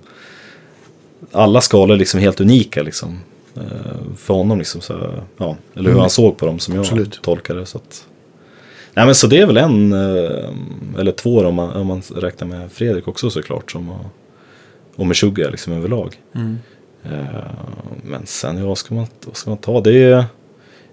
[1.32, 3.16] Alla skalor är liksom helt unika liksom eh,
[4.16, 4.92] För honom liksom så
[5.36, 6.00] ja Eller hur Mm.
[6.00, 7.22] han såg på dem som jag Absolut.
[7.22, 8.06] tolkar det så att
[8.94, 10.48] Nej men så det är väl en eh,
[10.98, 13.92] Eller två om man, om man räknar med Fredrik också såklart som
[14.96, 16.58] Och med Sugar liksom överlag mm.
[17.04, 17.50] Eh,
[18.04, 19.80] Men sen, ja, vad ska man, vad ska man ta?
[19.80, 20.24] Det är,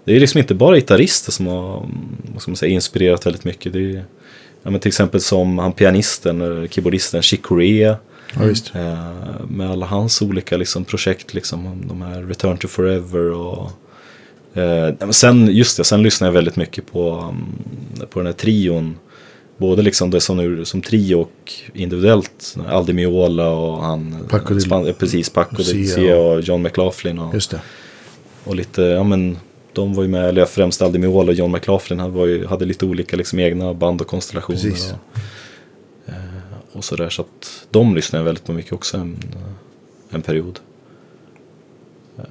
[0.04, 1.88] det är liksom inte bara gitarrister som har
[2.32, 3.72] vad ska man säga, inspirerat väldigt mycket.
[3.72, 4.04] Det är,
[4.62, 7.96] ja, men till exempel som han pianisten, keyboardisten Chick Corea.
[8.34, 8.80] Ja.
[8.80, 13.70] Eh, med alla hans olika liksom, projekt, liksom, de här Return to Forever och
[14.58, 18.98] eh, sen, just det, sen lyssnar jag väldigt mycket på, mm, på den här trion.
[19.56, 22.56] Både liksom det som, nu, som trio och individuellt.
[22.68, 24.26] Aldi Meola och han...
[24.28, 27.18] Paco de- span, eh, precis, Paco Lucia Lucia och John McLaughlin.
[27.18, 27.34] Och,
[28.44, 29.38] och lite, ja men
[29.72, 32.86] de var ju med, eller främst Aldi Meola och John McLaughlin var ju, hade lite
[32.86, 34.58] olika liksom egna band och konstellationer.
[34.60, 34.92] Precis.
[34.92, 35.22] Och, eh,
[36.72, 39.16] och sådär så att de lyssnade jag väldigt mycket också en,
[40.10, 40.60] en period.
[42.18, 42.24] Eh,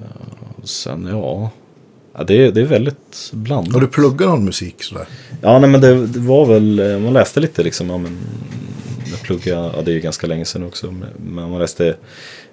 [0.64, 1.50] sen ja,
[2.14, 3.74] ja det, det är väldigt blandat.
[3.74, 5.06] Har du pluggat någon musik sådär?
[5.40, 8.18] Ja, nej, men det, det var väl, eh, man läste lite liksom, ja, men,
[9.10, 11.96] jag pluggade, ja det är ju ganska länge sedan också, men man läste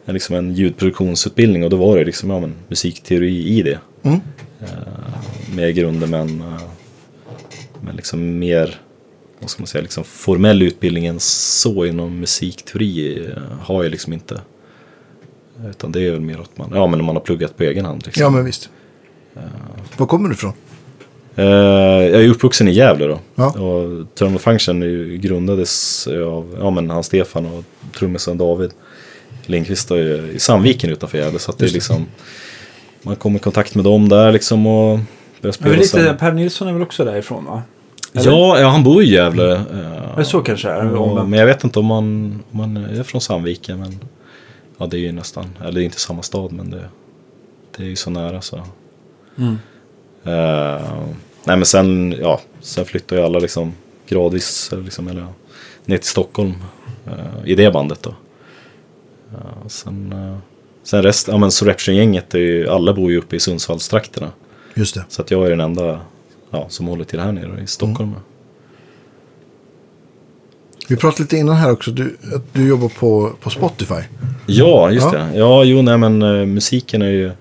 [0.05, 3.79] en, liksom en ljudproduktionsutbildning och då var det liksom, ja men musikteori i det.
[4.03, 4.19] Mm.
[4.61, 6.61] Eh, med grunder men, eh,
[7.81, 8.81] men liksom mer,
[9.39, 14.13] vad ska man säga, liksom formell utbildning än så inom musikteori eh, har jag liksom
[14.13, 14.41] inte.
[15.69, 18.05] Utan det är väl mer att man, ja men man har pluggat på egen hand
[18.05, 18.23] liksom.
[18.23, 18.69] Ja, men visst.
[19.97, 20.53] Var kommer du ifrån?
[21.35, 23.19] Eh, jag är uppvuxen i Gävle då.
[23.35, 23.47] Ja.
[23.47, 24.81] Och Thermal Function
[25.21, 27.63] grundades av ja, men han Stefan och
[27.97, 28.71] trummisen David
[29.45, 31.39] Lindqvist i, Sandviken utanför Gävle.
[31.39, 32.05] Så att det är liksom,
[33.01, 35.03] man kommer i kontakt med dem där liksom och börjar
[35.41, 36.17] Men spela lite, sen.
[36.17, 37.63] Per Nilsson är väl också därifrån va?
[38.13, 38.31] Eller?
[38.31, 39.55] Ja, ja, han bor i Gävle.
[39.55, 40.85] eh, Men så kanske är.
[40.85, 42.05] Ja, men jag vet inte om man,
[42.51, 43.79] om man är från Sandviken.
[43.79, 43.99] Men
[44.77, 46.83] ja, det är ju nästan, eller det är inte samma stad men det,
[47.77, 48.63] det är ju så nära så.
[49.37, 49.57] Mm.
[50.23, 50.93] Eh,
[51.43, 53.73] nej men sen, ja, sen flyttar ju alla liksom
[54.07, 55.33] gradvis liksom, eller, ja,
[55.85, 56.53] ner till Stockholm
[57.05, 58.13] eh, i det bandet då.
[59.33, 60.37] Eh, sen, uh,
[60.83, 61.51] sen rest, ja men
[62.39, 64.31] ju, alla bor ju uppe i Sundsvallstrakterna.
[64.73, 65.05] Just det.
[65.09, 65.99] Så att jag är den enda
[66.51, 68.15] ja, som håller till här nere i Stockholm.
[70.89, 71.91] Vi pratade lite innan här också.
[71.91, 73.93] Du, att du jobbar på, på Spotify.
[74.45, 75.19] Ja, just Ja.
[75.19, 75.37] det.
[75.37, 77.31] Ja, jo, nej men eh, musiken är ju,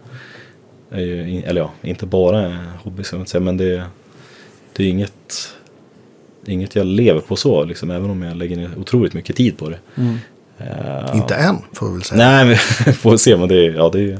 [0.91, 3.85] är ju eller ja, inte bara en hobby ska jag säga, men det,
[4.77, 5.49] det är inget,
[6.47, 9.69] inget jag lever på så, liksom, även om jag lägger ner otroligt mycket tid på
[9.71, 9.79] det.
[9.95, 10.19] Mm.
[10.59, 12.19] Eh, Inte än, får vi väl säga.
[12.45, 12.45] Nej,
[12.85, 14.19] men får se, men det är, ja, det är,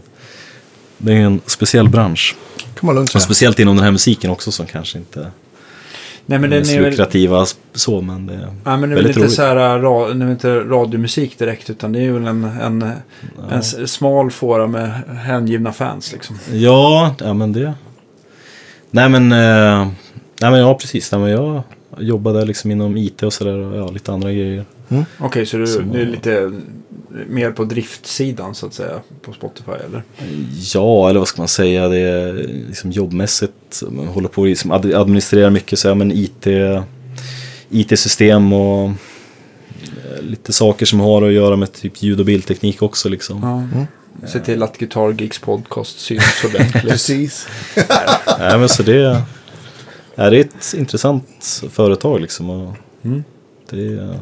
[0.99, 2.37] det är en speciell bransch.
[2.79, 3.21] Kan man lugnt säga.
[3.23, 5.31] speciellt inom den här musiken också som kanske inte
[6.27, 6.91] Nej men är den så är väl...
[6.91, 9.33] lukrativa så, men det är Ja, men det är väl väldigt inte roligt.
[9.35, 12.83] så här, ra, det är väl inte radiomusik direkt utan det är väl en, en,
[13.51, 14.91] en s- smal fåra med
[15.25, 16.39] hängivna fans liksom.
[16.53, 17.75] Ja, ja men det.
[18.91, 19.89] Nej men, eh,
[20.41, 21.13] nej men ja precis.
[21.13, 21.63] Nej, men jag
[21.99, 24.65] jobbade liksom inom IT och sådär och ja, lite andra grejer.
[25.19, 26.53] Okej, så du, Som- du är lite
[27.29, 30.03] mer på driftsidan så att säga på Spotify eller?
[30.75, 32.33] Ja, eller vad ska man säga, det är
[32.69, 33.83] liksom jobbmässigt.
[33.91, 36.47] Man håller på att liksom ad- administrera mycket så här, men IT,
[37.71, 43.09] IT-system och eh, lite saker som har att göra med typ ljud och bildteknik också
[43.09, 43.41] liksom.
[43.43, 43.79] Ja.
[43.79, 43.87] Mm.
[44.27, 46.83] Se till att Guitar Geeks podcast syns ordentligt.
[46.83, 47.49] Precis.
[48.39, 49.23] Nej men så det,
[50.15, 52.51] är ett intressant företag liksom.
[52.51, 52.75] Och
[53.05, 53.25] Mm.
[53.71, 54.19] Det är,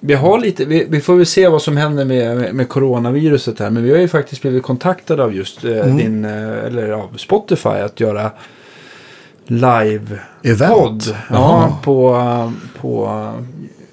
[0.00, 3.58] Vi, har lite, vi, vi får väl se vad som händer med, med, med coronaviruset
[3.58, 3.70] här.
[3.70, 5.96] Men vi har ju faktiskt blivit kontaktade av just eh, Mm.
[5.96, 8.30] din, eh, eller av Spotify att göra
[9.46, 10.72] live Event?
[10.74, 11.14] podd.
[11.30, 12.50] Ja, på, eh,
[12.80, 13.04] på...
[13.06, 13.44] eh,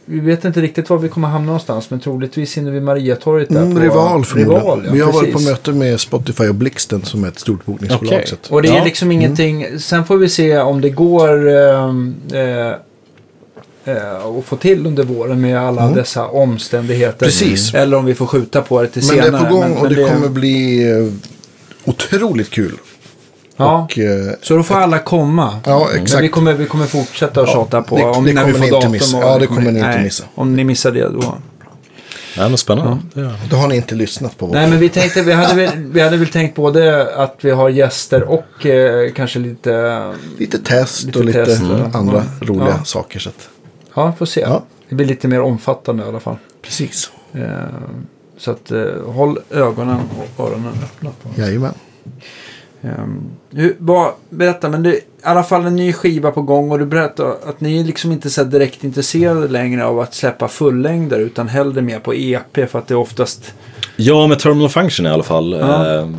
[0.08, 1.90] Vi vet inte riktigt var vi kommer hamna någonstans.
[1.90, 3.62] Men troligtvis inne vid Mariatorget där.
[3.62, 4.62] Mm, på, rival förmodligen.
[4.62, 7.66] Rival, ja, Vi har varit på möte med Spotify och Blixten som är ett stort
[7.66, 8.24] bokningsbolag.
[8.34, 8.84] Att, Och det är Ja.
[8.84, 9.80] liksom ingenting.
[9.80, 12.72] Sen får vi se om det går ehm, eh,
[13.86, 17.26] eh, att få till under våren med alla dessa omständigheter.
[17.26, 17.30] Mm.
[17.32, 17.74] Precis.
[17.74, 19.30] Eller om vi får skjuta på det till men senare.
[19.32, 21.14] det är på gång Men- och men det kommer bli eh,
[21.86, 22.78] otroligt kul.
[23.58, 25.60] Ja, Och, eh, så då får alla komma.
[25.66, 26.24] Ja, Men exakt.
[26.24, 27.98] vi kommer, vi kommer fortsätta att Ja, tjata på.
[27.98, 29.18] det- om, det när vi kommer får ni inte datum missa.
[29.18, 30.24] och- Ja, det kommer ni inte nej, missa.
[30.36, 31.36] Om ni missar det då.
[32.38, 32.98] nej, men spännande.
[33.14, 35.56] Det är, då har ni inte lyssnat på vår Nej, men vi tänkte, vi hade
[35.56, 40.02] väl, vi hade väl tänkt både att vi har gäster och eh, kanske lite...
[40.38, 41.98] Lite test Lite och lite test, ja.
[42.00, 42.48] andra Ja.
[42.48, 42.84] roliga Ja.
[42.86, 43.20] saker.
[43.20, 43.50] Så att,
[43.96, 44.42] Ja, får se.
[44.42, 44.64] Ja.
[44.90, 46.38] Det blir lite mer omfattande i alla fall.
[46.62, 47.12] precis.
[47.34, 47.42] Eh,
[48.38, 51.10] så att eh, håll ögonen och öronen öppna.
[51.24, 51.42] På.
[51.42, 51.74] Jajamän.
[52.86, 56.72] Ehm, hur, vad, berätta, men det är i alla fall en ny skiva på gång
[56.72, 60.48] och du berättar att ni är liksom inte så direkt intresserade längre av att släppa
[60.48, 63.54] fullängder utan hellre mer på EP för att det är oftast...
[63.96, 65.52] Ja, med Terminal Function i alla fall.
[65.52, 66.00] Ja.
[66.00, 66.10] Eh,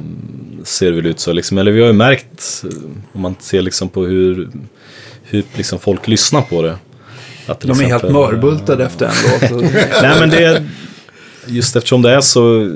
[0.65, 1.33] ser det väl ut så.
[1.33, 1.59] Liksom.
[1.59, 2.71] Eller vi har ju märkt, eh,
[3.13, 4.51] om man ser liksom på hur,
[5.23, 6.77] hur liksom folk lyssnar på det.
[7.47, 9.13] Att De är helt exempel, mörbultade efter en
[9.51, 9.73] låt.
[10.03, 10.69] Nej, men det är
[11.47, 12.69] just eftersom det är så, eh,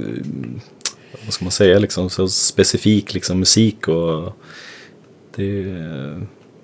[1.25, 4.37] vad ska man säga, liksom, så specifik liksom, musik och
[5.37, 5.65] det,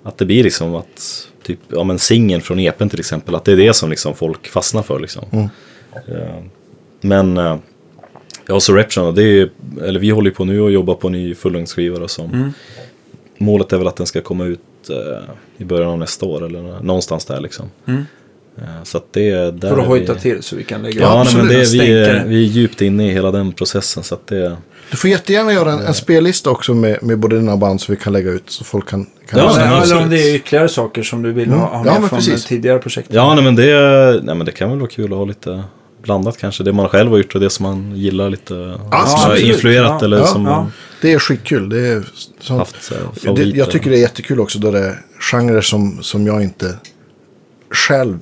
[0.03, 3.51] att det blir liksom att, typ, ja men singeln från EPen till exempel, att det
[3.51, 5.25] är det som liksom folk fastnar för liksom.
[5.31, 5.47] Mm.
[6.07, 6.43] Eh,
[7.01, 7.57] Men, eh,
[8.47, 9.49] ja så Reption, det är,
[9.83, 12.53] eller vi håller på nu och jobbar på en ny fullängdsskiva som, Mm.
[13.37, 14.59] målet är väl att den ska komma ut
[14.89, 14.97] eh,
[15.57, 17.65] i början av nästa år eller någonstans där liksom.
[17.87, 18.05] Mm.
[18.57, 20.81] Eh, Så att det är där För att är hojta vi- till så vi kan
[20.81, 21.45] lägga Ja, nej, absolut.
[21.45, 22.23] men det, är- vi, är, Stänkare.
[22.29, 24.03] vi är djupt inne i hela den processen.
[24.03, 24.57] Så att det,
[24.91, 27.97] Du får jättegärna göra en, en spellista också med, med både dina band så vi
[27.97, 29.05] kan lägga ut så folk kan...
[29.29, 31.59] kan Ja, Ja, nej, men eller om det är ytterligare saker som du vill Mm.
[31.59, 32.45] ha, ha Ja, med men från precis.
[32.45, 33.07] tidigare projekt.
[33.11, 35.63] ja, nej, men det, nej, men det kan väl vara kul att ha lite
[36.07, 36.63] blandat kanske.
[36.63, 38.77] Det man själv har gjort och det som man gillar lite.
[38.91, 39.19] Absolut.
[39.21, 40.51] som har influerat Ja, eller ja, som ja.
[40.55, 40.71] man
[41.01, 41.69] Det är skitkul.
[41.69, 42.03] Det är
[42.39, 45.61] som, haft så här, det, jag tycker det är jättekul också då det är genrer
[45.61, 46.73] som, som jag inte
[47.71, 48.19] själv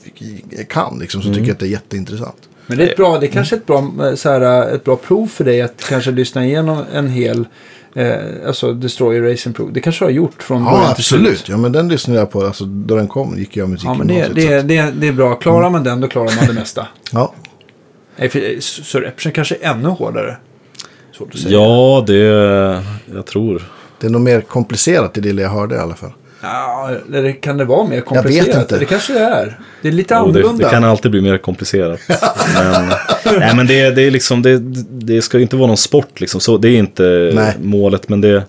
[0.69, 0.99] kan.
[0.99, 2.49] Liksom, så tycker jag att det är jätteintressant.
[2.67, 4.95] Men det är ett bra, det är kanske ett bra, eh, så här, ett bra
[4.95, 7.47] prov för dig att kanske lyssna igenom en hel,
[7.95, 8.15] eh,
[8.47, 9.73] alltså Destroyer Racing Prov.
[9.73, 11.21] Det kanske du har gjort från Ja, början till slut.
[11.21, 11.49] absolut.
[11.49, 12.45] Ja, men den lyssnade jag på.
[12.45, 15.35] Alltså, då den kom gick jag Ja, men det, det, det, det är bra.
[15.35, 16.87] Klarar man den, då klarar man det mesta.
[17.11, 17.33] ja.
[18.17, 20.37] Nej, för Surreption kanske är ännu hårdare.
[21.17, 21.53] Svårt att säga.
[21.53, 22.13] Ja, det,
[23.13, 23.63] jag tror.
[23.99, 26.11] det är nog mer komplicerat i det jag hörde i alla fall.
[26.41, 28.61] Ja, eller kan det vara mer komplicerat?
[28.61, 28.79] inte.
[28.79, 29.59] Det kanske det är.
[29.81, 30.65] Det är lite Jo, det, annorlunda.
[30.65, 31.99] det kan alltid bli mer komplicerat.
[32.55, 34.57] men nej, men det, det, är liksom, det,
[34.89, 36.19] det ska ju inte vara någon sport.
[36.21, 36.41] Liksom.
[36.41, 37.53] Så, det är inte Nej.
[37.61, 38.09] målet.
[38.09, 38.43] Men det,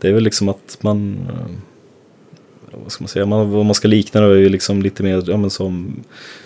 [0.00, 1.18] det är väl liksom att man...
[1.28, 3.26] eh, Vad ska man säga?
[3.26, 6.00] Man, vad man ska likna det är ju liksom lite mer ja, men som,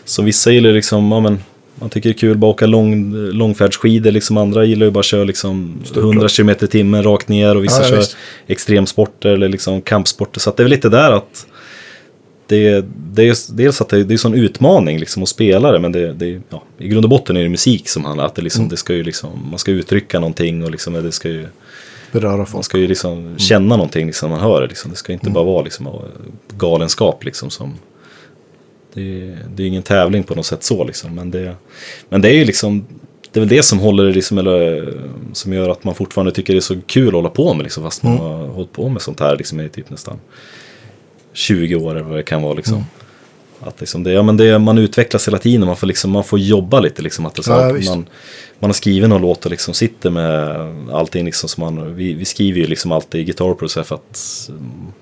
[0.05, 1.39] som vissa gillar liksom, ja, men,
[1.81, 4.11] man tycker det är kul bara åka lång, långfärdsskidor.
[4.11, 7.57] Liksom andra gillar ju bara att köra liksom 100 km i timmen rakt ner.
[7.57, 8.17] Och vissa Ja, ja, kör visst.
[8.47, 10.41] extremsporter eller liksom kampsporter.
[10.41, 11.47] Så det är väl lite där att
[12.47, 15.79] det, det är dels att det, det är en sån utmaning liksom att spela det,
[15.79, 18.43] men det, det, ja, i grund och botten är det musik som handlar att det,
[18.43, 21.47] liksom, det ska ju liksom, man ska uttrycka någonting och liksom, det ska ju,
[22.13, 22.65] Beröra man folk.
[22.65, 24.67] ska ju liksom känna någonting liksom, man hör det.
[24.67, 24.91] Liksom.
[24.91, 25.89] Det ska inte bara vara liksom,
[26.57, 27.75] galenskap liksom, som,
[28.95, 31.55] det, det är ingen tävling på något sätt så liksom, men det,
[32.09, 32.87] men det är ju liksom
[33.33, 34.95] det är väl det som håller det liksom, eller,
[35.33, 37.83] som gör att man fortfarande tycker det är så kul att hålla på med liksom,
[37.83, 40.19] fast man har hållit på med sånt här liksom, i typ nästan
[41.33, 42.55] 20 år eller vad det kan vara.
[42.55, 42.85] Liksom.
[43.67, 46.39] Att liksom det, ja, men det, man utvecklas hela tiden, man får, liksom, man får
[46.39, 47.03] jobba lite.
[47.03, 48.07] Liksom, att det, så Ja, att man,
[48.59, 50.57] man har skrivit någon låt och liksom sitter med
[50.95, 51.25] allting.
[51.25, 54.51] Liksom, som man, vi, vi skriver ju liksom alltid i Guitar Pro för att,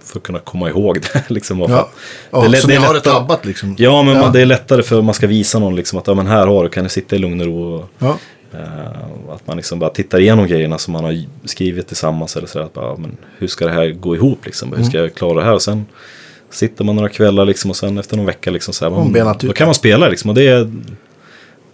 [0.05, 1.24] för att kunna komma ihåg det.
[1.34, 1.90] liksom, Ja, att-
[2.30, 3.74] ja det är lätt- så det ni har lättare- ett abbat liksom?
[3.78, 4.20] Ja, men Ja.
[4.20, 6.62] Man, det är lättare för man ska visa någon liksom, att ja, men här har
[6.64, 7.74] du, kan du sitta i lugn och ro.
[7.74, 8.18] Och, Ja.
[8.55, 12.36] Eh, att man liksom bara tittar igenom grejerna som man har skrivit tillsammans.
[12.36, 14.39] Eller sådär, att bara, men hur ska det här gå ihop?
[14.44, 14.72] Liksom?
[14.72, 15.55] Hur ska jag klara det här?
[15.55, 15.86] Och sen
[16.52, 19.40] sitter man några kvällar liksom, och sen efter någon vecka liksom, så här, man, benat
[19.40, 20.08] då kan man spela.
[20.08, 20.72] Liksom, och det är,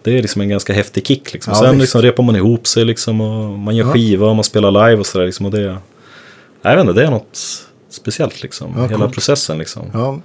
[0.02, 1.32] det är liksom en ganska häftig kick.
[1.32, 1.52] Liksom.
[1.56, 1.80] Ja, sen visst.
[1.80, 3.92] liksom, repar man ihop sig liksom, och man gör Ja.
[3.92, 5.26] skiva och man spelar live och sådär.
[5.26, 5.76] Liksom, och det,
[6.62, 7.38] jag vet inte, det är något
[7.90, 8.42] speciellt.
[8.42, 9.58] Liksom, Ja, hela processen.
[9.58, 9.82] Liksom.
[9.92, 10.20] Ja.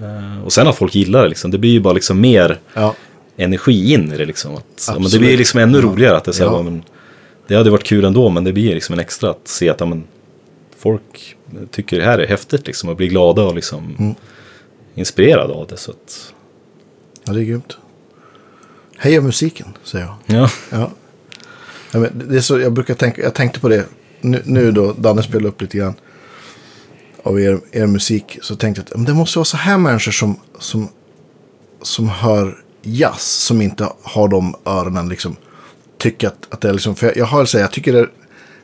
[0.00, 1.28] Eh, och sen att folk gillar det.
[1.28, 2.94] Liksom, det blir ju bara liksom mer Ja.
[3.36, 4.24] energi in i det.
[4.24, 4.54] Liksom.
[4.54, 6.16] Att, men det blir liksom ännu roligare.
[6.16, 6.82] Att det, är så här, men,
[7.48, 10.04] det hade varit kul ändå, men det blir liksom en extra att se att men,
[10.84, 11.36] folk
[11.70, 14.14] tycker det här är häftigt liksom, och blir glada och liksom, Mm.
[14.94, 15.76] inspirerade av det.
[15.76, 16.32] Så att,
[17.26, 17.76] Ja, det är grymt.
[18.98, 20.16] Heja musiken, säger jag.
[20.38, 20.50] Ja.
[20.70, 20.90] Ja.
[21.92, 23.84] Ja, men det är så, jag brukar tänka, jag tänkte på det
[24.20, 25.94] nu, nu då Danne spelade upp lite grann
[27.22, 28.38] av er, er musik.
[28.42, 30.88] Så tänkte jag att men det måste vara så här människor som, som,
[31.82, 33.22] som hör jazz.
[33.22, 35.36] Som inte har de öronen liksom.
[35.98, 38.08] Tycker att, att det är liksom, för jag, jag har så här, jag tycker det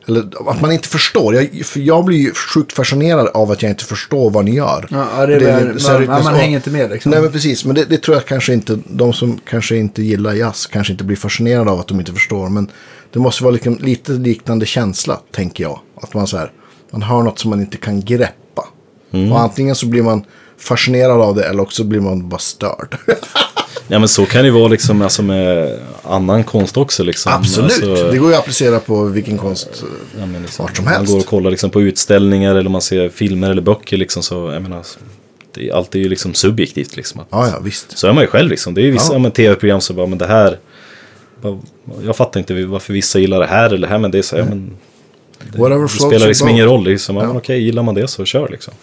[0.07, 1.35] eller att man inte förstår.
[1.35, 4.87] Jag, för jag blir ju sjukt fascinerad av att jag inte förstår vad ni gör.
[4.89, 7.11] Ja, det är Det är så här man, man, hänger inte med liksom.
[7.11, 10.33] Nej men precis, men det, det tror jag kanske inte, de som kanske inte gillar
[10.33, 12.49] jazz kanske inte blir fascinerade av att de inte förstår.
[12.49, 12.69] Men
[13.13, 15.79] det måste vara liksom, lite liknande känsla, tänker jag.
[15.95, 16.51] Att man så här,
[16.91, 18.67] man hör något som man inte kan greppa.
[19.31, 20.25] Och antingen så blir man
[20.57, 22.97] fascinerad av det eller också blir man bara störd.
[23.87, 27.03] ja, men så kan det ju vara liksom, alltså med annan konst också.
[27.03, 27.31] Liksom.
[27.35, 29.83] Absolut, Alltså, det går ju att applicera på vilken konst.
[30.19, 31.11] ja, men liksom, vart som Man helst.
[31.13, 33.97] går och kollar liksom, på utställningar eller man ser filmer eller böcker.
[33.97, 34.85] Liksom, så, jag menar,
[35.53, 36.95] det, är- allt är ju liksom subjektivt.
[36.95, 37.97] Liksom, att, Ja, ja, visst.
[37.97, 38.73] Så är man ju själv liksom.
[38.73, 39.13] Det är ju vissa Ja.
[39.15, 39.19] ja.
[39.19, 40.59] men, tv-program som bara, men det här.
[42.05, 44.35] Jag fattar inte varför vissa gillar det här eller det här, men det är så
[44.35, 44.77] här, men
[45.57, 46.83] Whatever det floats spelar liksom ingen roll.
[46.83, 47.15] Liksom.
[47.15, 47.21] Ja.
[47.21, 47.27] Ja.
[47.27, 48.73] men Okej, gillar man det så kör liksom.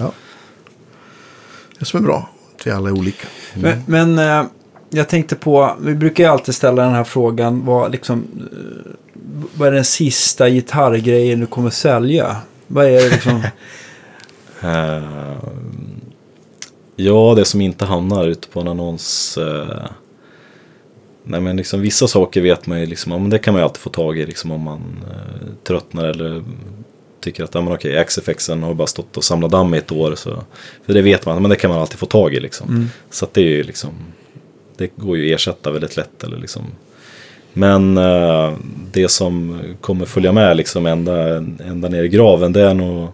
[1.78, 3.26] Det som är bra, att vi alla är olika.
[3.54, 4.44] Men, men eh,
[4.90, 8.92] jag tänkte på, vi brukar ju alltid ställa den här frågan, vad, liksom, eh,
[9.54, 12.36] vad är den sista gitarrgrejen du kommer sälja?
[12.66, 13.42] Vad är det liksom?
[14.62, 15.36] Eh,
[16.96, 19.38] ja, det som inte hamnar ute på en annons.
[19.38, 19.90] eh,
[21.24, 23.64] nej, men liksom, vissa saker vet man ju, liksom, ja, men det kan man ju
[23.64, 26.42] alltid få tag i liksom, om man eh, tröttnar eller
[27.20, 30.14] tycker att ja, men okej, XFXen har bara stått och samlat damm i ett år.
[30.14, 30.42] Så,
[30.86, 32.40] för det vet man, men det kan man alltid få tag i.
[32.40, 32.68] Liksom.
[32.68, 32.88] Mm.
[33.10, 33.90] Så det är ju liksom,
[34.78, 36.24] det går ju att ersätta väldigt lätt.
[36.24, 36.62] Eller liksom.
[37.52, 38.52] Men eh,
[38.92, 43.08] det som kommer följa med liksom ända, ända ner i graven, det är nog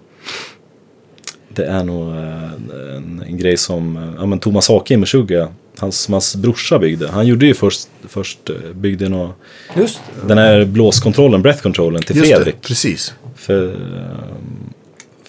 [1.49, 5.49] det är nog eh, en, en grej som eh, ja, men Thomas Hake i Meshuggah,
[5.79, 7.09] hans, som hans brorsa byggde.
[7.09, 9.29] Han gjorde ju först, först eh, byggde
[9.77, 12.55] Just den här blåskontrollen, breath-controllen till Just Fredrik.
[12.55, 13.15] det, precis.
[13.37, 13.79] För, eh,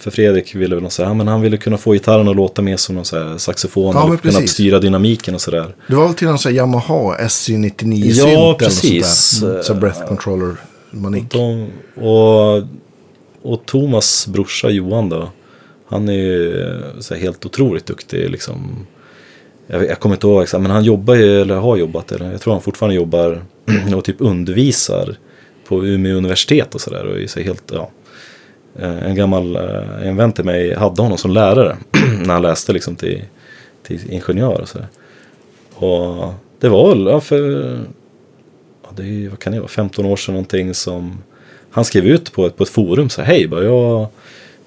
[0.05, 2.77] för Fredrik ville väl säga, ja, men han ville kunna få gitarren att låta mer
[2.77, 3.95] som någon så här saxofon.
[3.95, 5.75] Ja, eller men kunna styra dynamiken och sådär.
[5.87, 9.07] Det var väl till någon sån här Yamaha SC99 Ja, eller precis.
[9.07, 9.61] sånt där.
[9.61, 10.55] Så breath controller
[10.91, 11.23] manik.
[11.31, 12.57] De, och,
[13.51, 15.29] och Thomas brorsa Johan då.
[15.87, 18.85] Han är ju så helt otroligt duktig liksom.
[19.67, 22.41] Jag, jag kommer inte ihåg exakt, men han jobbar ju, eller har jobbat, eller jag
[22.41, 23.43] tror han fortfarande jobbar
[23.95, 25.15] och typ undervisar
[25.67, 27.05] på Umeå universitet och sådär.
[27.05, 27.89] Och är så helt, ja.
[28.79, 31.77] Eh, En gammal, eh, en vän till mig hade honom som lärare
[32.25, 33.21] när han läste liksom till,
[33.83, 34.87] till ingenjör och sådär.
[35.75, 37.39] Och det var väl, ja, för
[38.83, 41.17] ja, det är, vad kan det vara, 15 år sedan någonting som
[41.69, 44.07] han skrev ut på ett, på ett forum så här, hej, bara jag,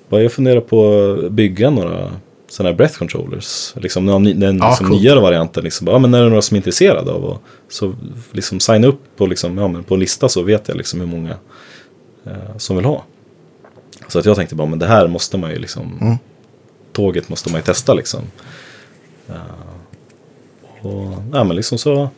[0.09, 2.11] bara jag funderar på att bygga några
[2.49, 3.75] sådana här breath controllers.
[3.77, 5.65] Liksom den, den Ja, liksom nyare varianten.
[5.65, 7.95] Liksom, bara, ja, men är det några som är intresserade av och, så
[8.33, 11.07] liksom signa upp på, liksom, ja, men på en lista så vet jag liksom hur
[11.07, 11.35] många
[12.27, 13.05] eh, som vill ha.
[14.09, 16.17] Så att jag tänkte bara, men det här måste man ju liksom, Mm.
[16.93, 18.21] tåget måste man ju testa liksom.
[19.29, 22.09] Eh, och, ja men liksom så,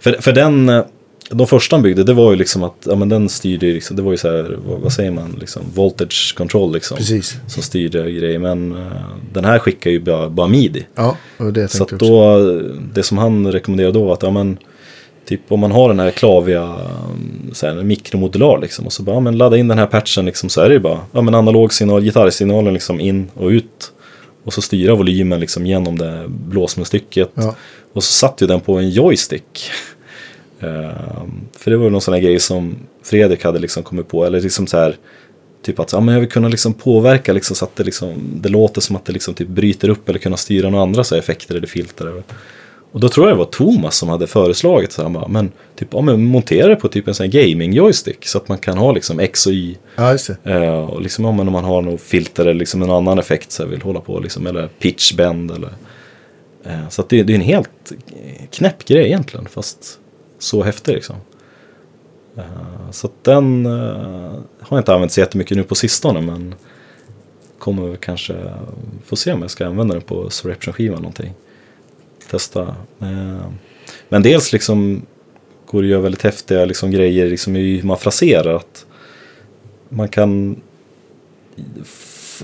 [0.00, 0.84] för, för den, eh,
[1.30, 3.96] de första han byggde, det var ju liksom att, ja men den styrde ju liksom,
[3.96, 6.96] det var ju så här, vad, vad säger man, liksom, voltage control liksom.
[6.96, 7.36] Precis.
[7.48, 8.92] Som styrde grejer, men eh,
[9.32, 10.86] den här skickar ju bara, bara midi.
[10.94, 12.06] Ja, var det jag Så att också.
[12.06, 12.38] då,
[12.94, 14.58] det som han rekommenderade då var att, ja men,
[15.32, 19.16] typ om man har den här Klavia um, så här, mikromodular liksom, och så bara,
[19.16, 21.34] ja, men ladda in den här patchen liksom, så är det ju bara, ja men
[21.34, 23.92] analog signal, gitarrsignalen liksom in och ut.
[24.44, 27.30] Och så styra volymen liksom genom det blåsmunstycket.
[27.34, 27.54] Ja.
[27.92, 29.62] Och så satt ju den på en joystick.
[30.60, 34.24] Ehm, för det var ju någon sån här grej som Fredrik hade liksom kommit på,
[34.24, 34.96] eller liksom så här,
[35.62, 38.48] typ att ja, men jag vill kunna liksom påverka liksom så att det, liksom, det
[38.48, 41.22] låter som att det liksom typ bryter upp eller kunna styra några andra så här
[41.22, 42.06] effekter eller filter.
[42.06, 42.22] Eller.
[42.92, 46.00] Och då tror jag det var Thomas som hade föreslagit så bara, men typ, ja,
[46.00, 48.92] men montera det på typ en sån här gaming joystick så att man kan ha
[48.92, 50.52] liksom X och Y Ja, just det.
[50.52, 53.52] Eh, och liksom om man, om man har något filter eller liksom en annan effekt
[53.52, 55.70] så vill hålla på liksom, eller pitch bend eller
[56.64, 57.92] eh, så att det, det är en helt
[58.50, 59.98] knäpp grej egentligen fast
[60.38, 61.16] så häftig liksom.
[62.36, 63.72] Eh, så att den eh,
[64.60, 66.54] har jag inte använt så jättemycket nu på sistone men
[67.58, 68.34] kommer kanske
[69.04, 71.32] få se om jag ska använda den på Surreption-skivan någonting.
[72.32, 72.60] Testa.
[73.00, 73.46] Eh,
[74.08, 75.02] men dels liksom
[75.66, 78.54] går det att göra väldigt häftiga liksom, grejer liksom, i hur man fraserar.
[78.54, 78.86] Att
[79.88, 80.56] man kan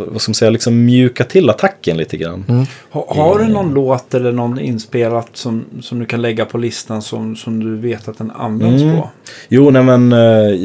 [0.06, 2.66] vad ska man säga, liksom mjuka till attacken lite grann.
[2.90, 7.02] Ha, har du någon låt eller någon inspelat som, som du kan lägga på listan
[7.02, 8.97] som, som du vet att den används Mm.
[8.97, 9.09] på?
[9.48, 10.19] Jo, nej men eh,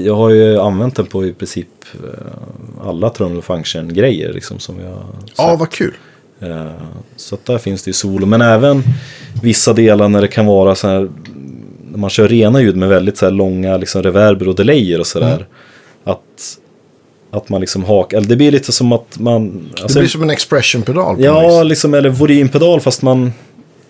[0.05, 5.03] jag har ju använt den på i princip eh, alla Trumlo Function-grejer liksom som jag
[5.37, 5.93] Ja, vad kul.
[6.43, 6.71] Eh,
[7.15, 8.25] så där finns det ju solo.
[8.25, 8.83] Men även
[9.43, 11.09] vissa delar när det kan vara så här.
[11.91, 15.07] När man kör rena ljud med väldigt så här långa liksom reverber och delayer och
[15.07, 15.35] sådär.
[15.35, 15.45] Mm.
[16.03, 16.57] Att,
[17.31, 18.17] att man liksom hakar.
[18.17, 19.69] Eller det blir lite som att man.
[19.75, 23.33] Det alltså- blir som en expression-pedal Ja, liksom, eller volympedal fast man...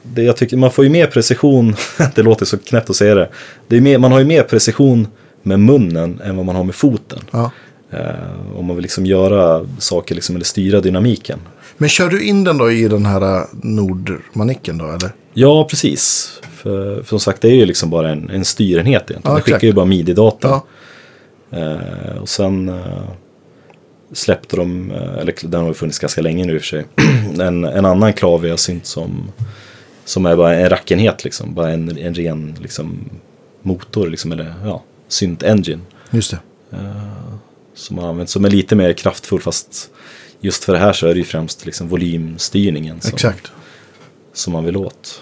[0.05, 1.75] Det, jag tycker, man får ju mer precision,
[2.15, 3.29] det låter så knäppt att säga det.
[3.67, 5.07] det är mer, man har ju mer precision
[5.43, 7.19] med munnen än vad man har med foten.
[7.31, 7.51] Ja.
[7.91, 11.39] Eh, om man vill liksom göra saker liksom, eller styra dynamiken.
[11.77, 15.11] Men kör du in den då i den här äh, Nordmanicken då, eller?
[15.33, 16.29] Ja, precis.
[16.51, 19.21] För, för som sagt, det är ju liksom bara en, en styrenhet egentligen.
[19.25, 20.47] Ja, det skickar ju bara midi-data.
[20.47, 20.65] Ja.
[21.53, 23.03] Eh, och sen eh,
[24.11, 26.85] släppte de, eh, eller den har ju funnits ganska länge nu i och för sig,
[27.39, 29.31] en, en annan Clavia synt som,
[30.05, 31.53] som är bara en rackenhet liksom.
[31.53, 33.09] Bara en, en ren liksom,
[33.61, 35.81] motor liksom, eller ja, synt engine.
[36.11, 36.39] Just det.
[37.75, 39.91] Som har använts som är lite mer kraftfull fast
[40.43, 43.51] just för det här så är det ju främst liksom volymstyrningen som, Exakt.
[44.33, 45.21] som man vill åt.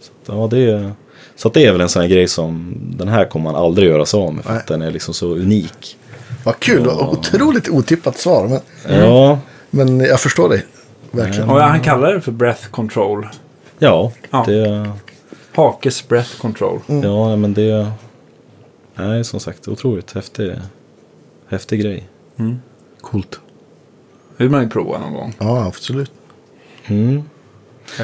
[0.00, 0.92] Så, att, ja, det är,
[1.36, 3.88] så att det är väl en sån här grej som den här kommer man aldrig
[3.88, 4.60] göra sig av med för Nej.
[4.60, 5.96] att den är liksom så unik.
[6.44, 6.86] Vad kul.
[6.86, 8.48] och Otroligt otippat svar.
[8.48, 8.60] Men,
[8.98, 9.38] Ja,
[9.70, 10.66] men jag förstår dig.
[11.10, 11.50] Verkligen.
[11.50, 13.28] Och han kallar det för breath control.
[13.78, 14.44] ja, Ja.
[14.46, 14.90] det...
[15.54, 16.80] Hakes breath control.
[16.86, 17.90] Ja, men det...
[18.94, 20.54] Nej, som sagt, otroligt häftig,
[21.48, 22.08] häftig grej.
[23.00, 23.40] Coolt.
[24.42, 25.34] Det vill man ju prova någon gång.
[25.38, 26.10] Ja, absolut.
[26.86, 27.22] Mm.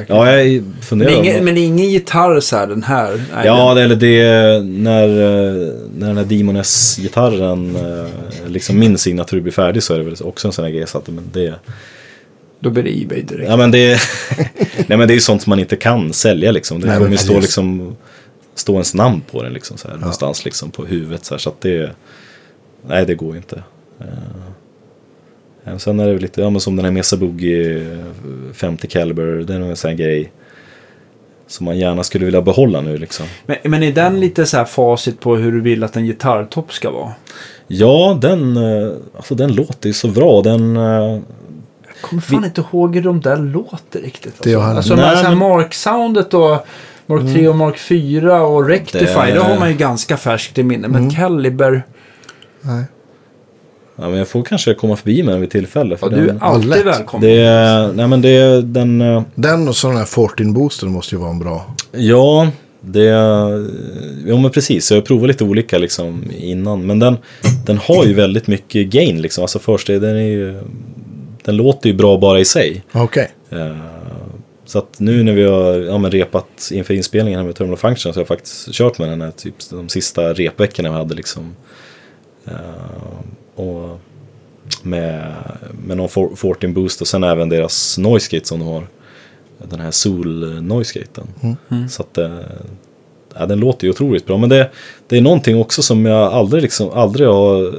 [0.07, 1.11] Ja, jag funderar.
[1.11, 3.23] men, ingen, men ingen gitarr så här, den här.
[3.35, 8.07] Nej, Ja, den, det, eller det när, eh, när den här Demon S-gitarren, eh,
[8.51, 10.87] liksom min signatur blir färdig så är det väl också en sån här grej.
[10.87, 11.55] Så att, men det,
[12.61, 13.51] Då blir det Ebay direkt.
[13.51, 14.01] ja, men det,
[14.87, 16.81] nej, men det är ju sånt som man inte kan sälja liksom.
[16.81, 17.97] Det Nej, kommer ju stå, liksom,
[18.55, 21.25] stå ens namn på den liksom, så här, någonstans liksom, på huvudet.
[21.25, 21.91] Så, här, så att det,
[22.89, 23.63] nej det går inte.
[25.73, 27.99] Eh, sen är det lite, ja, men som den här Mesa Boogie eh,
[28.53, 30.33] 50 Caliber, det är en sån här grej
[31.47, 33.27] som man gärna skulle vilja behålla nu liksom.
[33.47, 36.73] Men, men är den lite så här facit på hur du vill att en gitarrtopp
[36.73, 37.13] ska vara?
[37.67, 40.43] Ja, den, eh, alltså, den låter ju så bra.
[40.43, 41.21] Den, eh, Jag
[42.01, 44.43] kommer fan inte ihåg hur de där låter riktigt.
[44.43, 46.67] Det jag Alltså, hade- alltså Nej, här men- Mark-soundet och
[47.07, 49.33] Mark 3 och Mark 4 och Rectify, det...
[49.33, 50.89] Det- har man ju ganska färskt i minne.
[50.89, 51.83] Men Caliber,
[52.61, 52.85] Nej.
[53.99, 55.97] Ja, men jag får kanske komma förbi med den vid tillfälle.
[55.97, 56.87] För ja, du är den, alltid lätt.
[56.87, 57.29] välkommen.
[57.29, 60.89] det, är- nej, men det, är den, eh, Den och så den här 14 boosten
[60.93, 61.75] måste ju vara en bra.
[61.93, 62.51] ja,
[62.81, 63.05] det,
[64.27, 64.91] ja men precis.
[64.91, 66.87] Jag har provat lite olika liksom innan.
[66.87, 67.17] Men den,
[67.67, 69.43] den har ju väldigt mycket gain liksom.
[69.45, 70.61] Alltså först, den är ju,
[71.45, 72.85] den låter ju bra bara i sig.
[72.93, 73.31] Okej.
[73.51, 73.77] Eh,
[74.65, 78.13] Så att nu när vi har ja, men repat inför inspelningen här med Terminal Function
[78.13, 81.55] så har jag faktiskt kört med den här typ de sista repveckorna vi hade liksom.
[82.47, 82.53] Eh,
[83.59, 84.01] och
[84.83, 85.35] med,
[85.87, 88.87] med någon for- 14 boost och sen även deras noise gate som de har.
[89.69, 91.27] Den här Sol noise gaten.
[91.89, 92.39] Så att eh,
[93.35, 94.39] ja, den låter ju otroligt bra.
[94.39, 94.71] Men det,
[95.09, 97.75] det är någonting också som jag aldrig, liksom, aldrig har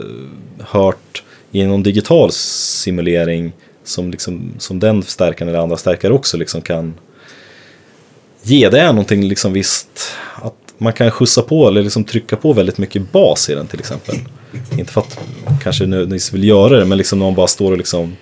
[0.60, 3.52] hört i någon digital simulering
[3.84, 6.94] som, liksom, som den stärkaren eller andra stärkare också liksom kan
[8.44, 8.70] ge.
[8.70, 9.90] Det är någonting liksom visst
[10.36, 13.80] att man kan skjutsa på eller liksom trycka på väldigt mycket bas i den till
[13.80, 14.16] exempel.
[14.78, 15.20] Inte för att
[15.64, 18.18] kanske nödvändigtvis vill göra det men liksom man bara står och liksom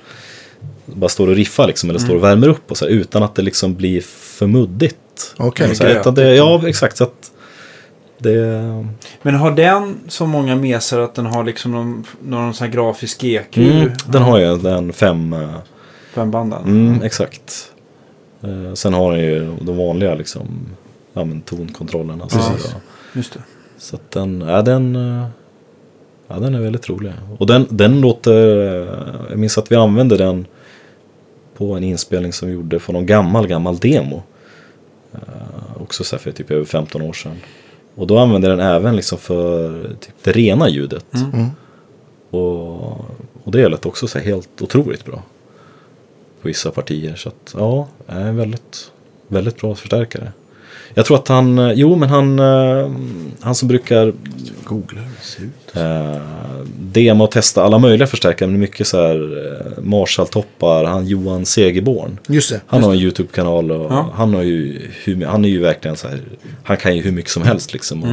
[0.86, 3.36] bara står och riffar liksom, eller står och värmer upp och så här, utan att
[3.36, 5.36] det liksom blir för muddigt.
[5.38, 5.74] Okej.
[6.16, 6.98] Det, ja, exakt.
[6.98, 7.32] Så att
[8.20, 8.86] det,
[9.22, 13.24] Men har den så många mesar att den har liksom någon, någon sån här grafisk
[13.24, 13.58] EQ?
[13.58, 15.50] mm, den har ju den fem, eh,
[16.14, 16.64] Fembanden?
[16.66, 17.72] mm, exakt.
[18.44, 20.48] Eh, sen har den ju de vanliga liksom,
[21.14, 22.30] ja men tonkontrollerna.
[22.30, 22.64] Så, Precis.
[22.64, 22.78] så,
[23.14, 23.40] Just det.
[23.78, 25.28] så att den, ja, den, eh,
[26.28, 27.12] ja, den är väldigt rolig.
[27.38, 28.34] Och den, den låter,
[29.30, 30.46] jag minns att vi använde den
[31.58, 34.24] på en inspelning som vi gjorde för någon gammal, gammal demo.
[35.14, 37.36] Eh, också så för typ över 15 år sedan.
[37.96, 41.14] Och då använde den även liksom för typ det rena ljudet.
[41.14, 41.48] Mm.
[42.30, 42.92] Och,
[43.44, 45.24] och det lät också så helt otroligt bra.
[46.42, 47.16] På vissa partier.
[47.16, 48.92] Så att ja, är en väldigt,
[49.28, 50.32] väldigt bra förstärkare.
[50.98, 52.92] Jag tror att han, eh, jo men han, eh,
[53.42, 54.14] han som brukar
[54.64, 55.76] Googla hur det ser ut.
[55.76, 56.22] eh,
[56.80, 58.50] dema och testa alla möjliga förstärkare.
[58.50, 59.18] Men mycket så här
[59.82, 62.20] Marshall-toppar, han Johan Segerborn.
[62.28, 62.62] Just det.
[62.68, 64.10] Han har en YouTube-kanal och Ja.
[64.14, 64.82] han, har ju,
[65.28, 66.20] han är ju verkligen så här,
[66.64, 68.04] han kan ju hur mycket som helst liksom.
[68.04, 68.10] Och,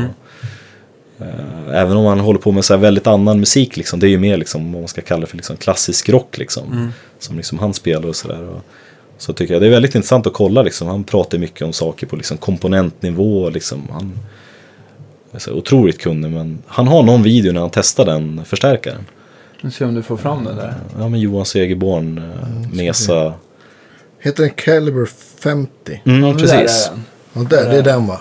[1.27, 4.19] eh, även om han håller på med så väldigt annan musik liksom, det är ju
[4.19, 6.93] mer liksom, vad man ska kalla det för liksom klassisk rock liksom.
[7.19, 8.61] Som liksom han spelar och sådär.
[9.19, 12.07] Så tycker jag det är väldigt intressant att kolla liksom, han pratar mycket om saker
[12.07, 13.82] på liksom komponentnivå liksom.
[13.93, 14.12] Han
[15.32, 19.07] är så otroligt kunnig men han har någon video när han testar den förstärkaren.
[19.61, 20.74] Nu ser om du får fram den där.
[20.99, 23.35] Ja men Johan Segerborn, eh, Mesa
[24.19, 25.09] Heter den Caliber
[25.39, 26.01] 50?
[26.05, 26.86] Mm, Ja, det där precis.
[26.86, 27.05] är den.
[27.32, 28.20] Ja, där, det är den va?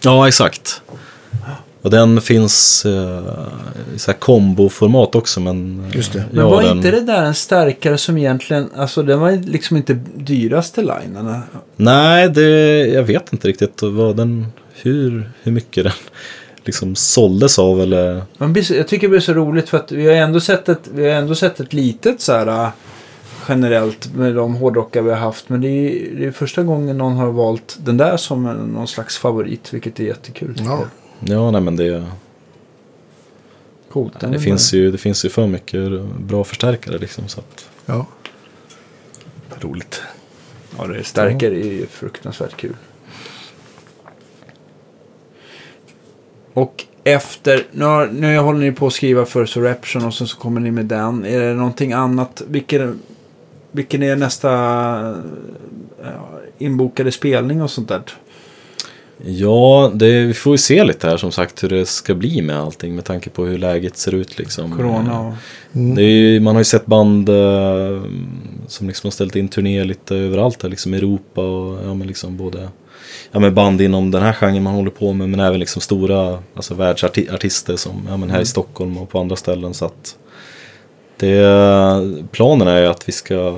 [0.00, 0.82] Ja, exakt.
[1.84, 3.22] Och den finns eh,
[3.94, 5.40] i så här komboformat också.
[5.40, 6.24] Men, eh, Just det.
[6.30, 9.98] Men var den, inte det där en starkare som egentligen, alltså den var liksom inte
[10.16, 11.40] dyraste linen?
[11.76, 14.46] Nej, det, jag vet inte riktigt vad den,
[14.82, 15.92] hur, hur mycket den
[16.64, 18.22] liksom såldes av eller...
[18.38, 21.14] Jag tycker det blir så roligt för att vi har ändå sett ett, vi har
[21.16, 22.68] ändå sett ett litet så här äh,
[23.48, 25.48] generellt med de hårdrockar vi har haft.
[25.48, 28.42] Men det är, det är första gången någon har valt den där som
[28.74, 30.54] någon slags favorit, vilket är jättekul.
[30.54, 30.84] tycker Ja.
[31.26, 32.06] Ja, nej men det,
[33.94, 34.20] Coolt.
[34.20, 37.28] Den det, är finns ju, det finns ju för mycket bra förstärkare liksom.
[37.28, 38.06] Så att, ja.
[39.60, 40.02] Roligt.
[40.78, 42.76] Ja, det är stärkare är ju fruktansvärt kul.
[46.52, 50.36] Och efter, nu, har, nu håller ni på att skriva för Surreption och sen så
[50.36, 51.24] kommer ni med den.
[51.24, 52.42] Är det någonting annat?
[52.48, 53.00] Vilken,
[53.72, 54.50] vilken är nästa
[56.02, 58.02] ja, inbokade spelning och sånt där?
[59.22, 62.56] Ja, det, vi får ju se lite här som sagt hur det ska bli med
[62.56, 64.76] allting med tanke på hur läget ser ut liksom.
[64.76, 65.34] Corona och...
[65.98, 68.02] Är ju, man har ju sett band eh,
[68.66, 72.36] som liksom har ställt in turnéer lite överallt här, liksom Europa och ja, men liksom
[72.36, 72.68] både
[73.32, 76.38] ja, men band inom den här genren man håller på med men även liksom stora
[76.54, 79.74] alltså världsartister som ja, men här i Stockholm och på andra ställen.
[79.74, 80.16] Så att
[81.16, 81.46] det,
[82.30, 83.54] planen är ju att vi ska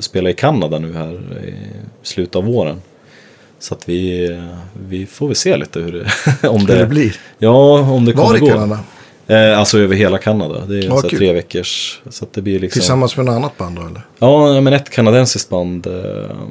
[0.00, 1.12] spela i Kanada nu här
[1.44, 1.54] i
[2.02, 2.80] slutet av våren.
[3.58, 4.36] Så att vi,
[4.88, 6.08] vi får väl se lite hur det,
[6.48, 7.16] om Hur det, det blir.
[7.38, 8.48] Ja, om det Var kommer i gå.
[8.48, 8.78] Kanada?
[9.26, 10.66] Eh, alltså över hela Kanada.
[10.66, 12.00] Det är Ja, så tre veckors.
[12.08, 12.80] Så att det blir liksom...
[12.80, 14.02] Tillsammans med något annat band då eller?
[14.18, 15.92] Ja, men ett kanadensiskt band eh,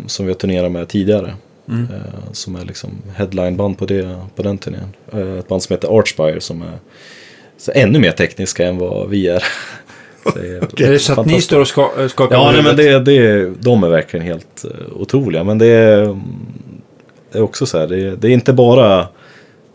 [0.08, 1.34] som vi har turnerat med tidigare.
[1.70, 1.84] Mm.
[1.84, 4.94] Eh, som är liksom headlineband på, det, på den turnén.
[5.14, 6.80] Eh, ett band som heter Archspire som är
[7.58, 9.44] så ännu mer tekniska än vad vi är.
[10.34, 13.00] Det är Är det så att ni står och ska, skakar Ja, nej, men det,
[13.00, 15.44] det, de är verkligen helt uh, otroliga.
[15.44, 16.16] Men det är, det
[17.34, 19.08] är också så här, det, är- det är inte bara...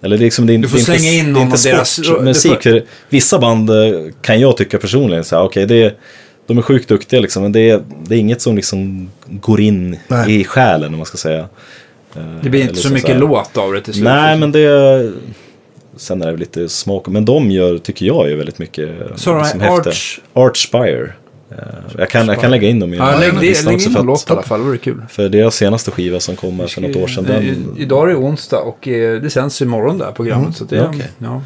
[0.05, 2.61] Eller liksom, det är, Du får det slänga inte, in någon inte av deras- får-
[2.63, 3.77] För vissa band eh,
[4.23, 5.95] kan jag tycka personligen så här, okej, det är,
[6.47, 7.43] de är sjukt duktiga liksom.
[7.43, 10.41] Men det är, det är inget som liksom går in Nej.
[10.41, 11.49] i själen, om man ska säga.
[12.17, 13.19] Eh, Det blir inte eller så så mycket här.
[13.19, 14.05] låt av det till slut.
[14.05, 15.13] Nej, men det.
[15.97, 17.07] Sen är det lite smak.
[17.09, 19.71] Men de gör, tycker jag, gör väldigt mycket Så de liksom här.
[19.79, 20.19] Arch...
[20.33, 21.13] Archspire.
[21.59, 21.65] Eh,
[21.99, 23.35] Jag kan, jag kan lägga in dem i Ja, lägg,
[23.65, 25.03] lägg in för en låt i alla fall, det vore kul.
[25.09, 27.25] För deras senaste skiva som kom här för något år sedan.
[27.25, 30.57] Den, Idag är det onsdag och eh, det sänds imorgon det här programmet.
[30.57, 31.09] Så det, Ja, okej.
[31.19, 31.43] ja.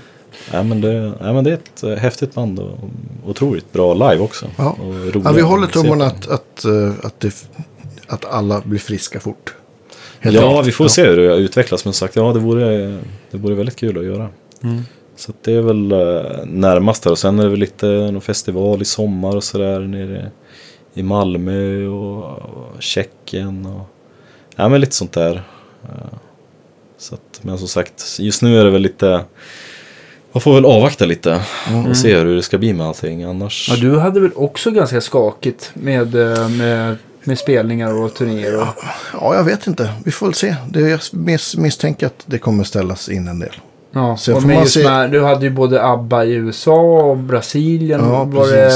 [0.53, 2.78] ja, men det, ja, men det är ett eh, häftigt band och
[3.27, 4.47] otroligt bra live också.
[4.57, 4.77] Ja.
[5.24, 6.65] Ja, vi håller tummarna att, att,
[7.03, 7.35] att, det,
[8.07, 9.55] att alla blir friska fort.
[10.20, 10.69] Helt Ja, enkelt.
[10.69, 11.85] vi får se hur det utvecklas.
[11.85, 12.99] Men som sagt, ja, det vore,
[13.31, 14.28] det vore väldigt kul att göra.
[14.62, 14.83] Mm.
[15.17, 17.11] Så det är väl eh, närmast där.
[17.11, 20.31] Och sen är det väl lite någon festival i sommar och sådär nere
[20.95, 22.43] i Malmö och,
[22.83, 23.67] Tjeckien.
[23.67, 23.89] Och,
[24.57, 25.43] ja, men lite sånt där.
[25.85, 26.19] Eh,
[26.99, 29.25] Så att, men som sagt, just nu är det väl lite...
[30.33, 31.41] Man får väl avvakta lite
[31.91, 33.23] och se hur det ska bli med allting.
[33.23, 33.69] Annars...
[33.71, 38.61] Ja, du hade väl också ganska skakigt med, eh, med, med spelningar och turnéer.
[38.61, 38.67] Och,
[39.13, 39.93] Ja, jag vet inte.
[40.05, 40.57] Vi får väl se.
[40.71, 43.55] Det, jag mis, misstänker att det kommer ställas in en del.
[43.97, 47.16] Ja, Sen och får man se- med, du hade ju både ABBA i USA och
[47.16, 48.01] Brasilien.
[48.05, 48.70] Ja, var det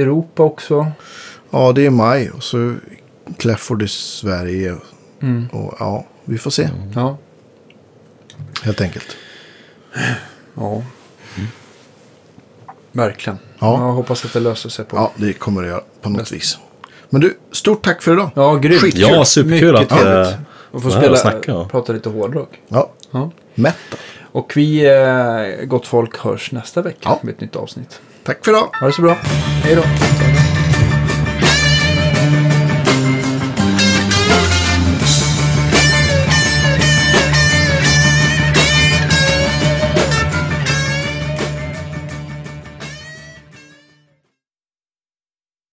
[0.00, 0.86] Europa också?
[1.50, 2.74] Ja, det är maj och så
[3.38, 4.76] Clefford i Sverige.
[5.22, 5.48] Mm.
[5.52, 6.68] Och ja, vi får se.
[6.94, 7.16] Ja.
[8.62, 9.16] Helt enkelt.
[10.54, 10.82] ja.
[12.92, 13.38] Verkligen.
[13.58, 13.72] Ja.
[13.86, 14.96] Jag hoppas att det löser sig på.
[14.96, 16.58] Ja, det kommer det göra på något vis.
[17.10, 18.30] Men du, stort tack för idag.
[18.34, 18.80] Ja, grymt.
[18.80, 19.00] Skitkul.
[19.02, 19.98] Ja, superkul Mycket att...
[20.02, 20.32] trevligt.
[20.32, 20.38] eh,
[20.70, 21.68] Och få spela, och snacka, ja.
[21.70, 22.48] prata lite hårdrock.
[22.68, 23.30] Ja, Ja.
[23.54, 23.96] mätta.
[24.36, 27.18] Och vi, eh, gott folk, hörs nästa vecka Ja.
[27.22, 28.00] med ett nytt avsnitt.
[28.24, 28.68] Tack för idag.
[28.80, 29.16] Ha det så bra.
[29.64, 29.82] Hej då.